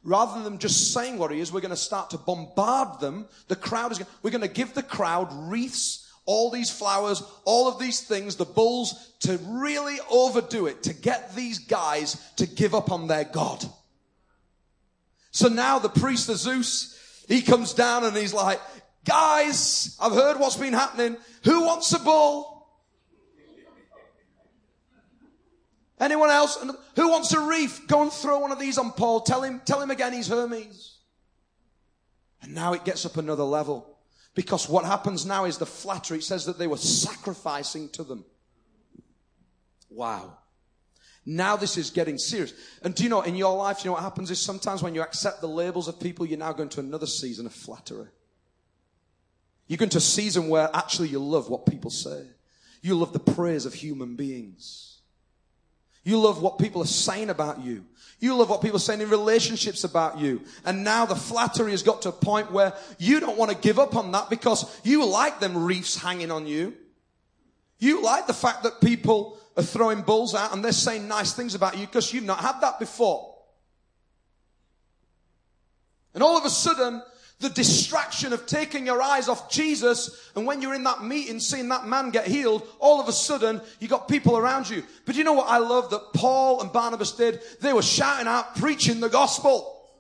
Rather 0.06 0.42
than 0.42 0.58
just 0.58 0.94
saying 0.94 1.18
what 1.18 1.32
he 1.32 1.42
is, 1.42 1.52
we're 1.52 1.60
going 1.60 1.72
to 1.72 1.76
start 1.76 2.12
to 2.12 2.18
bombard 2.18 3.02
them. 3.02 3.28
The 3.50 3.58
crowd 3.58 3.92
is 3.92 3.98
going, 3.98 4.10
we're 4.22 4.32
going 4.32 4.40
to 4.40 4.48
give 4.48 4.74
the 4.74 4.84
crowd 4.84 5.28
wreaths 5.34 6.10
all 6.26 6.50
these 6.50 6.72
flowers, 6.72 7.22
all 7.44 7.68
of 7.68 7.78
these 7.78 8.00
things, 8.00 8.38
the 8.38 8.46
bulls, 8.46 9.16
to 9.20 9.38
really 9.50 9.98
overdo 10.10 10.68
it, 10.68 10.84
to 10.84 10.94
get 10.94 11.36
these 11.36 11.60
guys 11.60 12.16
to 12.38 12.48
give 12.48 12.74
up 12.74 12.90
on 12.90 13.08
their 13.08 13.26
God. 13.26 13.66
So 15.32 15.50
now 15.50 15.80
the 15.80 15.90
priest 15.90 16.30
of 16.30 16.38
Zeus, 16.38 16.93
he 17.28 17.42
comes 17.42 17.74
down 17.74 18.04
and 18.04 18.16
he's 18.16 18.34
like, 18.34 18.60
guys, 19.06 19.98
I've 20.00 20.14
heard 20.14 20.40
what's 20.40 20.58
been 20.58 20.74
happening. 20.74 21.18
Who 21.44 21.66
wants 21.66 21.92
a 21.94 22.00
bull? 22.00 22.52
Anyone 26.00 26.30
else? 26.30 26.58
Who 26.96 27.10
wants 27.10 27.34
a 27.34 27.40
reef? 27.40 27.88
Go 27.88 28.02
and 28.02 28.12
throw 28.12 28.40
one 28.40 28.52
of 28.52 28.60
these 28.60 28.78
on 28.78 28.92
Paul. 28.92 29.22
Tell 29.22 29.42
him, 29.42 29.62
tell 29.64 29.82
him 29.82 29.92
again 29.92 30.12
he's 30.12 30.28
Hermes. 30.28 30.98
And 32.42 32.54
now 32.54 32.74
it 32.74 32.84
gets 32.84 33.06
up 33.06 33.16
another 33.16 33.44
level. 33.44 33.98
Because 34.36 34.68
what 34.68 34.84
happens 34.84 35.26
now 35.26 35.46
is 35.46 35.58
the 35.58 35.66
flattery. 35.66 36.22
Says 36.22 36.46
that 36.46 36.58
they 36.58 36.68
were 36.68 36.78
sacrificing 36.78 37.88
to 37.90 38.04
them. 38.04 38.26
Wow. 39.90 40.40
Now 41.26 41.56
this 41.56 41.78
is 41.78 41.90
getting 41.90 42.18
serious. 42.18 42.54
And 42.84 42.94
do 42.94 43.04
you 43.04 43.10
know, 43.10 43.22
in 43.22 43.36
your 43.36 43.56
life, 43.56 43.84
you 43.84 43.90
know 43.90 43.94
what 43.94 44.04
happens 44.04 44.30
is 44.30 44.40
sometimes 44.40 44.84
when 44.84 44.94
you 44.94 45.02
accept 45.02 45.42
the 45.42 45.48
labels 45.48 45.88
of 45.88 46.00
people, 46.00 46.26
you're 46.26 46.38
now 46.38 46.52
going 46.52 46.70
to 46.70 46.80
another 46.80 47.08
season 47.08 47.46
of 47.46 47.54
flattery. 47.54 48.08
You're 49.68 49.78
going 49.78 49.90
to 49.90 50.00
a 50.00 50.02
season 50.02 50.50
where 50.50 50.70
actually 50.74 51.08
you 51.08 51.20
love 51.20 51.50
what 51.50 51.66
people 51.66 51.90
say. 51.90 52.26
You 52.82 52.96
love 52.96 53.14
the 53.14 53.20
praise 53.20 53.66
of 53.66 53.74
human 53.74 54.16
beings. 54.16 55.00
You 56.04 56.20
love 56.20 56.42
what 56.42 56.58
people 56.58 56.82
are 56.82 56.86
saying 56.86 57.30
about 57.30 57.62
you. 57.62 57.86
You 58.20 58.36
love 58.36 58.50
what 58.50 58.62
people 58.62 58.76
are 58.76 58.82
saying 58.82 59.00
in 59.00 59.10
relationships 59.10 59.86
about 59.86 60.20
you. 60.20 60.42
And 60.66 60.84
now 60.84 61.06
the 61.06 61.16
flattery 61.16 61.72
has 61.72 61.84
got 61.84 62.02
to 62.02 62.10
a 62.10 62.14
point 62.14 62.52
where 62.52 62.74
you 62.98 63.22
don't 63.22 63.38
want 63.38 63.52
to 63.52 63.58
give 63.58 63.80
up 63.80 63.96
on 63.96 64.12
that 64.12 64.30
because 64.30 64.80
you 64.84 65.06
like 65.06 65.40
them 65.40 65.64
reefs 65.64 65.96
hanging 65.96 66.32
on 66.32 66.46
you. 66.46 66.74
You 67.84 68.02
like 68.02 68.28
the 68.28 68.34
fact 68.34 68.64
that 68.64 68.80
people 68.80 69.38
are 69.58 69.62
throwing 69.62 70.04
bulls 70.04 70.34
out 70.34 70.54
and 70.54 70.64
they're 70.64 70.72
saying 70.72 71.06
nice 71.06 71.34
things 71.34 71.54
about 71.54 71.78
you 71.78 71.86
because 71.86 72.14
you've 72.14 72.24
not 72.24 72.40
had 72.40 72.62
that 72.62 72.80
before. 72.80 73.36
And 76.14 76.24
all 76.24 76.38
of 76.38 76.46
a 76.46 76.50
sudden, 76.50 77.04
the 77.42 77.50
distraction 77.50 78.32
of 78.32 78.46
taking 78.46 78.86
your 78.86 79.02
eyes 79.02 79.28
off 79.28 79.52
Jesus. 79.52 80.32
And 80.34 80.46
when 80.46 80.62
you're 80.62 80.76
in 80.76 80.86
that 80.86 81.04
meeting, 81.04 81.42
seeing 81.42 81.68
that 81.70 81.86
man 81.86 82.12
get 82.12 82.26
healed, 82.26 82.66
all 82.80 83.02
of 83.02 83.10
a 83.10 83.12
sudden 83.12 83.60
you 83.82 83.90
got 83.90 84.08
people 84.08 84.38
around 84.38 84.70
you. 84.70 84.82
But 85.06 85.16
you 85.16 85.26
know 85.26 85.34
what 85.34 85.50
I 85.50 85.58
love 85.58 85.90
that 85.90 86.14
Paul 86.14 86.62
and 86.62 86.72
Barnabas 86.72 87.12
did? 87.12 87.42
They 87.60 87.74
were 87.74 87.82
shouting 87.82 88.28
out, 88.28 88.56
preaching 88.56 89.02
the 89.02 89.10
gospel. 89.10 89.92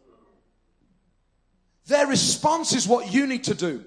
Their 1.87 2.07
response 2.07 2.73
is 2.73 2.87
what 2.87 3.13
you 3.13 3.27
need 3.27 3.43
to 3.43 3.55
do. 3.55 3.83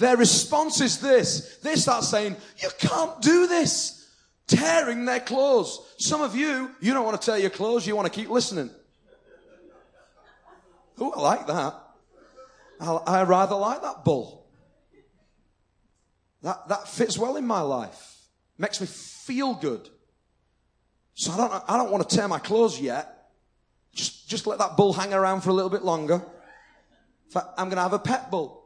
Their 0.00 0.16
response 0.16 0.80
is 0.80 0.98
this. 0.98 1.58
They 1.58 1.76
start 1.76 2.04
saying, 2.04 2.34
you 2.56 2.70
can't 2.78 3.20
do 3.20 3.46
this. 3.46 4.08
Tearing 4.46 5.04
their 5.04 5.20
clothes. 5.20 5.78
Some 5.98 6.22
of 6.22 6.34
you, 6.34 6.70
you 6.80 6.94
don't 6.94 7.04
want 7.04 7.20
to 7.20 7.26
tear 7.30 7.38
your 7.38 7.50
clothes, 7.50 7.86
you 7.86 7.94
want 7.94 8.10
to 8.10 8.18
keep 8.18 8.30
listening. 8.30 8.70
Oh, 10.98 11.12
I 11.12 11.20
like 11.20 11.46
that. 11.48 11.74
I, 12.80 12.92
I 12.92 13.22
rather 13.24 13.56
like 13.56 13.82
that 13.82 14.02
bull. 14.02 14.46
That, 16.42 16.66
that 16.68 16.88
fits 16.88 17.18
well 17.18 17.36
in 17.36 17.46
my 17.46 17.60
life. 17.60 18.16
Makes 18.56 18.80
me 18.80 18.86
feel 18.86 19.52
good. 19.52 19.86
So 21.12 21.30
I 21.32 21.36
don't, 21.36 21.64
I 21.68 21.76
don't 21.76 21.90
want 21.90 22.08
to 22.08 22.16
tear 22.16 22.26
my 22.26 22.38
clothes 22.38 22.80
yet. 22.80 23.28
Just, 23.94 24.30
just 24.30 24.46
let 24.46 24.60
that 24.60 24.78
bull 24.78 24.94
hang 24.94 25.12
around 25.12 25.42
for 25.42 25.50
a 25.50 25.52
little 25.52 25.70
bit 25.70 25.82
longer. 25.82 26.14
In 26.14 27.30
fact, 27.30 27.48
I'm 27.58 27.66
going 27.66 27.76
to 27.76 27.82
have 27.82 27.92
a 27.92 27.98
pet 27.98 28.30
bull. 28.30 28.59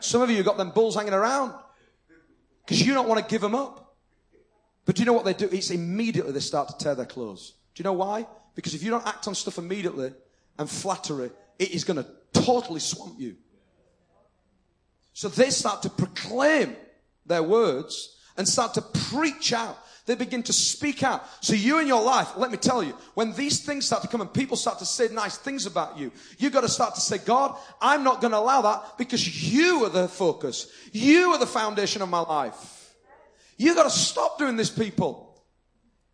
Some 0.00 0.22
of 0.22 0.30
you 0.30 0.42
got 0.42 0.56
them 0.56 0.70
bulls 0.70 0.94
hanging 0.94 1.12
around 1.12 1.54
because 2.64 2.84
you 2.86 2.94
don't 2.94 3.08
want 3.08 3.20
to 3.20 3.30
give 3.30 3.40
them 3.40 3.54
up. 3.54 3.96
But 4.84 4.96
do 4.96 5.02
you 5.02 5.06
know 5.06 5.12
what 5.12 5.24
they 5.24 5.34
do? 5.34 5.48
It's 5.50 5.70
immediately 5.70 6.32
they 6.32 6.40
start 6.40 6.68
to 6.68 6.78
tear 6.78 6.94
their 6.94 7.06
clothes. 7.06 7.54
Do 7.74 7.82
you 7.82 7.84
know 7.84 7.92
why? 7.92 8.26
Because 8.54 8.74
if 8.74 8.82
you 8.82 8.90
don't 8.90 9.06
act 9.06 9.28
on 9.28 9.34
stuff 9.34 9.58
immediately 9.58 10.12
and 10.58 10.68
flattery, 10.68 11.30
it 11.58 11.70
is 11.70 11.84
going 11.84 12.02
to 12.02 12.06
totally 12.32 12.80
swamp 12.80 13.14
you. 13.18 13.36
So 15.12 15.28
they 15.28 15.50
start 15.50 15.82
to 15.82 15.90
proclaim 15.90 16.76
their 17.26 17.42
words 17.42 18.16
and 18.36 18.48
start 18.48 18.74
to 18.74 18.82
preach 18.82 19.52
out. 19.52 19.78
They 20.08 20.14
begin 20.14 20.42
to 20.44 20.54
speak 20.54 21.02
out. 21.02 21.22
So 21.44 21.52
you 21.52 21.80
in 21.80 21.86
your 21.86 22.02
life, 22.02 22.30
let 22.38 22.50
me 22.50 22.56
tell 22.56 22.82
you, 22.82 22.96
when 23.12 23.34
these 23.34 23.60
things 23.60 23.84
start 23.84 24.00
to 24.00 24.08
come 24.08 24.22
and 24.22 24.32
people 24.32 24.56
start 24.56 24.78
to 24.78 24.86
say 24.86 25.08
nice 25.12 25.36
things 25.36 25.66
about 25.66 25.98
you, 25.98 26.10
you 26.38 26.48
got 26.48 26.62
to 26.62 26.68
start 26.70 26.94
to 26.94 27.00
say, 27.02 27.18
God, 27.18 27.54
I'm 27.78 28.04
not 28.04 28.22
going 28.22 28.30
to 28.30 28.38
allow 28.38 28.62
that 28.62 28.96
because 28.96 29.52
you 29.52 29.84
are 29.84 29.90
the 29.90 30.08
focus. 30.08 30.72
You 30.92 31.32
are 31.32 31.38
the 31.38 31.46
foundation 31.46 32.00
of 32.00 32.08
my 32.08 32.20
life. 32.20 32.94
You 33.58 33.74
got 33.74 33.82
to 33.82 33.90
stop 33.90 34.38
doing 34.38 34.56
this, 34.56 34.70
people. 34.70 35.44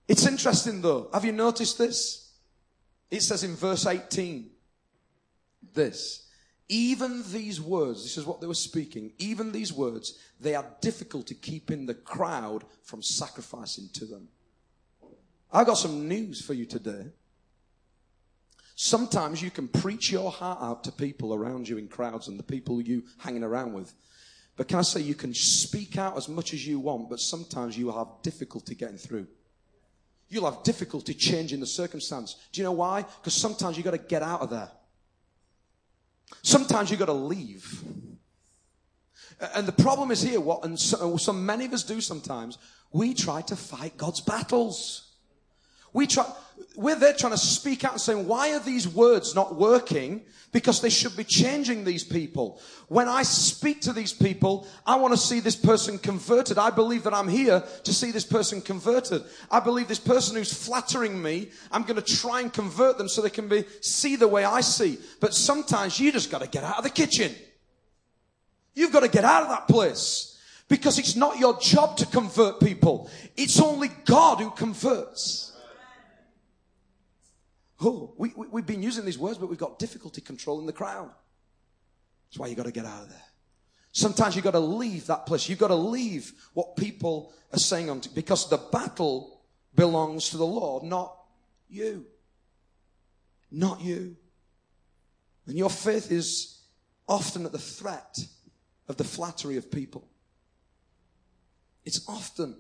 It's 0.08 0.26
interesting 0.26 0.82
though. 0.82 1.08
Have 1.12 1.24
you 1.24 1.30
noticed 1.30 1.78
this? 1.78 2.32
It 3.12 3.22
says 3.22 3.44
in 3.44 3.54
verse 3.54 3.86
18, 3.86 4.50
this, 5.72 6.23
even 6.74 7.22
these 7.30 7.60
words, 7.60 8.02
this 8.02 8.18
is 8.18 8.26
what 8.26 8.40
they 8.40 8.48
were 8.48 8.54
speaking, 8.54 9.12
even 9.18 9.52
these 9.52 9.72
words, 9.72 10.18
they 10.40 10.56
are 10.56 10.66
difficult 10.80 11.24
to 11.28 11.34
keep 11.34 11.70
in 11.70 11.86
the 11.86 11.94
crowd 11.94 12.64
from 12.82 13.00
sacrificing 13.00 13.88
to 13.92 14.04
them. 14.04 14.26
I've 15.52 15.68
got 15.68 15.74
some 15.74 16.08
news 16.08 16.44
for 16.44 16.52
you 16.52 16.66
today. 16.66 17.06
Sometimes 18.74 19.40
you 19.40 19.52
can 19.52 19.68
preach 19.68 20.10
your 20.10 20.32
heart 20.32 20.58
out 20.60 20.82
to 20.82 20.90
people 20.90 21.32
around 21.32 21.68
you 21.68 21.78
in 21.78 21.86
crowds 21.86 22.26
and 22.26 22.36
the 22.36 22.42
people 22.42 22.80
you 22.80 23.04
hanging 23.18 23.44
around 23.44 23.72
with. 23.72 23.94
But 24.56 24.66
can 24.66 24.80
I 24.80 24.82
say 24.82 25.00
you 25.00 25.14
can 25.14 25.32
speak 25.32 25.96
out 25.96 26.16
as 26.16 26.28
much 26.28 26.54
as 26.54 26.66
you 26.66 26.80
want, 26.80 27.08
but 27.08 27.20
sometimes 27.20 27.78
you 27.78 27.86
will 27.86 27.98
have 27.98 28.20
difficulty 28.24 28.74
getting 28.74 28.98
through. 28.98 29.28
You'll 30.28 30.50
have 30.50 30.64
difficulty 30.64 31.14
changing 31.14 31.60
the 31.60 31.66
circumstance. 31.68 32.34
Do 32.50 32.60
you 32.60 32.64
know 32.64 32.72
why? 32.72 33.02
Because 33.02 33.34
sometimes 33.34 33.76
you've 33.76 33.84
got 33.84 33.92
to 33.92 33.98
get 33.98 34.22
out 34.22 34.40
of 34.40 34.50
there. 34.50 34.72
Sometimes 36.42 36.90
you've 36.90 37.00
got 37.00 37.06
to 37.06 37.12
leave. 37.12 37.82
And 39.54 39.66
the 39.66 39.72
problem 39.72 40.10
is 40.10 40.22
here, 40.22 40.40
what, 40.40 40.64
and 40.64 40.78
so, 40.78 41.16
so 41.16 41.32
many 41.32 41.64
of 41.64 41.72
us 41.72 41.82
do 41.82 42.00
sometimes, 42.00 42.58
we 42.92 43.14
try 43.14 43.42
to 43.42 43.56
fight 43.56 43.96
God's 43.96 44.20
battles. 44.20 45.03
We 45.94 46.06
try, 46.08 46.30
we're 46.76 46.98
there 46.98 47.14
trying 47.14 47.32
to 47.32 47.38
speak 47.38 47.84
out 47.84 47.92
and 47.92 48.00
saying, 48.00 48.26
why 48.26 48.52
are 48.52 48.60
these 48.60 48.86
words 48.86 49.34
not 49.34 49.54
working? 49.54 50.22
Because 50.50 50.80
they 50.80 50.90
should 50.90 51.16
be 51.16 51.24
changing 51.24 51.84
these 51.84 52.04
people. 52.04 52.60
When 52.88 53.08
I 53.08 53.22
speak 53.22 53.80
to 53.82 53.92
these 53.92 54.12
people, 54.12 54.66
I 54.86 54.96
want 54.96 55.14
to 55.14 55.18
see 55.18 55.40
this 55.40 55.56
person 55.56 55.98
converted. 55.98 56.58
I 56.58 56.70
believe 56.70 57.04
that 57.04 57.14
I'm 57.14 57.28
here 57.28 57.62
to 57.84 57.92
see 57.94 58.10
this 58.10 58.24
person 58.24 58.60
converted. 58.60 59.22
I 59.50 59.60
believe 59.60 59.88
this 59.88 60.00
person 60.00 60.36
who's 60.36 60.52
flattering 60.52 61.20
me, 61.20 61.50
I'm 61.72 61.82
going 61.82 62.00
to 62.00 62.02
try 62.02 62.40
and 62.40 62.52
convert 62.52 62.98
them 62.98 63.08
so 63.08 63.22
they 63.22 63.30
can 63.30 63.48
be, 63.48 63.64
see 63.80 64.16
the 64.16 64.28
way 64.28 64.44
I 64.44 64.60
see. 64.60 64.98
But 65.20 65.34
sometimes 65.34 65.98
you 65.98 66.12
just 66.12 66.30
got 66.30 66.42
to 66.42 66.48
get 66.48 66.64
out 66.64 66.78
of 66.78 66.84
the 66.84 66.90
kitchen. 66.90 67.32
You've 68.74 68.92
got 68.92 69.00
to 69.00 69.08
get 69.08 69.24
out 69.24 69.44
of 69.44 69.48
that 69.50 69.68
place. 69.68 70.40
Because 70.68 70.98
it's 70.98 71.14
not 71.14 71.38
your 71.38 71.58
job 71.60 71.98
to 71.98 72.06
convert 72.06 72.58
people. 72.58 73.10
It's 73.36 73.60
only 73.60 73.90
God 74.04 74.40
who 74.40 74.50
converts. 74.50 75.52
Oh, 77.84 78.14
we, 78.16 78.32
we, 78.34 78.46
we've 78.48 78.66
been 78.66 78.82
using 78.82 79.04
these 79.04 79.18
words, 79.18 79.36
but 79.36 79.48
we've 79.48 79.58
got 79.58 79.78
difficulty 79.78 80.22
controlling 80.22 80.66
the 80.66 80.72
crowd. 80.72 81.10
That's 82.28 82.38
why 82.38 82.46
you've 82.46 82.56
got 82.56 82.66
to 82.66 82.72
get 82.72 82.86
out 82.86 83.02
of 83.02 83.10
there. 83.10 83.22
Sometimes 83.92 84.34
you've 84.34 84.44
got 84.44 84.52
to 84.52 84.58
leave 84.58 85.06
that 85.06 85.26
place. 85.26 85.48
You've 85.48 85.58
got 85.58 85.68
to 85.68 85.74
leave 85.74 86.32
what 86.54 86.76
people 86.76 87.32
are 87.52 87.58
saying 87.58 87.90
on, 87.90 88.00
because 88.14 88.48
the 88.48 88.56
battle 88.56 89.42
belongs 89.74 90.30
to 90.30 90.36
the 90.36 90.46
Lord, 90.46 90.82
not 90.82 91.14
you. 91.68 92.06
Not 93.52 93.82
you. 93.82 94.16
And 95.46 95.58
your 95.58 95.70
faith 95.70 96.10
is 96.10 96.62
often 97.06 97.44
at 97.44 97.52
the 97.52 97.58
threat 97.58 98.18
of 98.88 98.96
the 98.96 99.04
flattery 99.04 99.56
of 99.58 99.70
people. 99.70 100.08
It's 101.84 102.08
often 102.08 102.56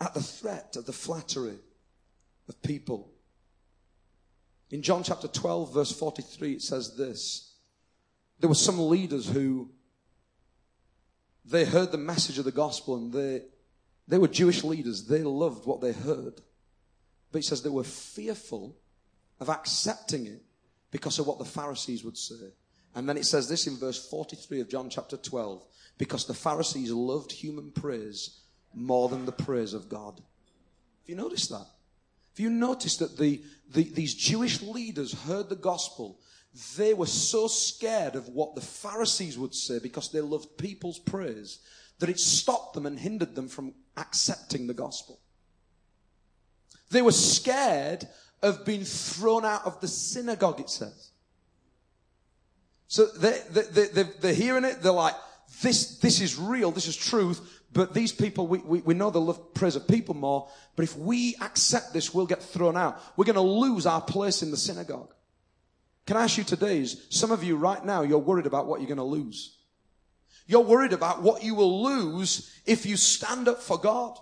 at 0.00 0.14
the 0.14 0.22
threat 0.22 0.74
of 0.76 0.84
the 0.84 0.92
flattery 0.92 1.58
of 2.48 2.60
people. 2.62 3.13
In 4.74 4.82
John 4.82 5.04
chapter 5.04 5.28
12, 5.28 5.72
verse 5.72 5.92
43, 5.92 6.54
it 6.54 6.62
says 6.62 6.96
this. 6.96 7.52
There 8.40 8.48
were 8.48 8.56
some 8.56 8.88
leaders 8.88 9.28
who 9.28 9.70
they 11.44 11.64
heard 11.64 11.92
the 11.92 11.96
message 11.96 12.40
of 12.40 12.44
the 12.44 12.50
gospel 12.50 12.96
and 12.96 13.12
they, 13.12 13.42
they 14.08 14.18
were 14.18 14.26
Jewish 14.26 14.64
leaders. 14.64 15.06
They 15.06 15.22
loved 15.22 15.64
what 15.64 15.80
they 15.80 15.92
heard. 15.92 16.40
But 17.30 17.38
it 17.38 17.44
says 17.44 17.62
they 17.62 17.68
were 17.68 17.84
fearful 17.84 18.76
of 19.38 19.48
accepting 19.48 20.26
it 20.26 20.42
because 20.90 21.20
of 21.20 21.28
what 21.28 21.38
the 21.38 21.44
Pharisees 21.44 22.02
would 22.02 22.18
say. 22.18 22.50
And 22.96 23.08
then 23.08 23.16
it 23.16 23.26
says 23.26 23.48
this 23.48 23.68
in 23.68 23.76
verse 23.76 24.04
43 24.10 24.60
of 24.60 24.68
John 24.68 24.90
chapter 24.90 25.16
12 25.16 25.64
because 25.98 26.26
the 26.26 26.34
Pharisees 26.34 26.90
loved 26.90 27.30
human 27.30 27.70
praise 27.70 28.40
more 28.74 29.08
than 29.08 29.24
the 29.24 29.30
praise 29.30 29.72
of 29.72 29.88
God. 29.88 30.14
Have 30.16 31.06
you 31.06 31.14
noticed 31.14 31.50
that? 31.50 31.68
Have 32.34 32.40
you 32.40 32.50
noticed 32.50 32.98
that 32.98 33.16
the, 33.16 33.42
the, 33.72 33.84
these 33.84 34.14
Jewish 34.14 34.60
leaders 34.60 35.14
heard 35.22 35.48
the 35.48 35.56
gospel? 35.56 36.18
They 36.76 36.94
were 36.94 37.06
so 37.06 37.46
scared 37.46 38.16
of 38.16 38.28
what 38.28 38.56
the 38.56 38.60
Pharisees 38.60 39.38
would 39.38 39.54
say 39.54 39.78
because 39.78 40.10
they 40.10 40.20
loved 40.20 40.58
people's 40.58 40.98
praise 40.98 41.60
that 42.00 42.08
it 42.08 42.18
stopped 42.18 42.74
them 42.74 42.86
and 42.86 42.98
hindered 42.98 43.36
them 43.36 43.46
from 43.46 43.72
accepting 43.96 44.66
the 44.66 44.74
gospel. 44.74 45.20
They 46.90 47.02
were 47.02 47.12
scared 47.12 48.08
of 48.42 48.64
being 48.64 48.84
thrown 48.84 49.44
out 49.44 49.64
of 49.64 49.80
the 49.80 49.88
synagogue, 49.88 50.60
it 50.60 50.70
says. 50.70 51.10
So 52.88 53.06
they, 53.06 53.40
they, 53.50 53.86
they, 53.86 54.02
they're 54.20 54.34
hearing 54.34 54.64
it, 54.64 54.82
they're 54.82 54.92
like, 54.92 55.14
this, 55.62 55.98
this 55.98 56.20
is 56.20 56.36
real, 56.36 56.70
this 56.70 56.88
is 56.88 56.96
truth, 56.96 57.62
but 57.74 57.92
these 57.92 58.12
people, 58.12 58.46
we, 58.46 58.58
we, 58.58 58.80
we 58.80 58.94
know 58.94 59.10
they 59.10 59.18
love 59.18 59.52
praise 59.52 59.74
of 59.74 59.88
people 59.88 60.14
more. 60.14 60.48
But 60.76 60.84
if 60.84 60.96
we 60.96 61.34
accept 61.40 61.92
this, 61.92 62.14
we'll 62.14 62.24
get 62.24 62.40
thrown 62.40 62.76
out. 62.76 63.02
We're 63.16 63.24
going 63.24 63.34
to 63.34 63.40
lose 63.40 63.84
our 63.84 64.00
place 64.00 64.42
in 64.42 64.52
the 64.52 64.56
synagogue. 64.56 65.12
Can 66.06 66.16
I 66.16 66.22
ask 66.22 66.38
you 66.38 66.44
today 66.44 66.78
is 66.78 67.04
some 67.10 67.32
of 67.32 67.42
you 67.42 67.56
right 67.56 67.84
now, 67.84 68.02
you're 68.02 68.18
worried 68.18 68.46
about 68.46 68.66
what 68.66 68.80
you're 68.80 68.86
going 68.86 68.98
to 68.98 69.02
lose. 69.02 69.58
You're 70.46 70.60
worried 70.60 70.92
about 70.92 71.22
what 71.22 71.42
you 71.42 71.56
will 71.56 71.82
lose 71.82 72.54
if 72.64 72.86
you 72.86 72.96
stand 72.96 73.48
up 73.48 73.60
for 73.60 73.76
God. 73.76 74.18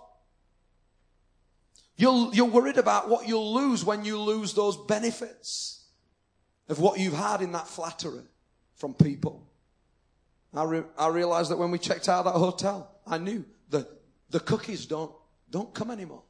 You're, 1.95 2.33
you're 2.33 2.45
worried 2.45 2.77
about 2.77 3.07
what 3.07 3.27
you'll 3.27 3.53
lose 3.53 3.85
when 3.85 4.03
you 4.03 4.19
lose 4.19 4.53
those 4.53 4.77
benefits 4.77 5.85
of 6.69 6.79
what 6.79 6.99
you've 6.99 7.13
had 7.13 7.41
in 7.41 7.51
that 7.51 7.67
flattery 7.67 8.23
from 8.75 8.95
people. 8.95 9.47
I, 10.55 10.63
re- 10.63 10.83
I 10.97 11.09
realized 11.09 11.51
that 11.51 11.57
when 11.57 11.69
we 11.69 11.77
checked 11.77 12.09
out 12.09 12.25
of 12.25 12.33
that 12.33 12.39
hotel, 12.39 12.92
I 13.05 13.17
knew 13.17 13.45
the, 13.69 13.87
the 14.29 14.39
cookies 14.39 14.85
don't, 14.85 15.11
don't 15.49 15.73
come 15.73 15.91
anymore. 15.91 16.23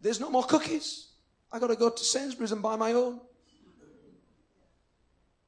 There's 0.00 0.20
no 0.20 0.30
more 0.30 0.44
cookies. 0.44 1.08
I 1.52 1.58
got 1.58 1.68
to 1.68 1.76
go 1.76 1.90
to 1.90 2.04
Sainsbury's 2.04 2.52
and 2.52 2.62
buy 2.62 2.76
my 2.76 2.92
own. 2.92 3.20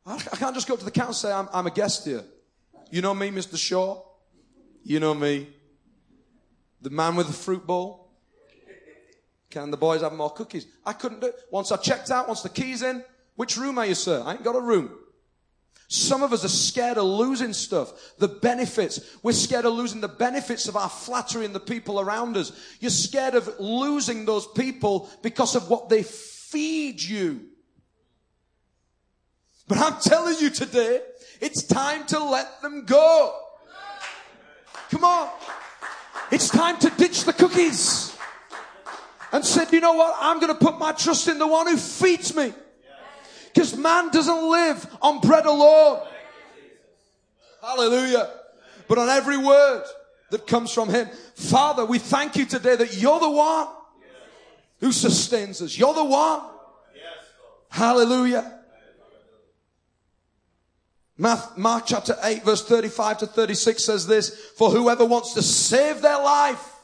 I, 0.06 0.16
can't 0.18 0.54
just 0.54 0.66
go 0.66 0.74
to 0.74 0.84
the 0.84 0.90
counter 0.90 1.08
and 1.08 1.16
say, 1.16 1.30
I'm, 1.30 1.48
I'm 1.52 1.66
a 1.66 1.70
guest 1.70 2.06
here. 2.06 2.24
You 2.90 3.02
know 3.02 3.14
me, 3.14 3.30
Mr. 3.30 3.58
Shaw? 3.58 4.00
You 4.82 5.00
know 5.00 5.12
me. 5.12 5.48
The 6.80 6.88
man 6.88 7.14
with 7.14 7.26
the 7.26 7.34
fruit 7.34 7.66
bowl? 7.66 8.08
Can 9.50 9.70
the 9.70 9.76
boys 9.76 10.00
have 10.02 10.12
more 10.12 10.30
cookies? 10.30 10.66
I 10.84 10.94
couldn't 10.94 11.20
do 11.20 11.26
it. 11.26 11.34
Once 11.50 11.72
I 11.72 11.76
checked 11.76 12.10
out, 12.10 12.26
once 12.26 12.42
the 12.42 12.48
key's 12.48 12.82
in, 12.82 13.04
which 13.36 13.56
room 13.56 13.78
are 13.78 13.86
you, 13.86 13.94
sir? 13.94 14.22
I 14.24 14.32
ain't 14.32 14.44
got 14.44 14.56
a 14.56 14.60
room. 14.60 14.90
Some 15.90 16.22
of 16.22 16.34
us 16.34 16.44
are 16.44 16.48
scared 16.48 16.98
of 16.98 17.04
losing 17.04 17.54
stuff, 17.54 18.14
the 18.18 18.28
benefits. 18.28 19.16
We're 19.22 19.32
scared 19.32 19.64
of 19.64 19.72
losing 19.72 20.02
the 20.02 20.08
benefits 20.08 20.68
of 20.68 20.76
our 20.76 20.90
flattery 20.90 21.46
and 21.46 21.54
the 21.54 21.60
people 21.60 21.98
around 21.98 22.36
us. 22.36 22.52
You're 22.78 22.90
scared 22.90 23.34
of 23.34 23.48
losing 23.58 24.26
those 24.26 24.46
people 24.46 25.08
because 25.22 25.56
of 25.56 25.70
what 25.70 25.88
they 25.88 26.02
feed 26.02 27.02
you. 27.02 27.40
But 29.66 29.78
I'm 29.78 29.98
telling 30.00 30.36
you 30.38 30.50
today, 30.50 31.00
it's 31.40 31.62
time 31.62 32.06
to 32.08 32.22
let 32.22 32.60
them 32.60 32.84
go. 32.84 33.34
Come 34.90 35.04
on. 35.04 35.30
It's 36.30 36.50
time 36.50 36.78
to 36.80 36.90
ditch 36.90 37.24
the 37.24 37.32
cookies. 37.32 38.14
And 39.32 39.44
said, 39.44 39.72
you 39.72 39.80
know 39.80 39.92
what? 39.92 40.14
I'm 40.18 40.38
going 40.38 40.52
to 40.52 40.58
put 40.58 40.78
my 40.78 40.92
trust 40.92 41.28
in 41.28 41.38
the 41.38 41.46
one 41.46 41.66
who 41.66 41.78
feeds 41.78 42.34
me. 42.36 42.52
Because 43.52 43.76
man 43.76 44.10
doesn't 44.10 44.50
live 44.50 44.86
on 45.02 45.20
bread 45.20 45.46
alone. 45.46 46.06
Hallelujah. 47.62 48.30
But 48.86 48.98
on 48.98 49.08
every 49.08 49.36
word 49.36 49.84
that 50.30 50.46
comes 50.46 50.72
from 50.72 50.88
him. 50.88 51.08
Father, 51.34 51.84
we 51.84 51.98
thank 51.98 52.36
you 52.36 52.44
today 52.44 52.76
that 52.76 52.96
you're 52.96 53.20
the 53.20 53.30
one 53.30 53.68
who 54.80 54.92
sustains 54.92 55.60
us. 55.62 55.76
You're 55.76 55.94
the 55.94 56.04
one. 56.04 56.42
Hallelujah. 57.70 58.54
Mark 61.16 61.84
chapter 61.86 62.16
8 62.22 62.44
verse 62.44 62.64
35 62.64 63.18
to 63.18 63.26
36 63.26 63.84
says 63.84 64.06
this, 64.06 64.52
for 64.56 64.70
whoever 64.70 65.04
wants 65.04 65.34
to 65.34 65.42
save 65.42 66.00
their 66.00 66.18
life 66.18 66.76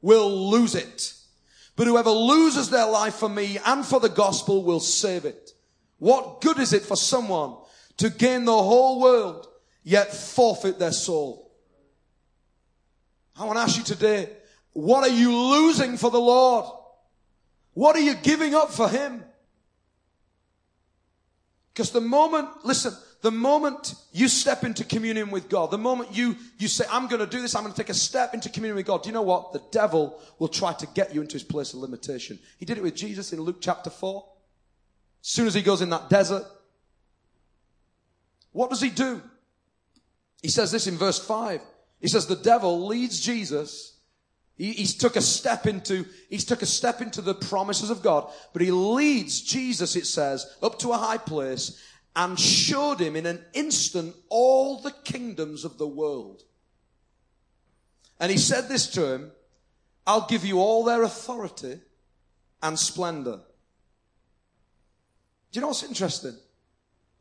will 0.00 0.50
lose 0.50 0.74
it. 0.74 1.12
But 1.76 1.86
whoever 1.86 2.10
loses 2.10 2.70
their 2.70 2.86
life 2.86 3.16
for 3.16 3.28
me 3.28 3.58
and 3.66 3.84
for 3.84 4.00
the 4.00 4.08
gospel 4.08 4.62
will 4.64 4.80
save 4.80 5.26
it. 5.26 5.52
What 5.98 6.40
good 6.40 6.58
is 6.58 6.72
it 6.72 6.82
for 6.82 6.96
someone 6.96 7.56
to 7.98 8.10
gain 8.10 8.44
the 8.44 8.52
whole 8.52 9.00
world 9.00 9.48
yet 9.82 10.12
forfeit 10.12 10.78
their 10.78 10.92
soul? 10.92 11.50
I 13.38 13.44
want 13.44 13.58
to 13.58 13.62
ask 13.62 13.76
you 13.76 13.84
today, 13.84 14.30
what 14.72 15.02
are 15.02 15.14
you 15.14 15.34
losing 15.34 15.96
for 15.96 16.10
the 16.10 16.20
Lord? 16.20 16.66
What 17.74 17.96
are 17.96 18.00
you 18.00 18.14
giving 18.14 18.54
up 18.54 18.70
for 18.70 18.88
Him? 18.88 19.22
Because 21.72 21.90
the 21.90 22.00
moment, 22.00 22.48
listen, 22.64 22.94
The 23.26 23.32
moment 23.32 23.96
you 24.12 24.28
step 24.28 24.62
into 24.62 24.84
communion 24.84 25.32
with 25.32 25.48
God, 25.48 25.72
the 25.72 25.78
moment 25.78 26.14
you, 26.14 26.36
you 26.58 26.68
say, 26.68 26.84
I'm 26.88 27.08
going 27.08 27.18
to 27.18 27.26
do 27.26 27.42
this, 27.42 27.56
I'm 27.56 27.62
going 27.62 27.72
to 27.74 27.76
take 27.76 27.88
a 27.88 27.94
step 27.94 28.34
into 28.34 28.48
communion 28.48 28.76
with 28.76 28.86
God, 28.86 29.02
do 29.02 29.08
you 29.08 29.12
know 29.12 29.22
what? 29.22 29.52
The 29.52 29.62
devil 29.72 30.20
will 30.38 30.46
try 30.46 30.74
to 30.74 30.86
get 30.94 31.12
you 31.12 31.22
into 31.22 31.32
his 31.32 31.42
place 31.42 31.72
of 31.72 31.80
limitation. 31.80 32.38
He 32.58 32.64
did 32.64 32.78
it 32.78 32.84
with 32.84 32.94
Jesus 32.94 33.32
in 33.32 33.40
Luke 33.40 33.56
chapter 33.60 33.90
4. 33.90 34.24
Soon 35.28 35.46
as 35.46 35.54
he 35.54 35.62
goes 35.62 35.82
in 35.82 35.90
that 35.90 36.08
desert, 36.08 36.44
what 38.52 38.70
does 38.70 38.80
he 38.80 38.90
do? 38.90 39.20
He 40.40 40.48
says 40.48 40.70
this 40.70 40.86
in 40.86 40.96
verse 40.96 41.18
5. 41.18 41.60
He 42.00 42.08
says 42.08 42.26
the 42.26 42.36
devil 42.36 42.86
leads 42.86 43.20
Jesus 43.20 43.96
he, 44.56 44.72
he's 44.72 44.94
took 44.94 45.16
a 45.16 45.20
step 45.20 45.66
into, 45.66 46.06
he's 46.30 46.44
took 46.44 46.62
a 46.62 46.66
step 46.66 47.00
into 47.02 47.20
the 47.20 47.34
promises 47.34 47.90
of 47.90 48.02
God, 48.02 48.30
but 48.52 48.62
he 48.62 48.70
leads 48.70 49.40
Jesus, 49.42 49.96
it 49.96 50.06
says, 50.06 50.46
up 50.62 50.78
to 50.80 50.92
a 50.92 50.96
high 50.96 51.18
place 51.18 51.80
and 52.14 52.40
showed 52.40 52.98
him 52.98 53.16
in 53.16 53.26
an 53.26 53.44
instant 53.52 54.16
all 54.30 54.80
the 54.80 54.94
kingdoms 55.04 55.64
of 55.64 55.76
the 55.76 55.86
world. 55.86 56.42
And 58.18 58.32
he 58.32 58.38
said 58.38 58.68
this 58.68 58.86
to 58.92 59.12
him, 59.12 59.32
I'll 60.06 60.26
give 60.26 60.44
you 60.44 60.58
all 60.58 60.84
their 60.84 61.02
authority 61.02 61.80
and 62.62 62.78
splendor. 62.78 63.40
Do 65.56 65.60
you 65.60 65.62
know 65.62 65.68
what's 65.68 65.84
interesting? 65.84 66.36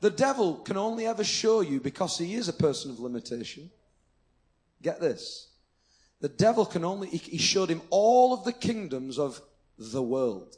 The 0.02 0.10
devil 0.10 0.56
can 0.56 0.76
only 0.76 1.06
ever 1.06 1.24
show 1.24 1.62
you 1.62 1.80
because 1.80 2.18
he 2.18 2.36
is 2.36 2.50
a 2.50 2.54
person 2.54 2.92
of 2.92 3.00
limitation. 3.00 3.72
Get 4.82 5.00
this. 5.00 5.52
The 6.20 6.28
devil 6.28 6.66
can 6.66 6.84
only, 6.84 7.08
he 7.08 7.38
showed 7.38 7.70
him 7.70 7.82
all 7.92 8.34
of 8.34 8.44
the 8.44 8.52
kingdoms 8.52 9.18
of 9.18 9.40
the 9.78 10.02
world. 10.04 10.58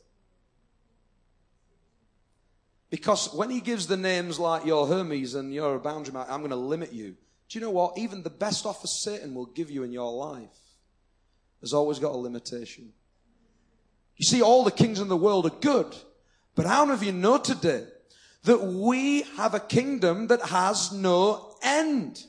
Because 2.89 3.31
when 3.35 3.51
he 3.51 3.61
gives 3.61 3.85
the 3.85 3.95
names 3.95 4.39
like 4.39 4.65
you're 4.65 4.87
Hermes 4.87 5.35
and 5.35 5.53
you're 5.53 5.75
a 5.75 5.79
boundary 5.79 6.15
man, 6.15 6.25
I'm 6.29 6.39
going 6.39 6.49
to 6.49 6.55
limit 6.55 6.93
you. 6.93 7.15
Do 7.47 7.59
you 7.59 7.61
know 7.61 7.69
what? 7.69 7.99
Even 7.99 8.23
the 8.23 8.31
best 8.31 8.65
offer 8.65 8.87
Satan 8.87 9.35
will 9.35 9.45
give 9.45 9.69
you 9.69 9.83
in 9.83 9.91
your 9.91 10.11
life 10.11 10.57
has 11.61 11.73
always 11.73 11.99
got 11.99 12.13
a 12.13 12.17
limitation. 12.17 12.91
You 14.15 14.25
see, 14.25 14.41
all 14.41 14.63
the 14.63 14.71
kings 14.71 14.99
in 14.99 15.09
the 15.09 15.15
world 15.15 15.45
are 15.45 15.59
good. 15.61 15.95
But 16.57 16.65
how 16.65 16.83
many 16.85 16.95
of 16.95 17.03
you 17.03 17.11
know 17.11 17.37
today 17.37 17.85
that 18.43 18.61
we 18.61 19.21
have 19.37 19.53
a 19.53 19.59
kingdom 19.59 20.25
that 20.27 20.41
has 20.41 20.91
no 20.91 21.55
end? 21.61 22.23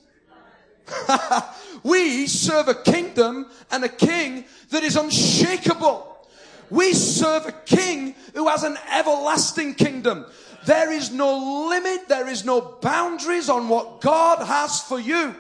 we 1.83 2.27
serve 2.27 2.69
a 2.69 2.75
kingdom 2.75 3.47
and 3.71 3.85
a 3.85 3.89
king 3.89 4.45
that 4.69 4.83
is 4.85 4.97
unshakable. 4.97 6.29
We 6.69 6.93
serve 6.93 7.47
a 7.47 7.53
king 7.53 8.15
who 8.35 8.49
has 8.49 8.65
an 8.65 8.77
everlasting 8.93 9.75
kingdom. 9.75 10.27
There 10.67 10.93
is 10.93 11.11
no 11.11 11.69
limit, 11.71 12.09
there 12.09 12.29
is 12.29 12.45
no 12.45 12.61
boundaries 12.83 13.49
on 13.49 13.71
what 13.71 14.03
God 14.03 14.45
has 14.47 14.83
for 14.83 15.01
you. 15.01 15.35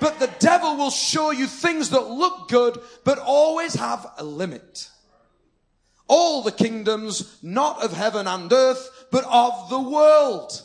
But 0.00 0.18
the 0.18 0.30
devil 0.38 0.78
will 0.78 0.90
show 0.90 1.30
you 1.30 1.46
things 1.46 1.90
that 1.90 2.08
look 2.08 2.48
good, 2.48 2.80
but 3.04 3.18
always 3.18 3.74
have 3.74 4.06
a 4.16 4.24
limit. 4.24 4.88
All 6.12 6.42
the 6.42 6.50
kingdoms, 6.50 7.38
not 7.40 7.84
of 7.84 7.92
heaven 7.92 8.26
and 8.26 8.52
earth, 8.52 9.06
but 9.12 9.24
of 9.30 9.70
the 9.70 9.78
world. 9.78 10.60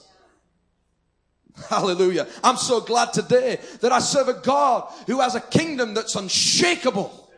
Hallelujah. 1.69 2.27
I'm 2.43 2.57
so 2.57 2.81
glad 2.81 3.13
today 3.13 3.59
that 3.81 3.91
I 3.91 3.99
serve 3.99 4.27
a 4.27 4.33
God 4.41 4.91
who 5.05 5.21
has 5.21 5.35
a 5.35 5.39
kingdom 5.39 5.93
that's 5.93 6.15
unshakable. 6.15 7.31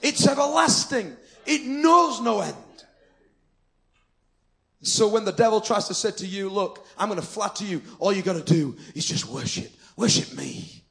It's 0.00 0.26
everlasting. 0.26 1.14
It 1.44 1.66
knows 1.66 2.22
no 2.22 2.40
end. 2.40 2.56
So 4.80 5.06
when 5.08 5.26
the 5.26 5.32
devil 5.32 5.60
tries 5.60 5.88
to 5.88 5.94
say 5.94 6.12
to 6.12 6.26
you, 6.26 6.48
look, 6.48 6.86
I'm 6.96 7.10
going 7.10 7.20
to 7.20 7.26
flatter 7.26 7.64
you, 7.64 7.82
all 7.98 8.14
you 8.14 8.22
got 8.22 8.44
to 8.44 8.54
do 8.54 8.78
is 8.94 9.04
just 9.04 9.26
worship. 9.26 9.70
Worship 9.94 10.34
me. 10.34 10.82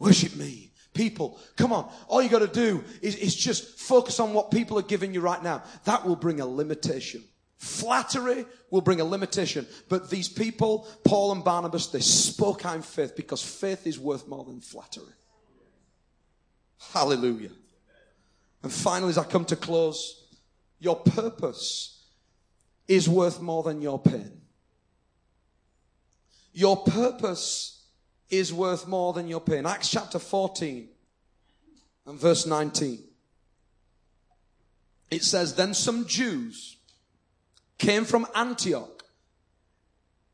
Worship 0.00 0.34
me. 0.34 0.67
People, 0.94 1.38
come 1.56 1.72
on. 1.72 1.90
All 2.08 2.22
you 2.22 2.28
got 2.28 2.40
to 2.40 2.48
do 2.48 2.82
is, 3.02 3.16
is 3.16 3.34
just 3.34 3.78
focus 3.78 4.18
on 4.20 4.32
what 4.34 4.50
people 4.50 4.78
are 4.78 4.82
giving 4.82 5.14
you 5.14 5.20
right 5.20 5.42
now. 5.42 5.62
That 5.84 6.04
will 6.04 6.16
bring 6.16 6.40
a 6.40 6.46
limitation. 6.46 7.22
Flattery 7.58 8.46
will 8.70 8.80
bring 8.80 9.00
a 9.00 9.04
limitation. 9.04 9.66
But 9.88 10.10
these 10.10 10.28
people, 10.28 10.88
Paul 11.04 11.32
and 11.32 11.44
Barnabas, 11.44 11.88
they 11.88 12.00
spoke 12.00 12.64
out 12.64 12.76
in 12.76 12.82
faith 12.82 13.16
because 13.16 13.42
faith 13.42 13.86
is 13.86 13.98
worth 13.98 14.28
more 14.28 14.44
than 14.44 14.60
flattery. 14.60 15.12
Hallelujah. 16.92 17.50
And 18.62 18.72
finally, 18.72 19.10
as 19.10 19.18
I 19.18 19.24
come 19.24 19.44
to 19.46 19.56
close, 19.56 20.24
your 20.78 20.96
purpose 20.96 22.06
is 22.86 23.08
worth 23.08 23.40
more 23.40 23.62
than 23.62 23.82
your 23.82 23.98
pain. 23.98 24.40
Your 26.52 26.76
purpose 26.76 27.77
is 28.30 28.52
worth 28.52 28.86
more 28.86 29.12
than 29.12 29.28
your 29.28 29.40
pain. 29.40 29.66
Acts 29.66 29.90
chapter 29.90 30.18
14 30.18 30.88
and 32.06 32.18
verse 32.18 32.46
19. 32.46 33.02
It 35.10 35.24
says, 35.24 35.54
Then 35.54 35.74
some 35.74 36.06
Jews 36.06 36.76
came 37.78 38.04
from 38.04 38.26
Antioch 38.34 39.04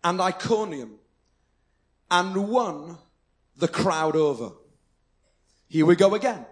and 0.03 0.21
Iconium 0.21 0.99
and 2.11 2.49
won 2.49 2.99
the 3.57 3.69
crowd 3.69 4.17
over. 4.17 4.53
Here 5.69 5.87
we 5.87 5.97
go 5.97 6.15
again. 6.15 6.45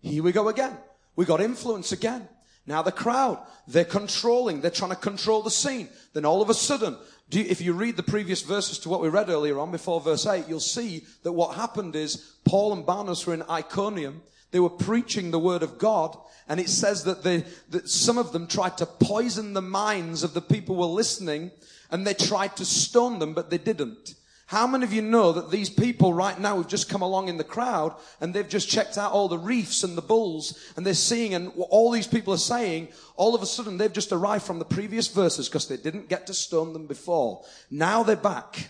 Here 0.00 0.22
we 0.22 0.32
go 0.32 0.48
again. 0.48 0.76
We 1.16 1.24
got 1.24 1.40
influence 1.40 1.92
again. 1.92 2.28
Now 2.66 2.82
the 2.82 2.92
crowd, 2.92 3.44
they're 3.68 3.84
controlling, 3.84 4.60
they're 4.60 4.70
trying 4.70 4.90
to 4.90 4.96
control 4.96 5.42
the 5.42 5.50
scene. 5.50 5.88
Then 6.14 6.24
all 6.24 6.40
of 6.40 6.48
a 6.48 6.54
sudden, 6.54 6.96
you, 7.30 7.44
if 7.48 7.60
you 7.60 7.72
read 7.72 7.96
the 7.96 8.02
previous 8.02 8.42
verses 8.42 8.78
to 8.80 8.88
what 8.88 9.00
we 9.00 9.08
read 9.08 9.28
earlier 9.28 9.58
on 9.58 9.70
before 9.70 10.00
verse 10.00 10.26
8, 10.26 10.46
you'll 10.48 10.60
see 10.60 11.04
that 11.22 11.32
what 11.32 11.56
happened 11.56 11.96
is 11.96 12.36
Paul 12.44 12.72
and 12.72 12.86
Barnabas 12.86 13.26
were 13.26 13.34
in 13.34 13.42
Iconium. 13.42 14.22
They 14.50 14.60
were 14.60 14.70
preaching 14.70 15.30
the 15.30 15.38
word 15.38 15.62
of 15.62 15.78
God 15.78 16.16
and 16.48 16.60
it 16.60 16.68
says 16.68 17.04
that, 17.04 17.22
they, 17.22 17.44
that 17.70 17.88
some 17.88 18.18
of 18.18 18.32
them 18.32 18.46
tried 18.46 18.76
to 18.78 18.86
poison 18.86 19.54
the 19.54 19.62
minds 19.62 20.22
of 20.22 20.34
the 20.34 20.42
people 20.42 20.74
who 20.74 20.82
were 20.82 20.86
listening 20.86 21.50
and 21.90 22.06
they 22.06 22.14
tried 22.14 22.56
to 22.56 22.64
stone 22.64 23.18
them, 23.18 23.34
but 23.34 23.50
they 23.50 23.58
didn't. 23.58 24.14
How 24.46 24.66
many 24.66 24.84
of 24.84 24.92
you 24.92 25.00
know 25.00 25.32
that 25.32 25.50
these 25.50 25.70
people 25.70 26.12
right 26.12 26.38
now 26.38 26.58
have 26.58 26.68
just 26.68 26.90
come 26.90 27.00
along 27.00 27.28
in 27.28 27.38
the 27.38 27.44
crowd 27.44 27.94
and 28.20 28.34
they've 28.34 28.48
just 28.48 28.68
checked 28.68 28.98
out 28.98 29.12
all 29.12 29.26
the 29.26 29.38
reefs 29.38 29.82
and 29.82 29.96
the 29.96 30.02
bulls 30.02 30.58
and 30.76 30.84
they're 30.84 30.92
seeing 30.92 31.32
and 31.32 31.50
all 31.70 31.90
these 31.90 32.06
people 32.06 32.34
are 32.34 32.38
saying, 32.38 32.88
all 33.16 33.34
of 33.34 33.42
a 33.42 33.46
sudden 33.46 33.78
they've 33.78 33.92
just 33.92 34.12
arrived 34.12 34.44
from 34.44 34.58
the 34.58 34.64
previous 34.66 35.08
verses 35.08 35.48
because 35.48 35.66
they 35.66 35.78
didn't 35.78 36.10
get 36.10 36.26
to 36.26 36.34
stone 36.34 36.74
them 36.74 36.86
before. 36.86 37.42
Now 37.70 38.02
they're 38.02 38.16
back. 38.16 38.68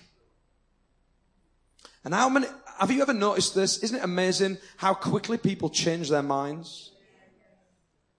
And 2.04 2.14
how 2.14 2.28
many, 2.28 2.46
have 2.78 2.92
you 2.92 3.02
ever 3.02 3.14
noticed 3.14 3.56
this? 3.56 3.78
Isn't 3.78 3.98
it 3.98 4.04
amazing 4.04 4.58
how 4.76 4.94
quickly 4.94 5.38
people 5.38 5.70
change 5.70 6.08
their 6.08 6.22
minds? 6.22 6.92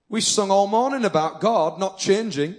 We 0.09 0.19
sung 0.19 0.51
all 0.51 0.67
morning 0.67 1.05
about 1.05 1.39
God 1.39 1.79
not 1.79 1.99
changing. 1.99 2.55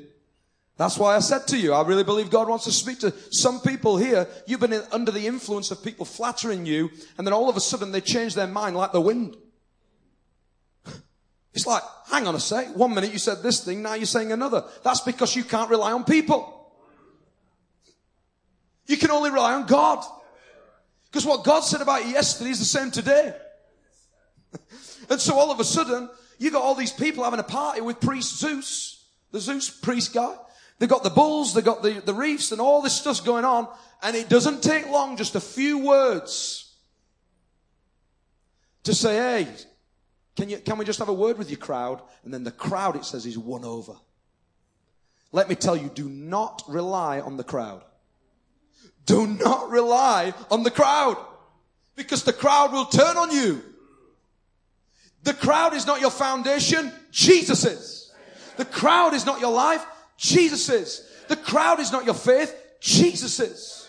That's 0.76 0.98
why 0.98 1.16
I 1.16 1.20
said 1.20 1.46
to 1.48 1.56
you, 1.56 1.72
I 1.72 1.82
really 1.86 2.04
believe 2.04 2.28
God 2.28 2.48
wants 2.48 2.64
to 2.66 2.72
speak 2.72 3.00
to 3.00 3.14
some 3.30 3.60
people 3.60 3.96
here. 3.96 4.28
You've 4.46 4.60
been 4.60 4.74
in, 4.74 4.82
under 4.92 5.10
the 5.10 5.26
influence 5.26 5.70
of 5.70 5.82
people 5.82 6.04
flattering 6.04 6.66
you, 6.66 6.90
and 7.16 7.26
then 7.26 7.32
all 7.32 7.48
of 7.48 7.56
a 7.56 7.60
sudden 7.60 7.92
they 7.92 8.02
change 8.02 8.34
their 8.34 8.46
mind 8.46 8.76
like 8.76 8.92
the 8.92 9.00
wind. 9.00 9.36
It's 11.54 11.66
like, 11.66 11.82
hang 12.10 12.26
on 12.26 12.34
a 12.34 12.40
sec, 12.40 12.76
one 12.76 12.94
minute 12.94 13.14
you 13.14 13.18
said 13.18 13.42
this 13.42 13.64
thing, 13.64 13.80
now 13.80 13.94
you're 13.94 14.04
saying 14.04 14.30
another. 14.30 14.64
That's 14.84 15.00
because 15.00 15.34
you 15.34 15.42
can't 15.42 15.70
rely 15.70 15.92
on 15.92 16.04
people. 16.04 16.70
You 18.86 18.98
can 18.98 19.10
only 19.10 19.30
rely 19.30 19.54
on 19.54 19.66
God. 19.66 20.04
Because 21.10 21.24
what 21.24 21.44
God 21.44 21.60
said 21.60 21.80
about 21.80 22.04
you 22.04 22.10
yesterday 22.12 22.50
is 22.50 22.58
the 22.58 22.66
same 22.66 22.90
today. 22.90 23.34
and 25.08 25.18
so 25.18 25.38
all 25.38 25.50
of 25.50 25.58
a 25.58 25.64
sudden, 25.64 26.10
you 26.38 26.50
got 26.50 26.62
all 26.62 26.74
these 26.74 26.92
people 26.92 27.24
having 27.24 27.40
a 27.40 27.44
party 27.44 27.80
with 27.80 28.00
priest 28.00 28.38
Zeus, 28.38 29.06
the 29.32 29.40
Zeus 29.40 29.70
priest 29.70 30.12
guy. 30.12 30.36
They 30.78 30.86
got 30.86 31.02
the 31.02 31.10
bulls, 31.10 31.54
they've 31.54 31.64
got 31.64 31.82
the, 31.82 32.02
the 32.04 32.14
reefs 32.14 32.52
and 32.52 32.60
all 32.60 32.82
this 32.82 32.94
stuff's 32.94 33.20
going 33.20 33.44
on. 33.44 33.68
And 34.02 34.14
it 34.14 34.28
doesn't 34.28 34.62
take 34.62 34.88
long, 34.88 35.16
just 35.16 35.34
a 35.34 35.40
few 35.40 35.78
words 35.78 36.74
to 38.82 38.94
say, 38.94 39.16
hey, 39.16 39.48
can 40.36 40.50
you, 40.50 40.58
can 40.58 40.76
we 40.76 40.84
just 40.84 40.98
have 40.98 41.08
a 41.08 41.14
word 41.14 41.38
with 41.38 41.50
your 41.50 41.58
crowd? 41.58 42.02
And 42.24 42.32
then 42.32 42.44
the 42.44 42.50
crowd, 42.50 42.94
it 42.94 43.04
says, 43.04 43.24
is 43.24 43.38
won 43.38 43.64
over. 43.64 43.94
Let 45.32 45.48
me 45.48 45.54
tell 45.54 45.76
you, 45.76 45.90
do 45.92 46.08
not 46.08 46.62
rely 46.68 47.20
on 47.20 47.36
the 47.36 47.44
crowd. 47.44 47.82
Do 49.06 49.26
not 49.26 49.70
rely 49.70 50.34
on 50.50 50.62
the 50.62 50.70
crowd 50.70 51.16
because 51.94 52.22
the 52.24 52.32
crowd 52.32 52.72
will 52.72 52.84
turn 52.84 53.16
on 53.16 53.30
you. 53.30 53.62
The 55.22 55.34
crowd 55.34 55.74
is 55.74 55.86
not 55.86 56.00
your 56.00 56.10
foundation. 56.10 56.92
Jesus 57.10 57.64
is. 57.64 58.12
The 58.56 58.64
crowd 58.64 59.14
is 59.14 59.26
not 59.26 59.40
your 59.40 59.52
life. 59.52 59.84
Jesus 60.16 60.68
is. 60.68 61.08
The 61.28 61.36
crowd 61.36 61.80
is 61.80 61.92
not 61.92 62.04
your 62.04 62.14
faith. 62.14 62.54
Jesus 62.80 63.40
is. 63.40 63.88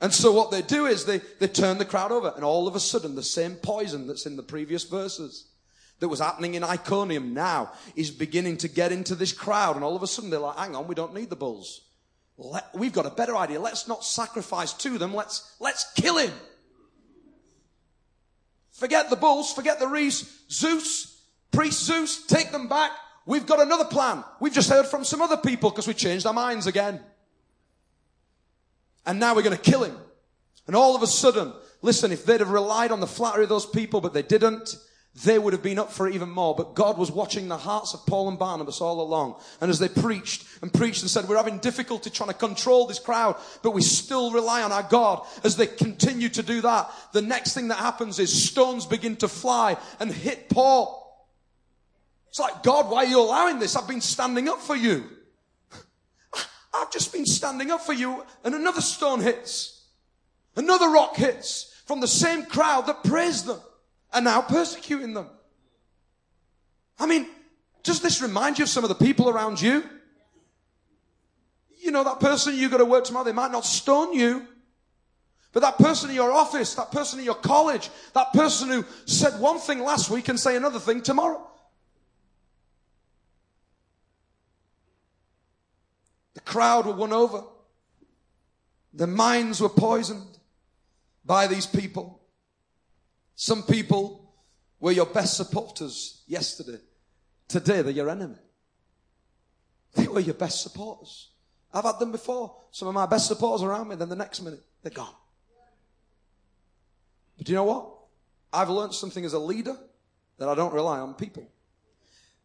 And 0.00 0.12
so 0.12 0.32
what 0.32 0.50
they 0.50 0.62
do 0.62 0.86
is 0.86 1.04
they, 1.04 1.20
they 1.38 1.48
turn 1.48 1.78
the 1.78 1.84
crowd 1.84 2.12
over 2.12 2.32
and 2.34 2.44
all 2.44 2.68
of 2.68 2.76
a 2.76 2.80
sudden 2.80 3.14
the 3.14 3.22
same 3.22 3.54
poison 3.54 4.06
that's 4.06 4.26
in 4.26 4.36
the 4.36 4.42
previous 4.42 4.84
verses 4.84 5.48
that 6.00 6.08
was 6.08 6.20
happening 6.20 6.54
in 6.54 6.62
Iconium 6.62 7.32
now 7.32 7.72
is 7.94 8.10
beginning 8.10 8.58
to 8.58 8.68
get 8.68 8.92
into 8.92 9.14
this 9.14 9.32
crowd 9.32 9.76
and 9.76 9.84
all 9.84 9.96
of 9.96 10.02
a 10.02 10.06
sudden 10.06 10.28
they're 10.28 10.38
like, 10.38 10.58
hang 10.58 10.76
on, 10.76 10.86
we 10.86 10.94
don't 10.94 11.14
need 11.14 11.30
the 11.30 11.36
bulls. 11.36 11.80
Let, 12.36 12.66
we've 12.74 12.92
got 12.92 13.06
a 13.06 13.10
better 13.10 13.34
idea. 13.34 13.58
Let's 13.58 13.88
not 13.88 14.04
sacrifice 14.04 14.74
to 14.74 14.98
them. 14.98 15.14
Let's, 15.14 15.56
let's 15.60 15.90
kill 15.94 16.18
him. 16.18 16.32
Forget 18.72 19.08
the 19.08 19.16
bulls, 19.16 19.54
forget 19.54 19.78
the 19.78 19.88
wreaths. 19.88 20.42
Zeus, 20.50 21.22
priest 21.50 21.82
Zeus, 21.82 22.26
take 22.26 22.52
them 22.52 22.68
back. 22.68 22.90
We've 23.26 23.44
got 23.44 23.60
another 23.60 23.84
plan. 23.84 24.24
We've 24.40 24.52
just 24.52 24.70
heard 24.70 24.86
from 24.86 25.04
some 25.04 25.20
other 25.20 25.36
people 25.36 25.70
because 25.70 25.88
we 25.88 25.94
changed 25.94 26.26
our 26.26 26.32
minds 26.32 26.66
again. 26.66 27.00
And 29.04 29.20
now 29.20 29.34
we're 29.34 29.42
going 29.42 29.56
to 29.56 29.70
kill 29.70 29.82
him. 29.82 29.96
And 30.66 30.74
all 30.74 30.96
of 30.96 31.02
a 31.02 31.06
sudden, 31.06 31.52
listen, 31.82 32.12
if 32.12 32.24
they'd 32.24 32.40
have 32.40 32.50
relied 32.50 32.92
on 32.92 33.00
the 33.00 33.06
flattery 33.06 33.42
of 33.42 33.48
those 33.48 33.66
people, 33.66 34.00
but 34.00 34.12
they 34.12 34.22
didn't, 34.22 34.76
they 35.24 35.38
would 35.38 35.52
have 35.52 35.62
been 35.62 35.78
up 35.78 35.92
for 35.92 36.06
it 36.08 36.14
even 36.14 36.28
more. 36.28 36.54
But 36.54 36.74
God 36.74 36.98
was 36.98 37.10
watching 37.10 37.48
the 37.48 37.56
hearts 37.56 37.94
of 37.94 38.04
Paul 38.06 38.28
and 38.28 38.38
Barnabas 38.38 38.80
all 38.80 39.00
along. 39.00 39.40
And 39.60 39.70
as 39.70 39.78
they 39.78 39.88
preached 39.88 40.44
and 40.62 40.72
preached 40.72 41.02
and 41.02 41.10
said, 41.10 41.28
we're 41.28 41.36
having 41.36 41.58
difficulty 41.58 42.10
trying 42.10 42.30
to 42.30 42.34
control 42.34 42.86
this 42.86 42.98
crowd, 42.98 43.36
but 43.62 43.72
we 43.72 43.82
still 43.82 44.30
rely 44.30 44.62
on 44.62 44.72
our 44.72 44.82
God. 44.82 45.26
As 45.42 45.56
they 45.56 45.66
continue 45.66 46.28
to 46.28 46.42
do 46.42 46.60
that, 46.60 46.90
the 47.12 47.22
next 47.22 47.54
thing 47.54 47.68
that 47.68 47.78
happens 47.78 48.18
is 48.18 48.44
stones 48.44 48.86
begin 48.86 49.16
to 49.16 49.28
fly 49.28 49.76
and 49.98 50.12
hit 50.12 50.48
Paul. 50.48 51.05
It's 52.36 52.40
like, 52.42 52.62
God, 52.62 52.90
why 52.90 52.98
are 52.98 53.06
you 53.06 53.18
allowing 53.18 53.58
this? 53.58 53.76
I've 53.76 53.88
been 53.88 54.02
standing 54.02 54.46
up 54.46 54.60
for 54.60 54.76
you. 54.76 55.08
I've 56.74 56.92
just 56.92 57.10
been 57.10 57.24
standing 57.24 57.70
up 57.70 57.80
for 57.80 57.94
you 57.94 58.22
and 58.44 58.54
another 58.54 58.82
stone 58.82 59.20
hits. 59.20 59.86
Another 60.54 60.90
rock 60.90 61.16
hits 61.16 61.74
from 61.86 62.00
the 62.00 62.06
same 62.06 62.44
crowd 62.44 62.88
that 62.88 63.02
praised 63.04 63.46
them 63.46 63.58
and 64.12 64.26
now 64.26 64.42
persecuting 64.42 65.14
them. 65.14 65.30
I 66.98 67.06
mean, 67.06 67.26
does 67.82 68.02
this 68.02 68.20
remind 68.20 68.58
you 68.58 68.64
of 68.64 68.68
some 68.68 68.84
of 68.84 68.90
the 68.90 69.02
people 69.02 69.30
around 69.30 69.58
you? 69.58 69.82
You 71.80 71.90
know, 71.90 72.04
that 72.04 72.20
person 72.20 72.54
you 72.54 72.68
got 72.68 72.78
to 72.78 72.84
work 72.84 73.04
tomorrow, 73.04 73.24
they 73.24 73.32
might 73.32 73.50
not 73.50 73.64
stone 73.64 74.12
you. 74.12 74.46
But 75.54 75.60
that 75.60 75.78
person 75.78 76.10
in 76.10 76.16
your 76.16 76.32
office, 76.32 76.74
that 76.74 76.92
person 76.92 77.18
in 77.18 77.24
your 77.24 77.34
college, 77.34 77.88
that 78.12 78.34
person 78.34 78.68
who 78.68 78.84
said 79.06 79.40
one 79.40 79.58
thing 79.58 79.80
last 79.80 80.10
week 80.10 80.28
and 80.28 80.38
say 80.38 80.54
another 80.54 80.78
thing 80.78 81.00
tomorrow. 81.00 81.52
The 86.36 86.42
crowd 86.42 86.84
were 86.84 86.92
won 86.92 87.14
over. 87.14 87.44
Their 88.92 89.06
minds 89.06 89.58
were 89.58 89.70
poisoned 89.70 90.38
by 91.24 91.46
these 91.46 91.64
people. 91.64 92.20
Some 93.34 93.62
people 93.62 94.34
were 94.78 94.92
your 94.92 95.06
best 95.06 95.38
supporters 95.38 96.24
yesterday. 96.26 96.78
Today 97.48 97.80
they're 97.80 97.90
your 97.90 98.10
enemy. 98.10 98.36
They 99.94 100.08
were 100.08 100.20
your 100.20 100.34
best 100.34 100.60
supporters. 100.62 101.30
I've 101.72 101.84
had 101.84 101.98
them 101.98 102.12
before. 102.12 102.54
Some 102.70 102.88
of 102.88 102.92
my 102.92 103.06
best 103.06 103.28
supporters 103.28 103.62
around 103.62 103.88
me, 103.88 103.96
then 103.96 104.10
the 104.10 104.14
next 104.14 104.42
minute, 104.42 104.62
they're 104.82 104.92
gone. 104.92 105.14
But 107.38 107.46
do 107.46 107.52
you 107.52 107.56
know 107.56 107.64
what? 107.64 107.94
I've 108.52 108.68
learned 108.68 108.92
something 108.92 109.24
as 109.24 109.32
a 109.32 109.38
leader 109.38 109.78
that 110.36 110.50
I 110.50 110.54
don't 110.54 110.74
rely 110.74 110.98
on 111.00 111.14
people. 111.14 111.50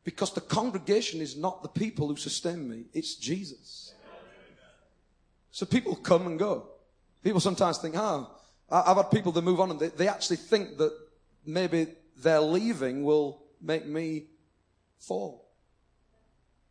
Because 0.03 0.33
the 0.33 0.41
congregation 0.41 1.21
is 1.21 1.37
not 1.37 1.61
the 1.61 1.69
people 1.69 2.07
who 2.07 2.15
sustain 2.15 2.67
me, 2.67 2.85
it's 2.93 3.15
Jesus. 3.15 3.93
So 5.51 5.65
people 5.65 5.95
come 5.95 6.25
and 6.27 6.39
go. 6.39 6.69
People 7.23 7.39
sometimes 7.39 7.77
think, 7.77 7.95
oh, 7.97 8.31
I've 8.69 8.97
had 8.97 9.11
people 9.11 9.31
that 9.33 9.41
move 9.41 9.59
on 9.59 9.71
and 9.71 9.79
they, 9.79 9.89
they 9.89 10.07
actually 10.07 10.37
think 10.37 10.77
that 10.77 10.97
maybe 11.45 11.87
their 12.17 12.39
leaving 12.39 13.03
will 13.03 13.43
make 13.61 13.85
me 13.85 14.27
fall. 14.97 15.49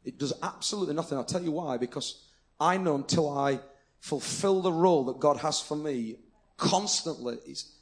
It 0.04 0.18
does 0.18 0.32
absolutely 0.42 0.94
nothing. 0.94 1.18
I'll 1.18 1.24
tell 1.24 1.42
you 1.42 1.52
why. 1.52 1.76
Because 1.76 2.26
I 2.58 2.78
know 2.78 2.94
until 2.94 3.36
I 3.36 3.60
fulfill 4.00 4.62
the 4.62 4.72
role 4.72 5.04
that 5.04 5.20
God 5.20 5.36
has 5.38 5.60
for 5.60 5.76
me 5.76 6.16
constantly, 6.56 7.36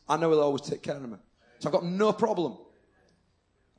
I 0.09 0.17
know 0.17 0.31
He'll 0.31 0.41
always 0.41 0.63
take 0.63 0.83
care 0.83 0.97
of 0.97 1.09
me. 1.09 1.17
So 1.61 1.69
I've 1.69 1.73
got 1.73 1.85
no 1.85 2.13
problem. 2.13 2.59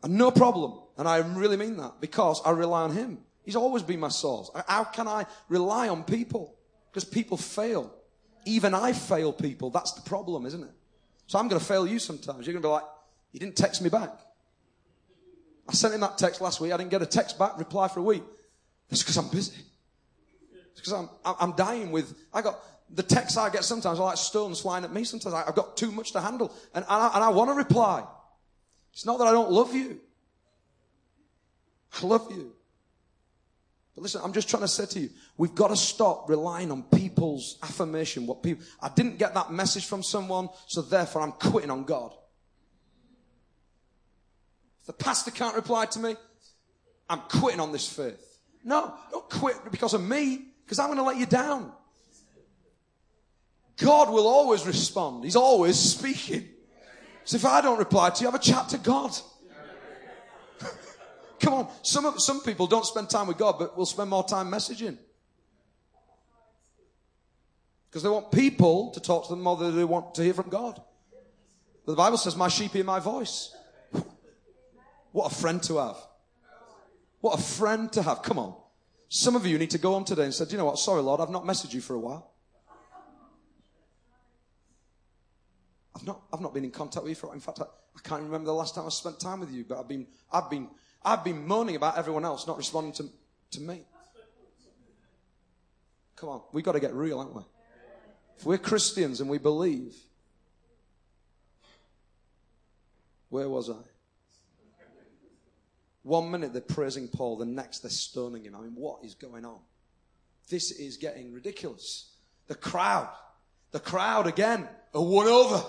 And 0.03 0.15
no 0.15 0.31
problem. 0.31 0.79
And 0.97 1.07
I 1.07 1.17
really 1.17 1.57
mean 1.57 1.77
that 1.77 2.01
because 2.01 2.41
I 2.45 2.51
rely 2.51 2.83
on 2.83 2.91
Him. 2.91 3.19
He's 3.43 3.55
always 3.55 3.83
been 3.83 3.99
my 3.99 4.09
source. 4.09 4.51
How 4.67 4.83
can 4.83 5.07
I 5.07 5.25
rely 5.47 5.89
on 5.89 6.03
people? 6.03 6.55
Because 6.91 7.03
people 7.03 7.37
fail. 7.37 7.93
Even 8.45 8.73
I 8.73 8.93
fail 8.93 9.33
people. 9.33 9.69
That's 9.69 9.93
the 9.93 10.01
problem, 10.01 10.45
isn't 10.45 10.63
it? 10.63 10.71
So 11.27 11.39
I'm 11.39 11.47
going 11.47 11.59
to 11.59 11.65
fail 11.65 11.85
you 11.87 11.99
sometimes. 11.99 12.45
You're 12.45 12.53
going 12.53 12.63
to 12.63 12.67
be 12.67 12.71
like, 12.71 12.83
you 13.31 13.39
didn't 13.39 13.55
text 13.55 13.81
me 13.81 13.89
back. 13.89 14.11
I 15.67 15.73
sent 15.73 15.93
him 15.93 16.01
that 16.01 16.17
text 16.17 16.41
last 16.41 16.59
week. 16.59 16.71
I 16.71 16.77
didn't 16.77 16.89
get 16.89 17.01
a 17.01 17.05
text 17.05 17.37
back, 17.37 17.57
reply 17.57 17.87
for 17.87 17.99
a 17.99 18.03
week. 18.03 18.23
It's 18.89 19.03
because 19.03 19.17
I'm 19.17 19.29
busy. 19.29 19.61
It's 20.71 20.81
because 20.81 20.93
I'm, 20.93 21.09
I'm 21.23 21.51
dying 21.55 21.91
with, 21.91 22.15
I 22.33 22.41
got, 22.41 22.59
the 22.89 23.03
texts 23.03 23.37
I 23.37 23.51
get 23.51 23.63
sometimes 23.63 23.99
are 23.99 24.05
like 24.05 24.17
stones 24.17 24.61
flying 24.61 24.83
at 24.83 24.91
me. 24.91 25.03
Sometimes 25.03 25.35
I've 25.35 25.53
got 25.53 25.77
too 25.77 25.91
much 25.91 26.11
to 26.13 26.21
handle 26.21 26.51
and, 26.73 26.83
and 26.89 27.03
I, 27.03 27.11
and 27.13 27.23
I 27.23 27.29
want 27.29 27.51
to 27.51 27.53
reply. 27.53 28.03
It's 28.99 29.05
not 29.05 29.17
that 29.19 29.27
I 29.27 29.31
don't 29.31 29.49
love 29.49 29.73
you. 29.73 29.97
I 32.03 32.05
love 32.05 32.29
you. 32.29 32.51
But 33.95 34.01
listen, 34.01 34.19
I'm 34.21 34.33
just 34.33 34.49
trying 34.49 34.63
to 34.63 34.67
say 34.67 34.87
to 34.87 34.99
you, 34.99 35.09
we've 35.37 35.55
got 35.55 35.69
to 35.69 35.77
stop 35.77 36.27
relying 36.29 36.69
on 36.69 36.83
people's 36.83 37.57
affirmation. 37.63 38.27
What 38.27 38.43
people, 38.43 38.65
I 38.81 38.89
didn't 38.89 39.17
get 39.17 39.33
that 39.35 39.53
message 39.53 39.85
from 39.85 40.03
someone, 40.03 40.49
so 40.67 40.81
therefore 40.81 41.21
I'm 41.21 41.31
quitting 41.31 41.71
on 41.71 41.85
God. 41.85 42.13
If 44.81 44.87
the 44.87 44.91
pastor 44.91 45.31
can't 45.31 45.55
reply 45.55 45.85
to 45.85 45.99
me, 45.99 46.17
I'm 47.09 47.21
quitting 47.21 47.61
on 47.61 47.71
this 47.71 47.87
faith. 47.87 48.37
No, 48.65 48.93
don't 49.11 49.29
quit 49.29 49.55
because 49.71 49.93
of 49.93 50.03
me, 50.05 50.47
because 50.65 50.77
I'm 50.77 50.87
going 50.87 50.97
to 50.97 51.03
let 51.03 51.15
you 51.15 51.25
down. 51.25 51.71
God 53.77 54.09
will 54.09 54.27
always 54.27 54.67
respond. 54.67 55.23
He's 55.23 55.37
always 55.37 55.79
speaking. 55.79 56.49
So 57.29 57.35
if 57.35 57.45
I 57.45 57.61
don't 57.61 57.77
reply 57.77 58.09
to 58.09 58.21
you, 58.21 58.25
have 58.25 58.33
a 58.33 58.43
chat 58.43 58.69
to 58.69 58.79
God. 58.79 59.15
Come 61.39 61.53
on. 61.53 61.67
Some, 61.83 62.07
of, 62.07 62.19
some 62.19 62.41
people 62.41 62.65
don't 62.65 62.87
spend 62.87 63.07
time 63.07 63.27
with 63.27 63.37
God, 63.37 63.59
but 63.59 63.77
will 63.77 63.85
spend 63.85 64.09
more 64.09 64.23
time 64.23 64.49
messaging. 64.49 64.97
Because 67.87 68.01
they 68.01 68.09
want 68.09 68.31
people 68.31 68.89
to 68.93 68.99
talk 68.99 69.27
to 69.27 69.29
them 69.29 69.43
more 69.43 69.57
than 69.57 69.75
they 69.75 69.83
want 69.83 70.15
to 70.15 70.23
hear 70.23 70.33
from 70.33 70.49
God. 70.49 70.81
But 71.85 71.91
the 71.91 71.97
Bible 71.97 72.17
says, 72.17 72.35
My 72.35 72.47
sheep 72.47 72.71
hear 72.71 72.83
my 72.83 72.99
voice. 72.99 73.55
What 75.11 75.31
a 75.31 75.35
friend 75.35 75.61
to 75.63 75.77
have. 75.77 75.97
What 77.21 77.37
a 77.37 77.43
friend 77.43 77.93
to 77.93 78.01
have. 78.01 78.23
Come 78.23 78.39
on. 78.39 78.55
Some 79.07 79.35
of 79.35 79.45
you 79.45 79.59
need 79.59 79.69
to 79.69 79.77
go 79.77 79.93
on 79.93 80.03
today 80.03 80.23
and 80.23 80.33
say, 80.33 80.45
Do 80.45 80.53
you 80.53 80.57
know 80.57 80.65
what? 80.65 80.79
Sorry, 80.79 81.03
Lord, 81.03 81.21
I've 81.21 81.29
not 81.29 81.43
messaged 81.43 81.75
you 81.75 81.81
for 81.81 81.93
a 81.93 81.99
while. 81.99 82.28
I've 85.99 86.07
not, 86.07 86.21
I've 86.33 86.41
not 86.41 86.53
been 86.53 86.63
in 86.63 86.71
contact 86.71 87.03
with 87.03 87.11
you 87.11 87.15
for, 87.15 87.33
in 87.33 87.39
fact, 87.39 87.59
I, 87.59 87.63
I 87.63 87.99
can't 88.03 88.23
remember 88.23 88.45
the 88.45 88.53
last 88.53 88.75
time 88.75 88.85
I 88.85 88.89
spent 88.89 89.19
time 89.19 89.41
with 89.41 89.51
you, 89.51 89.65
but 89.67 89.79
I've 89.79 89.87
been, 89.87 90.07
I've 90.31 90.49
been 90.49 90.69
I've 91.03 91.23
been 91.23 91.47
moaning 91.47 91.75
about 91.75 91.97
everyone 91.97 92.25
else 92.25 92.45
not 92.45 92.57
responding 92.57 92.93
to, 92.93 93.09
to 93.51 93.61
me. 93.61 93.81
Come 96.15 96.29
on, 96.29 96.41
we've 96.51 96.65
got 96.65 96.73
to 96.73 96.81
get 96.81 96.93
real, 96.93 97.19
haven't 97.19 97.35
we? 97.35 97.43
If 98.37 98.45
we're 98.45 98.57
Christians 98.57 99.21
and 99.21 99.29
we 99.29 99.37
believe, 99.37 99.95
where 103.29 103.47
was 103.47 103.69
I? 103.69 103.75
One 106.03 106.31
minute 106.31 106.51
they're 106.53 106.61
praising 106.61 107.07
Paul, 107.07 107.37
the 107.37 107.45
next 107.45 107.79
they're 107.79 107.91
stoning 107.91 108.43
him. 108.43 108.55
I 108.55 108.61
mean, 108.61 108.75
what 108.75 109.03
is 109.03 109.15
going 109.15 109.45
on? 109.45 109.59
This 110.49 110.71
is 110.71 110.97
getting 110.97 111.31
ridiculous. 111.31 112.13
The 112.47 112.55
crowd, 112.55 113.09
the 113.71 113.79
crowd 113.79 114.27
again 114.27 114.67
are 114.93 115.03
won 115.03 115.27
over. 115.27 115.63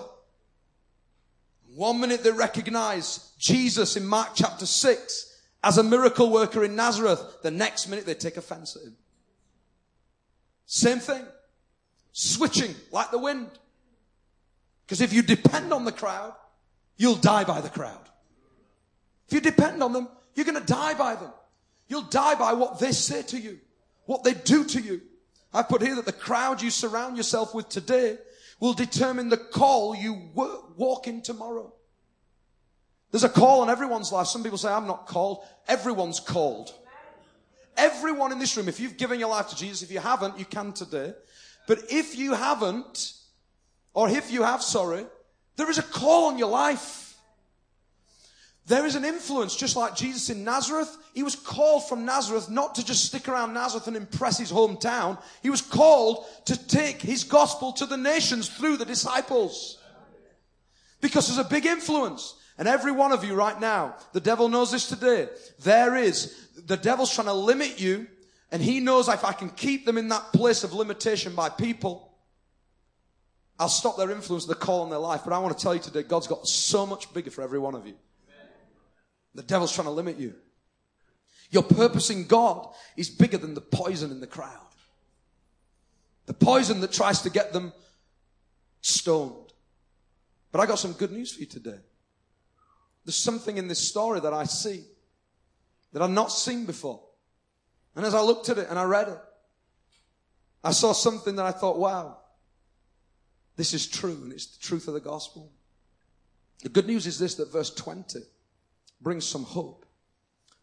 One 1.75 2.01
minute 2.01 2.23
they 2.23 2.31
recognize 2.31 3.31
Jesus 3.37 3.95
in 3.95 4.05
Mark 4.05 4.31
chapter 4.35 4.65
6 4.65 5.39
as 5.63 5.77
a 5.77 5.83
miracle 5.83 6.29
worker 6.29 6.63
in 6.65 6.75
Nazareth. 6.75 7.37
The 7.43 7.51
next 7.51 7.87
minute 7.87 8.05
they 8.05 8.13
take 8.13 8.35
offense 8.35 8.75
at 8.75 8.83
him. 8.83 8.97
Same 10.65 10.99
thing. 10.99 11.23
Switching 12.11 12.75
like 12.91 13.11
the 13.11 13.17
wind. 13.17 13.49
Because 14.85 14.99
if 14.99 15.13
you 15.13 15.21
depend 15.21 15.71
on 15.71 15.85
the 15.85 15.93
crowd, 15.93 16.33
you'll 16.97 17.15
die 17.15 17.45
by 17.45 17.61
the 17.61 17.69
crowd. 17.69 18.09
If 19.27 19.33
you 19.33 19.39
depend 19.39 19.81
on 19.81 19.93
them, 19.93 20.09
you're 20.35 20.45
going 20.45 20.59
to 20.59 20.65
die 20.65 20.93
by 20.93 21.15
them. 21.15 21.31
You'll 21.87 22.01
die 22.01 22.35
by 22.35 22.51
what 22.51 22.79
they 22.79 22.91
say 22.91 23.21
to 23.23 23.39
you, 23.39 23.59
what 24.05 24.25
they 24.25 24.33
do 24.33 24.65
to 24.65 24.81
you. 24.81 25.01
I 25.53 25.63
put 25.63 25.81
here 25.81 25.95
that 25.95 26.05
the 26.05 26.11
crowd 26.11 26.61
you 26.61 26.69
surround 26.69 27.15
yourself 27.15 27.55
with 27.55 27.69
today 27.69 28.17
will 28.61 28.73
determine 28.73 29.27
the 29.27 29.37
call 29.37 29.93
you 29.93 30.29
walk 30.33 31.07
in 31.07 31.21
tomorrow. 31.21 31.73
There's 33.09 33.25
a 33.25 33.29
call 33.29 33.61
on 33.61 33.69
everyone's 33.69 34.13
life. 34.13 34.27
Some 34.27 34.43
people 34.43 34.57
say, 34.57 34.69
I'm 34.69 34.87
not 34.87 35.07
called. 35.07 35.43
Everyone's 35.67 36.21
called. 36.21 36.73
Everyone 37.75 38.31
in 38.31 38.39
this 38.39 38.55
room, 38.55 38.69
if 38.69 38.79
you've 38.79 38.97
given 38.97 39.19
your 39.19 39.29
life 39.29 39.49
to 39.49 39.55
Jesus, 39.55 39.81
if 39.81 39.91
you 39.91 39.99
haven't, 39.99 40.39
you 40.39 40.45
can 40.45 40.71
today. 40.71 41.13
But 41.67 41.79
if 41.91 42.17
you 42.17 42.33
haven't, 42.33 43.13
or 43.93 44.07
if 44.07 44.31
you 44.31 44.43
have, 44.43 44.61
sorry, 44.61 45.05
there 45.57 45.69
is 45.69 45.77
a 45.77 45.83
call 45.83 46.27
on 46.27 46.37
your 46.37 46.49
life. 46.49 47.10
There 48.71 48.85
is 48.85 48.95
an 48.95 49.03
influence, 49.03 49.57
just 49.57 49.75
like 49.75 49.97
Jesus 49.97 50.29
in 50.29 50.45
Nazareth. 50.45 50.95
He 51.13 51.23
was 51.23 51.35
called 51.35 51.89
from 51.89 52.05
Nazareth 52.05 52.49
not 52.49 52.75
to 52.75 52.85
just 52.85 53.03
stick 53.03 53.27
around 53.27 53.53
Nazareth 53.53 53.87
and 53.87 53.97
impress 53.97 54.37
his 54.37 54.49
hometown. 54.49 55.21
He 55.43 55.49
was 55.49 55.61
called 55.61 56.25
to 56.45 56.55
take 56.67 57.01
his 57.01 57.25
gospel 57.25 57.73
to 57.73 57.85
the 57.85 57.97
nations 57.97 58.47
through 58.47 58.77
the 58.77 58.85
disciples. 58.85 59.77
Because 61.01 61.27
there's 61.27 61.45
a 61.45 61.49
big 61.49 61.65
influence. 61.65 62.35
And 62.57 62.65
every 62.65 62.93
one 62.93 63.11
of 63.11 63.25
you 63.25 63.35
right 63.35 63.59
now, 63.59 63.97
the 64.13 64.21
devil 64.21 64.47
knows 64.47 64.71
this 64.71 64.87
today. 64.87 65.27
There 65.63 65.97
is, 65.97 66.33
the 66.55 66.77
devil's 66.77 67.13
trying 67.13 67.27
to 67.27 67.33
limit 67.33 67.77
you, 67.81 68.07
and 68.53 68.61
he 68.61 68.79
knows 68.79 69.09
if 69.09 69.25
I 69.25 69.33
can 69.33 69.49
keep 69.49 69.85
them 69.85 69.97
in 69.97 70.07
that 70.07 70.31
place 70.31 70.63
of 70.63 70.71
limitation 70.71 71.35
by 71.35 71.49
people, 71.49 72.09
I'll 73.59 73.67
stop 73.67 73.97
their 73.97 74.11
influence, 74.11 74.45
the 74.45 74.55
call 74.55 74.83
on 74.83 74.89
their 74.89 74.97
life. 74.97 75.23
But 75.25 75.33
I 75.33 75.39
want 75.39 75.57
to 75.57 75.61
tell 75.61 75.75
you 75.75 75.81
today, 75.81 76.03
God's 76.03 76.27
got 76.27 76.47
so 76.47 76.85
much 76.85 77.13
bigger 77.13 77.31
for 77.31 77.41
every 77.41 77.59
one 77.59 77.75
of 77.75 77.85
you. 77.85 77.95
The 79.35 79.43
devil's 79.43 79.73
trying 79.73 79.85
to 79.85 79.91
limit 79.91 80.17
you. 80.17 80.35
Your 81.49 81.63
purpose 81.63 82.09
in 82.09 82.27
God 82.27 82.67
is 82.95 83.09
bigger 83.09 83.37
than 83.37 83.53
the 83.53 83.61
poison 83.61 84.11
in 84.11 84.19
the 84.19 84.27
crowd. 84.27 84.57
The 86.25 86.33
poison 86.33 86.79
that 86.81 86.91
tries 86.91 87.21
to 87.21 87.29
get 87.29 87.51
them 87.51 87.73
stoned. 88.81 89.53
But 90.51 90.61
I 90.61 90.65
got 90.65 90.79
some 90.79 90.93
good 90.93 91.11
news 91.11 91.33
for 91.33 91.41
you 91.41 91.45
today. 91.45 91.79
There's 93.05 93.15
something 93.15 93.57
in 93.57 93.67
this 93.67 93.79
story 93.79 94.19
that 94.19 94.33
I 94.33 94.45
see 94.45 94.83
that 95.91 96.01
I've 96.01 96.09
not 96.09 96.31
seen 96.31 96.65
before. 96.65 97.01
And 97.95 98.05
as 98.05 98.13
I 98.13 98.21
looked 98.21 98.49
at 98.49 98.57
it 98.57 98.67
and 98.69 98.79
I 98.79 98.83
read 98.83 99.09
it, 99.09 99.19
I 100.63 100.71
saw 100.71 100.93
something 100.93 101.35
that 101.35 101.45
I 101.45 101.51
thought, 101.51 101.77
wow, 101.77 102.17
this 103.57 103.73
is 103.73 103.87
true 103.87 104.19
and 104.23 104.31
it's 104.31 104.45
the 104.45 104.61
truth 104.61 104.87
of 104.87 104.93
the 104.93 104.99
gospel. 104.99 105.51
The 106.63 106.69
good 106.69 106.87
news 106.87 107.07
is 107.07 107.17
this 107.19 107.35
that 107.35 107.51
verse 107.51 107.73
20 107.73 108.19
brings 109.01 109.25
some 109.25 109.43
hope. 109.43 109.85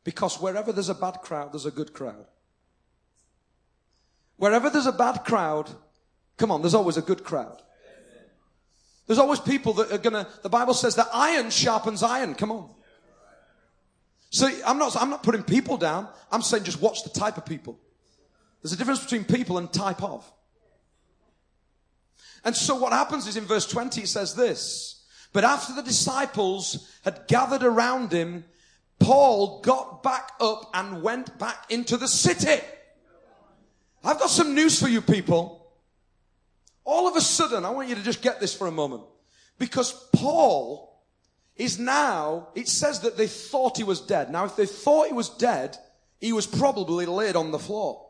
Because 0.05 0.41
wherever 0.41 0.73
there's 0.73 0.89
a 0.89 0.95
bad 0.95 1.21
crowd, 1.23 1.53
there's 1.53 1.67
a 1.67 1.71
good 1.71 1.93
crowd. 1.93 2.27
Wherever 4.37 4.71
there's 4.71 4.87
a 4.87 4.93
bad 4.93 5.25
crowd, 5.25 5.69
come 6.37 6.51
on, 6.51 6.63
there's 6.63 6.75
always 6.75 6.97
a 6.97 7.03
good 7.03 7.25
crowd. 7.25 7.61
There's 9.07 9.19
always 9.19 9.41
people 9.41 9.73
that 9.75 9.91
are 9.91 9.99
gonna, 9.99 10.29
the 10.43 10.49
Bible 10.49 10.75
says 10.75 10.95
that 10.97 11.09
iron 11.13 11.51
sharpens 11.51 12.03
iron. 12.03 12.35
Come 12.35 12.53
on. 12.53 12.71
So 14.31 14.49
I'm 14.67 14.79
not, 14.79 14.95
I'm 15.01 15.11
not 15.11 15.23
putting 15.23 15.43
people 15.43 15.79
down. 15.79 16.09
I'm 16.31 16.43
saying 16.43 16.65
just 16.65 16.81
watch 16.81 17.03
the 17.03 17.11
type 17.11 17.39
of 17.39 17.47
people. 17.47 17.79
There's 18.63 18.73
a 18.73 18.77
difference 18.77 19.03
between 19.03 19.25
people 19.25 19.59
and 19.59 19.73
type 19.73 20.03
of. 20.03 20.31
And 22.45 22.55
so 22.55 22.77
what 22.77 22.93
happens 22.93 23.27
is 23.27 23.37
in 23.37 23.45
verse 23.45 23.67
20 23.67 24.03
it 24.03 24.09
says 24.09 24.35
this, 24.35 24.98
but 25.33 25.45
after 25.45 25.75
the 25.75 25.83
disciples 25.83 26.91
had 27.05 27.27
gathered 27.29 27.63
around 27.63 28.13
him, 28.13 28.45
Paul 28.99 29.61
got 29.61 30.03
back 30.03 30.33
up 30.41 30.71
and 30.75 31.03
went 31.03 31.39
back 31.39 31.67
into 31.71 31.97
the 31.97 32.09
city. 32.09 32.63
I've 34.03 34.19
got 34.19 34.31
some 34.31 34.55
news 34.55 34.81
for 34.81 34.89
you 34.89 35.01
people. 35.01 35.73
All 36.85 37.07
of 37.07 37.17
a 37.17 37.21
sudden, 37.21 37.65
I 37.65 37.71
want 37.71 37.89
you 37.89 37.95
to 37.95 38.03
just 38.03 38.23
get 38.23 38.41
this 38.41 38.55
for 38.55 38.67
a 38.67 38.73
moment. 38.73 39.03
Because 39.59 39.93
Paul 40.15 41.05
is 41.57 41.79
now, 41.79 42.49
it 42.55 42.69
says 42.69 43.01
that 43.01 43.17
they 43.17 43.27
thought 43.27 43.77
he 43.77 43.85
was 43.85 44.01
dead. 44.01 44.31
Now, 44.31 44.45
if 44.45 44.57
they 44.57 44.67
thought 44.67 45.09
he 45.09 45.13
was 45.13 45.29
dead, 45.29 45.77
he 46.21 46.33
was 46.33 46.47
probably 46.47 47.05
laid 47.05 47.37
on 47.37 47.51
the 47.51 47.59
floor. 47.59 48.07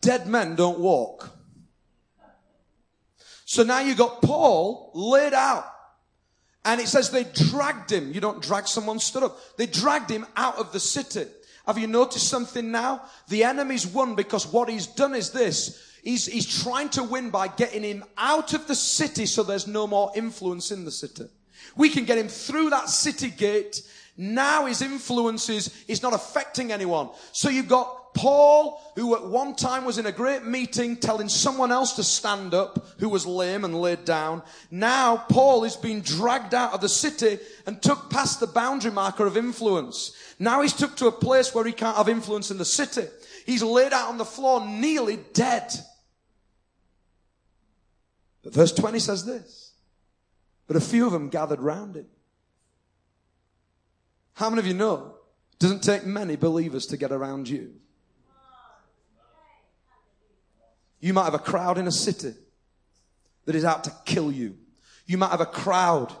Dead 0.00 0.26
men 0.26 0.56
don't 0.56 0.78
walk. 0.78 1.30
So 3.50 3.64
now 3.64 3.80
you 3.80 3.96
got 3.96 4.22
Paul 4.22 4.92
laid 4.94 5.34
out. 5.34 5.64
And 6.64 6.80
it 6.80 6.86
says 6.86 7.10
they 7.10 7.24
dragged 7.24 7.90
him. 7.90 8.12
You 8.12 8.20
don't 8.20 8.40
drag 8.40 8.68
someone 8.68 9.00
stood 9.00 9.24
up. 9.24 9.36
They 9.56 9.66
dragged 9.66 10.08
him 10.08 10.24
out 10.36 10.58
of 10.58 10.70
the 10.70 10.78
city. 10.78 11.26
Have 11.66 11.76
you 11.76 11.88
noticed 11.88 12.28
something 12.28 12.70
now? 12.70 13.02
The 13.26 13.42
enemy's 13.42 13.88
won 13.88 14.14
because 14.14 14.46
what 14.46 14.68
he's 14.68 14.86
done 14.86 15.16
is 15.16 15.32
this. 15.32 15.96
He's, 16.04 16.26
he's 16.26 16.62
trying 16.62 16.90
to 16.90 17.02
win 17.02 17.30
by 17.30 17.48
getting 17.48 17.82
him 17.82 18.04
out 18.16 18.54
of 18.54 18.68
the 18.68 18.76
city 18.76 19.26
so 19.26 19.42
there's 19.42 19.66
no 19.66 19.88
more 19.88 20.12
influence 20.14 20.70
in 20.70 20.84
the 20.84 20.92
city. 20.92 21.24
We 21.74 21.88
can 21.88 22.04
get 22.04 22.18
him 22.18 22.28
through 22.28 22.70
that 22.70 22.88
city 22.88 23.30
gate. 23.30 23.82
Now 24.16 24.66
his 24.66 24.80
influence 24.80 25.48
is, 25.48 25.74
is 25.88 26.04
not 26.04 26.14
affecting 26.14 26.70
anyone. 26.70 27.10
So 27.32 27.48
you've 27.48 27.66
got 27.66 27.99
Paul, 28.14 28.80
who 28.96 29.14
at 29.14 29.26
one 29.26 29.54
time 29.54 29.84
was 29.84 29.98
in 29.98 30.06
a 30.06 30.12
great 30.12 30.44
meeting 30.44 30.96
telling 30.96 31.28
someone 31.28 31.72
else 31.72 31.94
to 31.94 32.04
stand 32.04 32.54
up, 32.54 32.86
who 32.98 33.08
was 33.08 33.26
lame 33.26 33.64
and 33.64 33.80
laid 33.80 34.04
down. 34.04 34.42
Now 34.70 35.16
Paul 35.16 35.64
is 35.64 35.76
being 35.76 36.00
dragged 36.00 36.54
out 36.54 36.72
of 36.72 36.80
the 36.80 36.88
city 36.88 37.38
and 37.66 37.80
took 37.80 38.10
past 38.10 38.40
the 38.40 38.46
boundary 38.46 38.90
marker 38.90 39.26
of 39.26 39.36
influence. 39.36 40.12
Now 40.38 40.62
he's 40.62 40.72
took 40.72 40.96
to 40.96 41.06
a 41.06 41.12
place 41.12 41.54
where 41.54 41.64
he 41.64 41.72
can't 41.72 41.96
have 41.96 42.08
influence 42.08 42.50
in 42.50 42.58
the 42.58 42.64
city. 42.64 43.06
He's 43.46 43.62
laid 43.62 43.92
out 43.92 44.08
on 44.08 44.18
the 44.18 44.24
floor, 44.24 44.66
nearly 44.66 45.18
dead. 45.32 45.72
But 48.42 48.54
verse 48.54 48.72
20 48.72 48.98
says 48.98 49.24
this. 49.24 49.72
But 50.66 50.76
a 50.76 50.80
few 50.80 51.06
of 51.06 51.12
them 51.12 51.28
gathered 51.28 51.60
round 51.60 51.96
him. 51.96 52.06
How 54.34 54.48
many 54.48 54.60
of 54.60 54.66
you 54.66 54.74
know 54.74 55.16
it 55.52 55.58
doesn't 55.58 55.82
take 55.82 56.06
many 56.06 56.36
believers 56.36 56.86
to 56.86 56.96
get 56.96 57.12
around 57.12 57.48
you? 57.48 57.74
You 61.00 61.12
might 61.14 61.24
have 61.24 61.34
a 61.34 61.38
crowd 61.38 61.78
in 61.78 61.86
a 61.86 61.92
city 61.92 62.34
that 63.46 63.54
is 63.54 63.64
out 63.64 63.84
to 63.84 63.92
kill 64.04 64.30
you. 64.30 64.56
You 65.06 65.18
might 65.18 65.30
have 65.30 65.40
a 65.40 65.46
crowd 65.46 66.14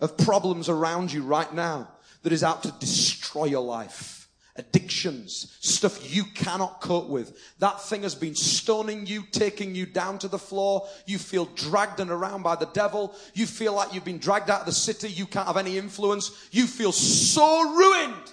of 0.00 0.18
problems 0.18 0.68
around 0.68 1.12
you 1.12 1.22
right 1.22 1.52
now 1.54 1.88
that 2.22 2.32
is 2.32 2.42
out 2.42 2.62
to 2.64 2.72
destroy 2.72 3.46
your 3.46 3.62
life 3.62 4.16
addictions, 4.58 5.56
stuff 5.60 6.14
you 6.14 6.24
cannot 6.34 6.80
cope 6.80 7.08
with. 7.08 7.38
That 7.58 7.82
thing 7.82 8.02
has 8.02 8.14
been 8.14 8.34
stoning 8.34 9.06
you, 9.06 9.24
taking 9.30 9.74
you 9.74 9.86
down 9.86 10.18
to 10.20 10.28
the 10.28 10.38
floor. 10.38 10.88
You 11.06 11.18
feel 11.18 11.46
dragged 11.46 12.00
and 12.00 12.10
around 12.10 12.42
by 12.42 12.56
the 12.56 12.66
devil. 12.66 13.14
You 13.34 13.46
feel 13.46 13.74
like 13.74 13.92
you've 13.92 14.04
been 14.04 14.18
dragged 14.18 14.50
out 14.50 14.60
of 14.60 14.66
the 14.66 14.72
city. 14.72 15.08
You 15.08 15.26
can't 15.26 15.46
have 15.46 15.56
any 15.56 15.78
influence. 15.78 16.48
You 16.50 16.66
feel 16.66 16.92
so 16.92 17.70
ruined. 17.76 18.32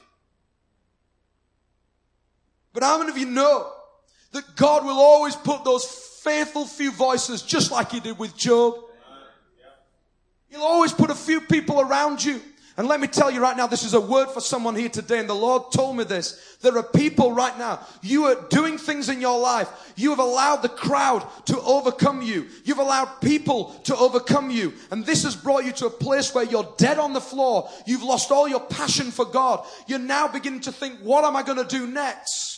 But 2.74 2.84
how 2.84 2.98
many 2.98 3.12
of 3.12 3.18
you 3.18 3.28
know 3.28 3.73
that 4.34 4.56
God 4.56 4.84
will 4.84 5.00
always 5.00 5.36
put 5.36 5.64
those 5.64 5.86
faithful 5.86 6.66
few 6.66 6.92
voices 6.92 7.42
just 7.42 7.72
like 7.72 7.92
he 7.92 8.00
did 8.00 8.20
with 8.20 8.36
Job? 8.36 8.76
He'll 10.50 10.62
always 10.62 10.94
put 10.94 11.10
a 11.10 11.16
few 11.16 11.42
people 11.42 11.82
around 11.82 12.24
you 12.24 12.40
and 12.76 12.88
let 12.88 13.00
me 13.00 13.06
tell 13.08 13.30
you 13.30 13.40
right 13.40 13.56
now, 13.56 13.68
this 13.68 13.84
is 13.84 13.94
a 13.94 14.02
word 14.02 14.30
for 14.30 14.42
someone 14.42 14.76
here 14.76 14.90
today. 14.90 15.20
And 15.20 15.30
the 15.30 15.36
Lord 15.36 15.72
told 15.72 15.96
me 15.96 16.06
this. 16.06 16.58
There 16.62 16.76
are 16.76 16.84
people 16.84 17.32
right 17.32 17.56
now, 17.58 17.86
you 18.02 18.26
are 18.26 18.48
doing 18.50 18.78
things 18.78 19.10
in 19.10 19.22
your 19.22 19.40
life. 19.40 19.70
You 19.96 20.10
have 20.10 20.20
allowed 20.20 20.64
the 20.64 20.70
crowd 20.70 21.28
to 21.46 21.60
overcome 21.62 22.24
you. 22.24 22.48
You've 22.64 22.80
allowed 22.80 23.22
people 23.22 23.74
to 23.84 23.96
overcome 23.96 24.50
you. 24.50 24.74
And 24.90 25.06
this 25.06 25.24
has 25.24 25.36
brought 25.36 25.66
you 25.66 25.72
to 25.74 25.88
a 25.88 25.92
place 25.92 26.34
where 26.34 26.46
you're 26.46 26.74
dead 26.78 26.98
on 26.98 27.14
the 27.14 27.22
floor. 27.22 27.70
You've 27.86 28.02
lost 28.02 28.32
all 28.32 28.48
your 28.48 28.62
passion 28.62 29.12
for 29.12 29.26
God. 29.26 29.66
You're 29.86 30.00
now 30.00 30.28
beginning 30.28 30.62
to 30.62 30.72
think, 30.72 31.00
what 31.02 31.26
am 31.26 31.36
I 31.36 31.44
going 31.44 31.60
to 31.60 31.78
do 31.78 31.86
next? 31.86 32.53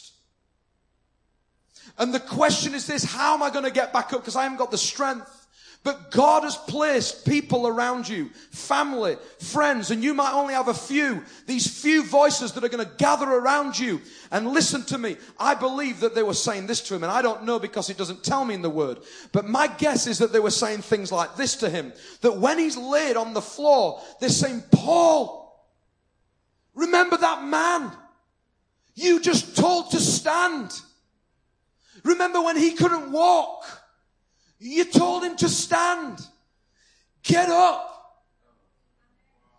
And 1.98 2.14
the 2.14 2.20
question 2.20 2.74
is 2.74 2.88
this, 2.88 3.04
how 3.04 3.34
am 3.34 3.44
I 3.44 3.50
going 3.50 3.66
to 3.66 3.72
get 3.72 3.94
back 3.94 4.12
up? 4.14 4.22
Because 4.22 4.36
I 4.36 4.44
haven't 4.44 4.58
got 4.58 4.72
the 4.72 4.78
strength. 4.78 5.48
But 5.86 6.10
God 6.10 6.42
has 6.42 6.58
placed 6.58 7.28
people 7.28 7.68
around 7.68 8.10
you, 8.10 8.30
family, 8.50 9.18
friends, 9.40 9.92
and 9.92 10.04
you 10.04 10.16
might 10.16 10.34
only 10.34 10.56
have 10.56 10.68
a 10.68 10.74
few, 10.74 11.24
these 11.46 11.80
few 11.80 12.04
voices 12.04 12.54
that 12.54 12.64
are 12.64 12.70
going 12.70 12.84
to 12.84 12.92
gather 12.98 13.30
around 13.30 13.78
you 13.78 14.02
and 14.32 14.48
listen 14.48 14.82
to 14.86 14.98
me. 14.98 15.16
I 15.40 15.54
believe 15.54 16.00
that 16.00 16.16
they 16.16 16.24
were 16.24 16.34
saying 16.34 16.66
this 16.66 16.82
to 16.88 16.96
him, 16.96 17.04
and 17.04 17.12
I 17.12 17.22
don't 17.22 17.44
know 17.44 17.60
because 17.60 17.92
it 17.92 17.98
doesn't 17.98 18.24
tell 18.24 18.44
me 18.46 18.56
in 18.56 18.64
the 18.64 18.70
word. 18.70 18.98
But 19.32 19.48
my 19.48 19.68
guess 19.68 20.08
is 20.08 20.18
that 20.18 20.34
they 20.34 20.40
were 20.40 20.50
saying 20.50 20.82
things 20.82 21.12
like 21.12 21.36
this 21.36 21.56
to 21.58 21.70
him, 21.70 21.94
that 22.22 22.38
when 22.38 22.58
he's 22.58 22.78
laid 22.78 23.16
on 23.16 23.36
the 23.36 23.42
floor, 23.42 24.02
they're 24.20 24.30
saying, 24.30 24.64
Paul, 24.72 25.70
remember 26.74 27.18
that 27.18 27.46
man 27.46 27.92
you 28.96 29.20
just 29.20 29.56
told 29.56 29.92
to 29.92 30.00
stand. 30.00 30.72
Remember 32.06 32.40
when 32.42 32.56
he 32.56 32.72
couldn't 32.72 33.12
walk? 33.12 33.66
You 34.60 34.86
told 34.86 35.24
him 35.24 35.36
to 35.38 35.50
stand. 35.50 36.26
Get 37.24 37.50
up. 37.50 37.92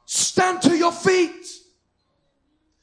Stand 0.04 0.62
to 0.62 0.76
your 0.76 0.92
feet. 0.92 1.44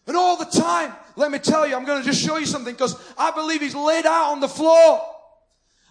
And 0.05 0.17
all 0.17 0.35
the 0.35 0.45
time, 0.45 0.93
let 1.15 1.31
me 1.31 1.39
tell 1.39 1.65
you, 1.65 1.77
I'm 1.77 1.85
going 1.85 2.01
to 2.01 2.05
just 2.05 2.21
show 2.21 2.35
you 2.35 2.45
something 2.45 2.73
because 2.73 2.99
I 3.17 3.31
believe 3.31 3.61
he's 3.61 3.73
laid 3.73 4.05
out 4.05 4.33
on 4.33 4.41
the 4.41 4.49
floor. 4.49 5.01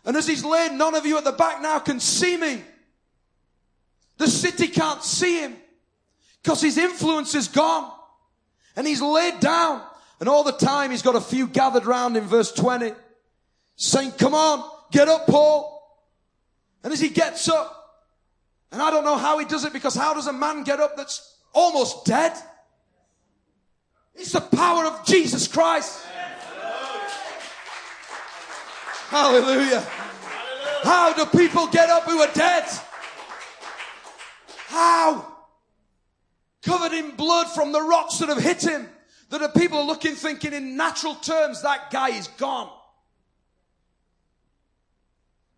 And 0.05 0.15
as 0.19 0.27
he's 0.27 0.45
laid, 0.45 0.73
none 0.73 0.95
of 0.95 1.07
you 1.07 1.17
at 1.17 1.25
the 1.25 1.33
back 1.33 1.63
now 1.63 1.79
can 1.79 1.99
see 1.99 2.37
me. 2.37 2.63
The 4.19 4.27
city 4.27 4.69
can't 4.69 5.03
see 5.03 5.41
him 5.41 5.57
because 6.43 6.61
his 6.61 6.77
influence 6.77 7.35
is 7.35 7.49
gone. 7.49 7.91
And 8.77 8.87
he's 8.87 9.01
laid 9.01 9.41
down. 9.41 9.83
And 10.21 10.29
all 10.29 10.45
the 10.45 10.53
time 10.53 10.91
he's 10.91 11.03
got 11.03 11.17
a 11.17 11.21
few 11.23 11.47
gathered 11.47 11.87
round 11.87 12.19
in 12.19 12.25
verse 12.25 12.53
20 12.53 12.93
saying, 13.83 14.13
come 14.13 14.35
on, 14.35 14.69
get 14.91 15.09
up, 15.09 15.27
Paul. 15.27 15.69
And 16.85 16.93
as 16.93 17.01
he 17.01 17.09
gets 17.09 17.49
up, 17.49 17.79
and 18.71 18.81
I 18.81 18.91
don't 18.91 19.05
know 19.05 19.17
how 19.17 19.39
he 19.39 19.45
does 19.45 19.65
it 19.65 19.73
because 19.73 19.95
how 19.95 20.15
does 20.15 20.27
a 20.27 20.33
man 20.33 20.63
get 20.63 20.81
up 20.81 20.97
that's 20.97 21.37
almost 21.53 22.07
dead. 22.07 22.33
It's 24.15 24.33
the 24.33 24.41
power 24.41 24.85
of 24.87 25.05
Jesus 25.05 25.49
Christ. 25.49 26.05
Hallelujah. 29.09 29.81
How 30.83 31.13
do 31.13 31.27
people 31.27 31.67
get 31.67 31.91
up 31.91 32.05
who 32.05 32.21
are 32.21 32.33
dead? 32.33 32.65
How? 34.69 35.27
Covered 36.63 36.93
in 36.93 37.15
blood 37.17 37.49
from 37.49 37.73
the 37.73 37.83
rocks 37.83 38.19
that 38.19 38.29
have 38.29 38.43
hit 38.43 38.63
him. 38.63 38.89
That 39.31 39.43
are 39.43 39.51
people 39.51 39.79
are 39.79 39.85
looking, 39.85 40.15
thinking 40.15 40.53
in 40.53 40.77
natural 40.77 41.15
terms, 41.15 41.63
that 41.63 41.91
guy 41.91 42.11
is 42.11 42.29
gone. 42.29 42.71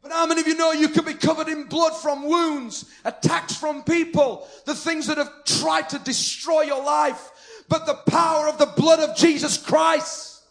But 0.05 0.13
how 0.13 0.27
many 0.27 0.43
of 0.43 0.47
you 0.47 0.55
know 0.55 0.73
you 0.73 0.91
can 0.91 1.07
be 1.07 1.15
covered 1.15 1.49
in 1.49 1.65
blood 1.65 1.97
from 1.97 2.29
wounds, 2.29 2.85
attacks 3.07 3.57
from 3.57 3.83
people, 3.85 4.47
the 4.67 4.75
things 4.75 5.07
that 5.07 5.17
have 5.17 5.33
tried 5.47 5.89
to 5.89 5.99
destroy 5.99 6.61
your 6.61 6.85
life? 6.85 7.65
But 7.71 7.87
the 7.87 7.95
power 7.95 8.47
of 8.47 8.59
the 8.59 8.67
blood 8.67 9.01
of 9.01 9.17
Jesus 9.17 9.57
Christ 9.57 10.43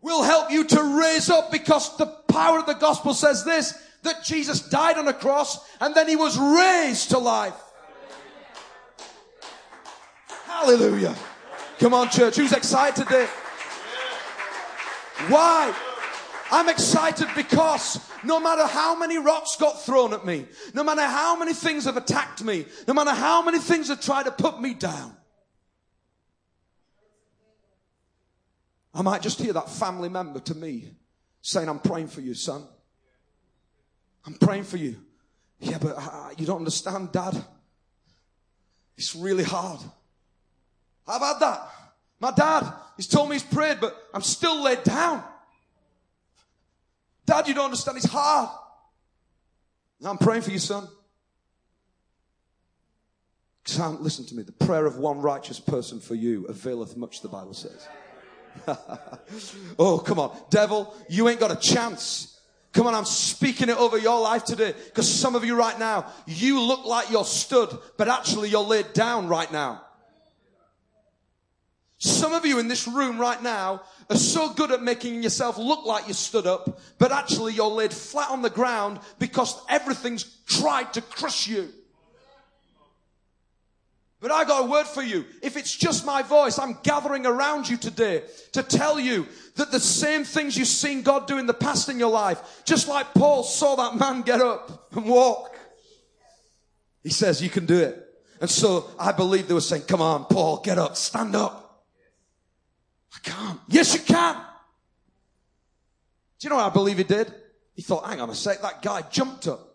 will 0.00 0.22
help 0.22 0.52
you 0.52 0.62
to 0.62 1.00
raise 1.00 1.28
up 1.28 1.50
because 1.50 1.96
the 1.96 2.06
power 2.06 2.60
of 2.60 2.66
the 2.66 2.74
gospel 2.74 3.14
says 3.14 3.44
this, 3.44 3.76
that 4.04 4.22
Jesus 4.22 4.68
died 4.68 4.96
on 4.96 5.08
a 5.08 5.12
cross 5.12 5.58
and 5.80 5.92
then 5.92 6.06
he 6.06 6.14
was 6.14 6.38
raised 6.38 7.10
to 7.10 7.18
life. 7.18 7.60
Hallelujah. 10.46 11.16
Come 11.80 11.94
on, 11.94 12.10
church. 12.10 12.36
Who's 12.36 12.52
excited 12.52 13.04
today? 13.04 13.26
Why? 15.26 15.74
I'm 16.52 16.68
excited 16.68 17.28
because 17.34 17.98
no 18.22 18.38
matter 18.38 18.66
how 18.66 18.94
many 18.94 19.16
rocks 19.16 19.56
got 19.56 19.82
thrown 19.82 20.12
at 20.12 20.26
me, 20.26 20.44
no 20.74 20.84
matter 20.84 21.00
how 21.00 21.34
many 21.34 21.54
things 21.54 21.86
have 21.86 21.96
attacked 21.96 22.44
me, 22.44 22.66
no 22.86 22.92
matter 22.92 23.12
how 23.12 23.40
many 23.40 23.58
things 23.58 23.88
have 23.88 24.02
tried 24.02 24.24
to 24.24 24.30
put 24.30 24.60
me 24.60 24.74
down, 24.74 25.16
I 28.92 29.00
might 29.00 29.22
just 29.22 29.40
hear 29.40 29.54
that 29.54 29.70
family 29.70 30.10
member 30.10 30.40
to 30.40 30.54
me 30.54 30.90
saying, 31.40 31.70
I'm 31.70 31.78
praying 31.78 32.08
for 32.08 32.20
you, 32.20 32.34
son. 32.34 32.62
I'm 34.26 34.34
praying 34.34 34.64
for 34.64 34.76
you. 34.76 34.96
Yeah, 35.58 35.78
but 35.80 35.94
uh, 35.96 36.30
you 36.36 36.44
don't 36.44 36.58
understand, 36.58 37.12
dad. 37.12 37.42
It's 38.98 39.16
really 39.16 39.44
hard. 39.44 39.80
I've 41.08 41.22
had 41.22 41.38
that. 41.40 41.68
My 42.20 42.30
dad, 42.30 42.70
he's 42.98 43.06
told 43.06 43.30
me 43.30 43.36
he's 43.36 43.42
prayed, 43.42 43.78
but 43.80 43.96
I'm 44.12 44.20
still 44.20 44.62
laid 44.62 44.82
down. 44.84 45.24
Dad, 47.26 47.48
you 47.48 47.54
don't 47.54 47.66
understand. 47.66 47.96
It's 47.96 48.06
hard. 48.06 48.48
I'm 50.04 50.18
praying 50.18 50.42
for 50.42 50.50
you, 50.50 50.58
son. 50.58 50.88
Son, 53.64 54.02
listen 54.02 54.26
to 54.26 54.34
me. 54.34 54.42
The 54.42 54.52
prayer 54.52 54.86
of 54.86 54.96
one 54.96 55.20
righteous 55.20 55.60
person 55.60 56.00
for 56.00 56.14
you 56.14 56.46
availeth 56.46 56.96
much, 56.96 57.22
the 57.22 57.28
Bible 57.28 57.54
says. 57.54 57.86
oh, 59.78 59.98
come 59.98 60.18
on. 60.18 60.36
Devil, 60.50 60.94
you 61.08 61.28
ain't 61.28 61.38
got 61.38 61.52
a 61.52 61.56
chance. 61.56 62.40
Come 62.72 62.86
on, 62.86 62.94
I'm 62.94 63.04
speaking 63.04 63.68
it 63.68 63.76
over 63.76 63.98
your 63.98 64.20
life 64.20 64.44
today. 64.44 64.74
Because 64.86 65.08
some 65.08 65.36
of 65.36 65.44
you 65.44 65.54
right 65.54 65.78
now, 65.78 66.06
you 66.26 66.60
look 66.60 66.84
like 66.84 67.10
you're 67.10 67.24
stood, 67.24 67.68
but 67.96 68.08
actually 68.08 68.48
you're 68.48 68.64
laid 68.64 68.92
down 68.94 69.28
right 69.28 69.50
now. 69.52 69.82
Some 72.02 72.32
of 72.32 72.44
you 72.44 72.58
in 72.58 72.66
this 72.66 72.88
room 72.88 73.16
right 73.16 73.40
now 73.40 73.82
are 74.10 74.16
so 74.16 74.52
good 74.52 74.72
at 74.72 74.82
making 74.82 75.22
yourself 75.22 75.56
look 75.56 75.86
like 75.86 76.08
you 76.08 76.14
stood 76.14 76.48
up, 76.48 76.80
but 76.98 77.12
actually 77.12 77.52
you're 77.52 77.68
laid 77.68 77.92
flat 77.92 78.28
on 78.28 78.42
the 78.42 78.50
ground 78.50 78.98
because 79.20 79.54
everything's 79.68 80.24
tried 80.46 80.92
to 80.94 81.00
crush 81.00 81.46
you. 81.46 81.68
But 84.18 84.32
I 84.32 84.42
got 84.42 84.64
a 84.64 84.66
word 84.68 84.88
for 84.88 85.00
you. 85.00 85.24
If 85.42 85.56
it's 85.56 85.76
just 85.76 86.04
my 86.04 86.22
voice, 86.22 86.58
I'm 86.58 86.76
gathering 86.82 87.24
around 87.24 87.68
you 87.68 87.76
today 87.76 88.24
to 88.50 88.64
tell 88.64 88.98
you 88.98 89.28
that 89.54 89.70
the 89.70 89.78
same 89.78 90.24
things 90.24 90.58
you've 90.58 90.66
seen 90.66 91.02
God 91.02 91.28
do 91.28 91.38
in 91.38 91.46
the 91.46 91.54
past 91.54 91.88
in 91.88 92.00
your 92.00 92.10
life, 92.10 92.62
just 92.64 92.88
like 92.88 93.14
Paul 93.14 93.44
saw 93.44 93.76
that 93.76 93.94
man 93.96 94.22
get 94.22 94.40
up 94.40 94.92
and 94.96 95.04
walk, 95.04 95.56
he 97.04 97.10
says, 97.10 97.40
you 97.40 97.48
can 97.48 97.64
do 97.64 97.78
it. 97.78 98.08
And 98.40 98.50
so 98.50 98.90
I 98.98 99.12
believe 99.12 99.46
they 99.46 99.54
were 99.54 99.60
saying, 99.60 99.82
come 99.82 100.02
on, 100.02 100.24
Paul, 100.24 100.62
get 100.64 100.78
up, 100.78 100.96
stand 100.96 101.36
up. 101.36 101.61
I 103.14 103.18
can't. 103.22 103.60
Yes, 103.68 103.94
you 103.94 104.00
can. 104.00 104.34
Do 106.38 106.46
you 106.46 106.50
know 106.50 106.56
what 106.56 106.66
I 106.66 106.70
believe 106.70 106.98
he 106.98 107.04
did? 107.04 107.32
He 107.74 107.82
thought, 107.82 108.06
hang 108.06 108.20
on 108.20 108.30
a 108.30 108.34
sec, 108.34 108.60
that 108.62 108.82
guy 108.82 109.02
jumped 109.02 109.46
up. 109.46 109.68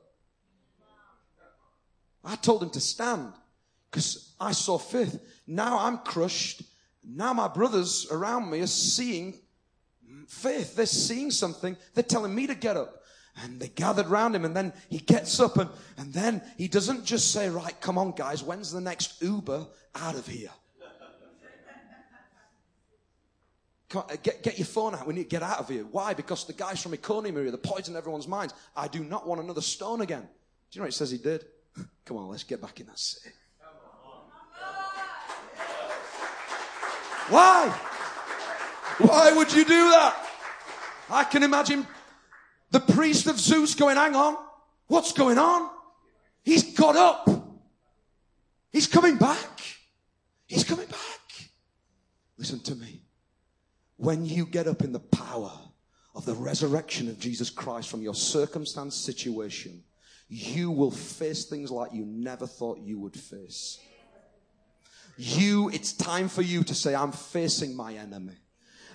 I 2.23 2.35
told 2.35 2.61
him 2.61 2.69
to 2.71 2.81
stand 2.81 3.31
because 3.89 4.33
I 4.39 4.51
saw 4.51 4.77
faith. 4.77 5.19
Now 5.47 5.79
I'm 5.79 5.99
crushed. 5.99 6.61
Now 7.03 7.33
my 7.33 7.47
brothers 7.47 8.07
around 8.11 8.49
me 8.49 8.59
are 8.59 8.67
seeing 8.67 9.39
faith. 10.27 10.75
They're 10.75 10.85
seeing 10.85 11.31
something. 11.31 11.77
They're 11.93 12.03
telling 12.03 12.35
me 12.35 12.47
to 12.47 12.55
get 12.55 12.75
up. 12.75 13.01
And 13.43 13.59
they 13.59 13.69
gathered 13.69 14.07
round 14.07 14.35
him 14.35 14.45
and 14.45 14.55
then 14.55 14.73
he 14.89 14.97
gets 14.97 15.39
up 15.39 15.57
and, 15.57 15.69
and 15.97 16.11
then 16.11 16.41
he 16.57 16.67
doesn't 16.67 17.05
just 17.05 17.31
say, 17.31 17.49
right, 17.49 17.79
come 17.79 17.97
on 17.97 18.11
guys, 18.11 18.43
when's 18.43 18.71
the 18.71 18.81
next 18.81 19.21
Uber 19.21 19.67
out 19.95 20.15
of 20.15 20.27
here? 20.27 20.49
Get, 23.89 24.43
get 24.43 24.57
your 24.57 24.65
phone 24.65 24.95
out. 24.95 25.07
We 25.07 25.13
need 25.13 25.23
to 25.23 25.29
get 25.29 25.43
out 25.43 25.59
of 25.59 25.69
here. 25.69 25.83
Why? 25.83 26.13
Because 26.13 26.45
the 26.45 26.53
guys 26.53 26.81
from 26.81 26.93
Iconium 26.93 27.37
area, 27.37 27.51
they're 27.51 27.57
poisoning 27.57 27.97
everyone's 27.97 28.27
minds. 28.27 28.53
I 28.75 28.87
do 28.89 29.03
not 29.03 29.25
want 29.25 29.41
another 29.41 29.61
stone 29.61 30.01
again. 30.01 30.21
Do 30.21 30.27
you 30.71 30.79
know 30.81 30.83
what 30.83 30.89
it 30.89 30.95
says 30.95 31.11
he 31.11 31.17
did? 31.17 31.45
Come 32.05 32.17
on, 32.17 32.27
let's 32.27 32.43
get 32.43 32.61
back 32.61 32.79
in 32.79 32.87
that 32.87 32.99
city. 32.99 33.33
Why? 37.29 37.67
Why 38.99 39.33
would 39.33 39.53
you 39.53 39.63
do 39.65 39.89
that? 39.91 40.27
I 41.09 41.23
can 41.23 41.43
imagine 41.43 41.85
the 42.71 42.79
priest 42.79 43.27
of 43.27 43.39
Zeus 43.39 43.75
going, 43.75 43.97
hang 43.97 44.15
on, 44.15 44.37
what's 44.87 45.13
going 45.13 45.37
on? 45.37 45.69
He's 46.43 46.73
got 46.73 46.95
up. 46.95 47.29
He's 48.71 48.87
coming 48.87 49.17
back. 49.17 49.61
He's 50.45 50.63
coming 50.63 50.87
back. 50.87 51.49
Listen 52.37 52.59
to 52.61 52.75
me. 52.75 53.01
When 53.97 54.25
you 54.25 54.45
get 54.45 54.67
up 54.67 54.81
in 54.81 54.91
the 54.91 54.99
power 54.99 55.51
of 56.15 56.25
the 56.25 56.33
resurrection 56.33 57.09
of 57.09 57.19
Jesus 57.19 57.49
Christ 57.49 57.89
from 57.89 58.01
your 58.01 58.15
circumstance 58.15 58.95
situation, 58.95 59.83
you 60.29 60.71
will 60.71 60.91
face 60.91 61.45
things 61.45 61.71
like 61.71 61.93
you 61.93 62.05
never 62.05 62.47
thought 62.47 62.79
you 62.79 62.99
would 62.99 63.15
face. 63.15 63.79
You, 65.17 65.69
it's 65.69 65.93
time 65.93 66.29
for 66.29 66.43
you 66.43 66.63
to 66.63 66.75
say, 66.75 66.93
I'm 66.93 67.11
facing 67.11 67.75
my 67.75 67.93
enemy. 67.93 68.35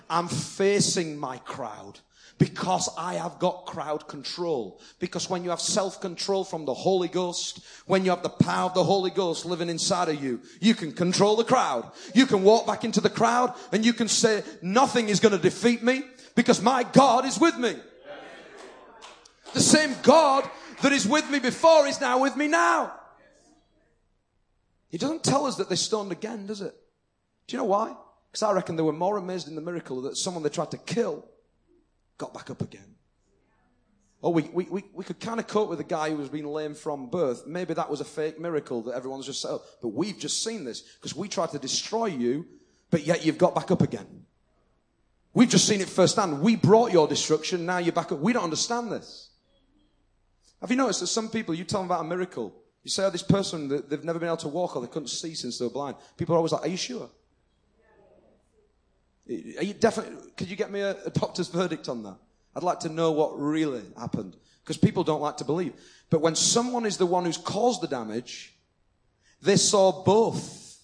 I'm 0.09 0.27
facing 0.27 1.17
my 1.17 1.37
crowd 1.37 1.99
because 2.37 2.89
I 2.97 3.15
have 3.15 3.39
got 3.39 3.65
crowd 3.65 4.07
control. 4.07 4.81
Because 4.99 5.29
when 5.29 5.43
you 5.43 5.51
have 5.51 5.61
self-control 5.61 6.43
from 6.45 6.65
the 6.65 6.73
Holy 6.73 7.07
Ghost, 7.07 7.63
when 7.85 8.03
you 8.03 8.11
have 8.11 8.23
the 8.23 8.29
power 8.29 8.65
of 8.65 8.73
the 8.73 8.83
Holy 8.83 9.11
Ghost 9.11 9.45
living 9.45 9.69
inside 9.69 10.09
of 10.09 10.21
you, 10.21 10.41
you 10.59 10.75
can 10.75 10.91
control 10.91 11.35
the 11.35 11.43
crowd. 11.43 11.91
You 12.13 12.25
can 12.25 12.43
walk 12.43 12.65
back 12.65 12.83
into 12.83 13.01
the 13.01 13.09
crowd 13.09 13.53
and 13.71 13.85
you 13.85 13.93
can 13.93 14.07
say, 14.07 14.43
nothing 14.61 15.09
is 15.09 15.19
going 15.19 15.35
to 15.35 15.41
defeat 15.41 15.83
me 15.83 16.03
because 16.35 16.61
my 16.61 16.83
God 16.83 17.25
is 17.25 17.39
with 17.39 17.57
me. 17.57 17.75
The 19.53 19.61
same 19.61 19.95
God 20.01 20.49
that 20.81 20.91
is 20.91 21.07
with 21.07 21.29
me 21.29 21.39
before 21.39 21.85
is 21.87 22.01
now 22.01 22.19
with 22.19 22.35
me 22.35 22.47
now. 22.47 22.93
He 24.89 24.97
doesn't 24.97 25.23
tell 25.23 25.45
us 25.45 25.57
that 25.57 25.69
they 25.69 25.75
stoned 25.75 26.11
again, 26.11 26.47
does 26.47 26.61
it? 26.61 26.75
Do 27.47 27.55
you 27.55 27.57
know 27.59 27.65
why? 27.65 27.95
Because 28.31 28.43
I 28.43 28.51
reckon 28.51 28.75
they 28.75 28.83
were 28.83 28.93
more 28.93 29.17
amazed 29.17 29.47
in 29.47 29.55
the 29.55 29.61
miracle 29.61 30.01
that 30.03 30.17
someone 30.17 30.43
they 30.43 30.49
tried 30.49 30.71
to 30.71 30.77
kill 30.77 31.25
got 32.17 32.33
back 32.33 32.49
up 32.49 32.61
again. 32.61 32.95
Oh, 34.21 34.29
we, 34.29 34.43
we, 34.43 34.63
we, 34.65 34.83
we 34.93 35.03
could 35.03 35.19
kind 35.19 35.39
of 35.39 35.47
cope 35.47 35.69
with 35.69 35.81
a 35.81 35.83
guy 35.83 36.09
who 36.09 36.17
has 36.19 36.29
been 36.29 36.45
lame 36.45 36.75
from 36.75 37.09
birth. 37.09 37.45
Maybe 37.45 37.73
that 37.73 37.89
was 37.89 37.99
a 37.99 38.05
fake 38.05 38.39
miracle 38.39 38.81
that 38.83 38.95
everyone's 38.95 39.25
just 39.25 39.41
said. 39.41 39.49
Oh, 39.51 39.61
but 39.81 39.89
we've 39.89 40.17
just 40.17 40.41
seen 40.43 40.63
this 40.63 40.81
because 40.81 41.13
we 41.13 41.27
tried 41.27 41.49
to 41.49 41.59
destroy 41.59 42.05
you, 42.05 42.45
but 42.89 43.05
yet 43.05 43.25
you've 43.25 43.37
got 43.37 43.53
back 43.53 43.69
up 43.69 43.81
again. 43.81 44.23
We've 45.33 45.49
just 45.49 45.67
seen 45.67 45.81
it 45.81 45.89
firsthand. 45.89 46.41
We 46.41 46.55
brought 46.55 46.93
your 46.93 47.05
destruction. 47.07 47.65
Now 47.65 47.79
you're 47.79 47.91
back 47.91 48.13
up. 48.13 48.19
We 48.19 48.31
don't 48.31 48.43
understand 48.43 48.91
this. 48.91 49.31
Have 50.61 50.71
you 50.71 50.77
noticed 50.77 51.01
that 51.01 51.07
some 51.07 51.27
people, 51.27 51.53
you 51.53 51.65
tell 51.65 51.81
them 51.81 51.89
about 51.89 52.05
a 52.05 52.07
miracle. 52.07 52.55
You 52.83 52.91
say, 52.91 53.03
oh, 53.03 53.09
this 53.09 53.23
person, 53.23 53.67
they've 53.67 54.03
never 54.05 54.19
been 54.19 54.27
able 54.29 54.37
to 54.37 54.47
walk 54.47 54.77
or 54.77 54.81
they 54.81 54.87
couldn't 54.87 55.07
see 55.07 55.33
since 55.33 55.57
they 55.57 55.65
were 55.65 55.71
blind. 55.71 55.97
People 56.15 56.35
are 56.35 56.37
always 56.37 56.53
like, 56.53 56.63
are 56.63 56.69
you 56.69 56.77
sure? 56.77 57.09
Are 59.27 59.63
you 59.63 59.73
definitely, 59.73 60.31
could 60.35 60.49
you 60.49 60.55
get 60.55 60.71
me 60.71 60.81
a, 60.81 60.97
a 61.05 61.09
doctor's 61.09 61.47
verdict 61.47 61.89
on 61.89 62.03
that? 62.03 62.17
I'd 62.55 62.63
like 62.63 62.81
to 62.81 62.89
know 62.89 63.11
what 63.11 63.39
really 63.39 63.83
happened. 63.97 64.35
Because 64.63 64.77
people 64.77 65.03
don't 65.03 65.21
like 65.21 65.37
to 65.37 65.45
believe. 65.45 65.73
But 66.09 66.21
when 66.21 66.35
someone 66.35 66.85
is 66.85 66.97
the 66.97 67.05
one 67.05 67.25
who's 67.25 67.37
caused 67.37 67.81
the 67.81 67.87
damage, 67.87 68.53
they 69.41 69.57
saw 69.57 70.03
both. 70.03 70.79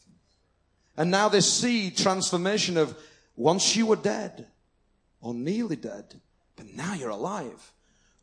And 0.98 1.10
now 1.10 1.30
they 1.30 1.40
see 1.40 1.92
transformation 1.92 2.76
of 2.76 2.98
once 3.38 3.76
you 3.76 3.86
were 3.86 3.96
dead 3.96 4.48
or 5.22 5.34
nearly 5.34 5.78
dead, 5.78 6.16
but 6.58 6.66
now 6.76 6.94
you're 6.94 7.10
alive. 7.10 7.72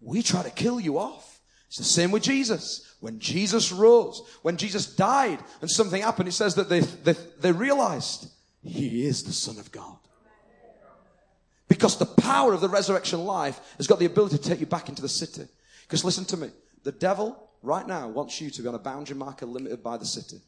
We 0.03 0.23
try 0.23 0.43
to 0.43 0.51
kill 0.51 0.79
you 0.79 0.99
off. 0.99 1.41
It's 1.69 1.79
the 1.79 1.85
same 1.85 2.11
with 2.11 2.23
Jesus. 2.23 2.95
When 3.01 3.19
Jesus 3.19 3.73
rose, 3.73 4.23
when 4.43 4.59
Jesus 4.59 4.95
died 4.95 5.39
and 5.63 5.71
something 5.71 6.03
happened, 6.03 6.29
it 6.29 6.33
says 6.33 6.55
that 6.57 6.69
they, 6.69 6.81
they, 6.81 7.15
they 7.41 7.53
realized 7.53 8.29
he 8.63 9.07
is 9.07 9.25
the 9.25 9.33
Son 9.33 9.59
of 9.59 9.73
God. 9.73 9.97
Because 11.69 11.99
the 11.99 12.07
power 12.07 12.53
of 12.53 12.61
the 12.61 12.69
resurrection 12.69 13.25
life 13.25 13.61
has 13.77 13.87
got 13.87 13.99
the 13.99 14.07
ability 14.07 14.39
to 14.39 14.43
take 14.43 14.61
you 14.61 14.67
back 14.67 14.89
into 14.89 15.03
the 15.03 15.09
city. 15.09 15.43
Because 15.83 16.05
listen 16.05 16.25
to 16.27 16.37
me, 16.37 16.51
the 16.85 16.93
devil 16.93 17.51
right 17.63 17.87
now 17.87 18.09
wants 18.09 18.41
you 18.41 18.51
to 18.51 18.63
be 18.63 18.69
on 18.69 18.75
a 18.75 18.79
boundary 18.79 19.17
marker 19.17 19.47
limited 19.47 19.83
by 19.83 19.97
the 19.97 20.05
city. 20.05 20.41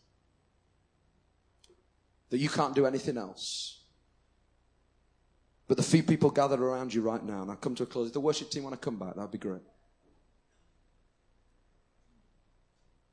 That 2.31 2.39
you 2.39 2.49
can't 2.49 2.75
do 2.75 2.87
anything 2.87 3.17
else. 3.17 3.81
But 5.67 5.77
the 5.77 5.83
few 5.83 6.03
people 6.03 6.31
gathered 6.31 6.61
around 6.61 6.95
you 6.95 7.03
right 7.03 7.23
now, 7.23 7.43
and 7.43 7.51
I 7.51 7.55
come 7.57 7.75
to 7.75 7.83
a 7.83 7.87
close. 7.87 8.09
If 8.09 8.15
the 8.15 8.21
worship 8.21 8.51
team 8.51 8.63
want 8.63 8.75
to 8.75 8.85
come 8.85 8.97
back, 8.97 9.15
that'd 9.15 9.31
be 9.31 9.39
great. 9.39 9.61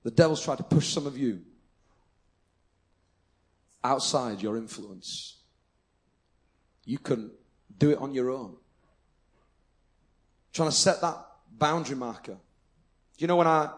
The 0.03 0.11
devil's 0.11 0.43
tried 0.43 0.59
to 0.59 0.63
push 0.63 0.93
some 0.93 1.07
of 1.07 1.17
you 1.17 1.41
outside 3.83 4.41
your 4.41 4.55
influence. 4.55 5.37
You 6.85 6.99
can 6.99 7.31
do 7.77 7.91
it 7.91 7.97
on 7.97 8.13
your 8.13 8.29
own. 8.29 8.55
Trying 10.53 10.69
to 10.69 10.75
set 10.75 11.01
that 11.01 11.17
boundary 11.57 11.95
marker. 11.95 12.37
You 13.17 13.27
know, 13.27 13.35
when 13.35 13.47
I, 13.47 13.69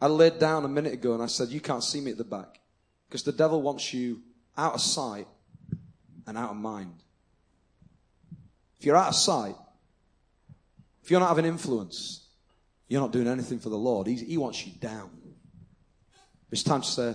I 0.00 0.06
laid 0.06 0.38
down 0.38 0.64
a 0.64 0.68
minute 0.68 0.92
ago 0.92 1.14
and 1.14 1.22
I 1.22 1.26
said, 1.26 1.48
You 1.48 1.60
can't 1.60 1.84
see 1.84 2.00
me 2.00 2.10
at 2.10 2.18
the 2.18 2.24
back. 2.24 2.60
Because 3.08 3.22
the 3.22 3.32
devil 3.32 3.60
wants 3.60 3.92
you 3.92 4.22
out 4.56 4.74
of 4.74 4.80
sight 4.80 5.26
and 6.26 6.38
out 6.38 6.50
of 6.50 6.56
mind. 6.56 6.94
If 8.78 8.86
you're 8.86 8.96
out 8.96 9.08
of 9.08 9.14
sight, 9.14 9.54
if 11.02 11.10
you're 11.10 11.20
not 11.20 11.28
having 11.28 11.44
influence, 11.44 12.26
you're 12.88 13.00
not 13.00 13.12
doing 13.12 13.28
anything 13.28 13.58
for 13.58 13.68
the 13.68 13.76
Lord. 13.76 14.06
He, 14.06 14.16
he 14.16 14.36
wants 14.36 14.66
you 14.66 14.72
down. 14.72 15.10
It's 16.50 16.62
time 16.62 16.82
to 16.82 16.86
say, 16.86 17.14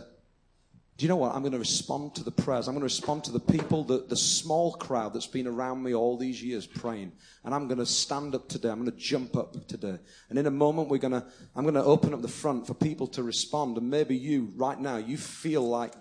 do 0.97 1.05
you 1.05 1.09
know 1.09 1.15
what? 1.15 1.35
I'm 1.35 1.41
going 1.41 1.51
to 1.51 1.59
respond 1.59 2.15
to 2.15 2.23
the 2.23 2.31
prayers. 2.31 2.67
I'm 2.67 2.73
going 2.73 2.81
to 2.81 2.85
respond 2.85 3.23
to 3.25 3.31
the 3.31 3.39
people, 3.39 3.83
the, 3.83 3.99
the 4.09 4.17
small 4.17 4.73
crowd 4.73 5.13
that's 5.13 5.27
been 5.27 5.45
around 5.45 5.83
me 5.83 5.93
all 5.93 6.17
these 6.17 6.41
years 6.41 6.65
praying. 6.65 7.11
And 7.43 7.53
I'm 7.53 7.67
going 7.67 7.77
to 7.77 7.85
stand 7.85 8.33
up 8.33 8.49
today. 8.49 8.69
I'm 8.69 8.83
going 8.83 8.91
to 8.91 8.97
jump 8.97 9.37
up 9.37 9.67
today. 9.67 9.99
And 10.31 10.39
in 10.39 10.47
a 10.47 10.51
moment, 10.51 10.89
we're 10.89 10.97
going 10.97 11.13
to, 11.13 11.23
I'm 11.55 11.63
going 11.65 11.75
to 11.75 11.83
open 11.83 12.15
up 12.15 12.23
the 12.23 12.27
front 12.27 12.65
for 12.65 12.73
people 12.73 13.05
to 13.09 13.21
respond. 13.21 13.77
And 13.77 13.91
maybe 13.91 14.17
you, 14.17 14.51
right 14.55 14.79
now, 14.79 14.97
you 14.97 15.17
feel 15.17 15.61
like 15.61 15.93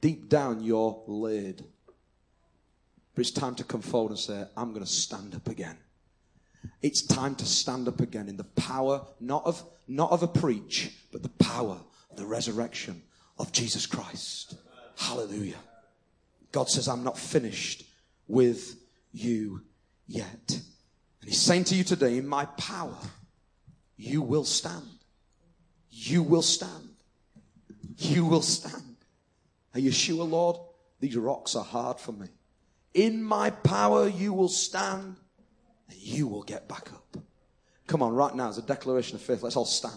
deep 0.00 0.28
down 0.28 0.64
you're 0.64 1.00
laid. 1.06 1.62
But 3.14 3.20
it's 3.20 3.30
time 3.30 3.54
to 3.54 3.64
come 3.64 3.82
forward 3.82 4.10
and 4.10 4.18
say, 4.18 4.44
I'm 4.56 4.70
going 4.70 4.84
to 4.84 4.90
stand 4.90 5.36
up 5.36 5.46
again. 5.46 5.78
It's 6.82 7.06
time 7.06 7.36
to 7.36 7.46
stand 7.46 7.86
up 7.86 8.00
again 8.00 8.28
in 8.28 8.36
the 8.36 8.42
power, 8.42 9.06
not 9.20 9.46
of, 9.46 9.64
not 9.86 10.10
of 10.10 10.24
a 10.24 10.28
preach, 10.28 10.90
but 11.12 11.22
the 11.22 11.28
power, 11.28 11.78
of 12.10 12.16
the 12.16 12.26
resurrection 12.26 13.00
of 13.38 13.52
Jesus 13.52 13.86
Christ. 13.86 14.56
Hallelujah. 14.96 15.58
God 16.52 16.68
says, 16.68 16.88
I'm 16.88 17.04
not 17.04 17.18
finished 17.18 17.84
with 18.28 18.76
you 19.12 19.62
yet. 20.06 20.48
And 20.48 21.30
He's 21.30 21.40
saying 21.40 21.64
to 21.64 21.74
you 21.74 21.84
today, 21.84 22.18
in 22.18 22.26
my 22.26 22.44
power, 22.44 22.96
you 23.96 24.22
will 24.22 24.44
stand. 24.44 24.86
You 25.90 26.22
will 26.22 26.42
stand. 26.42 26.90
You 27.96 28.24
will 28.24 28.42
stand. 28.42 28.96
Are 29.74 29.80
you 29.80 29.90
sure, 29.90 30.24
Lord? 30.24 30.56
These 31.00 31.16
rocks 31.16 31.56
are 31.56 31.64
hard 31.64 31.98
for 31.98 32.12
me. 32.12 32.28
In 32.94 33.22
my 33.22 33.50
power, 33.50 34.08
you 34.08 34.32
will 34.32 34.48
stand 34.48 35.16
and 35.88 35.98
you 35.98 36.28
will 36.28 36.42
get 36.42 36.68
back 36.68 36.92
up. 36.92 37.16
Come 37.86 38.02
on, 38.02 38.14
right 38.14 38.34
now, 38.34 38.48
as 38.48 38.58
a 38.58 38.62
declaration 38.62 39.16
of 39.16 39.22
faith, 39.22 39.42
let's 39.42 39.56
all 39.56 39.64
stand. 39.64 39.96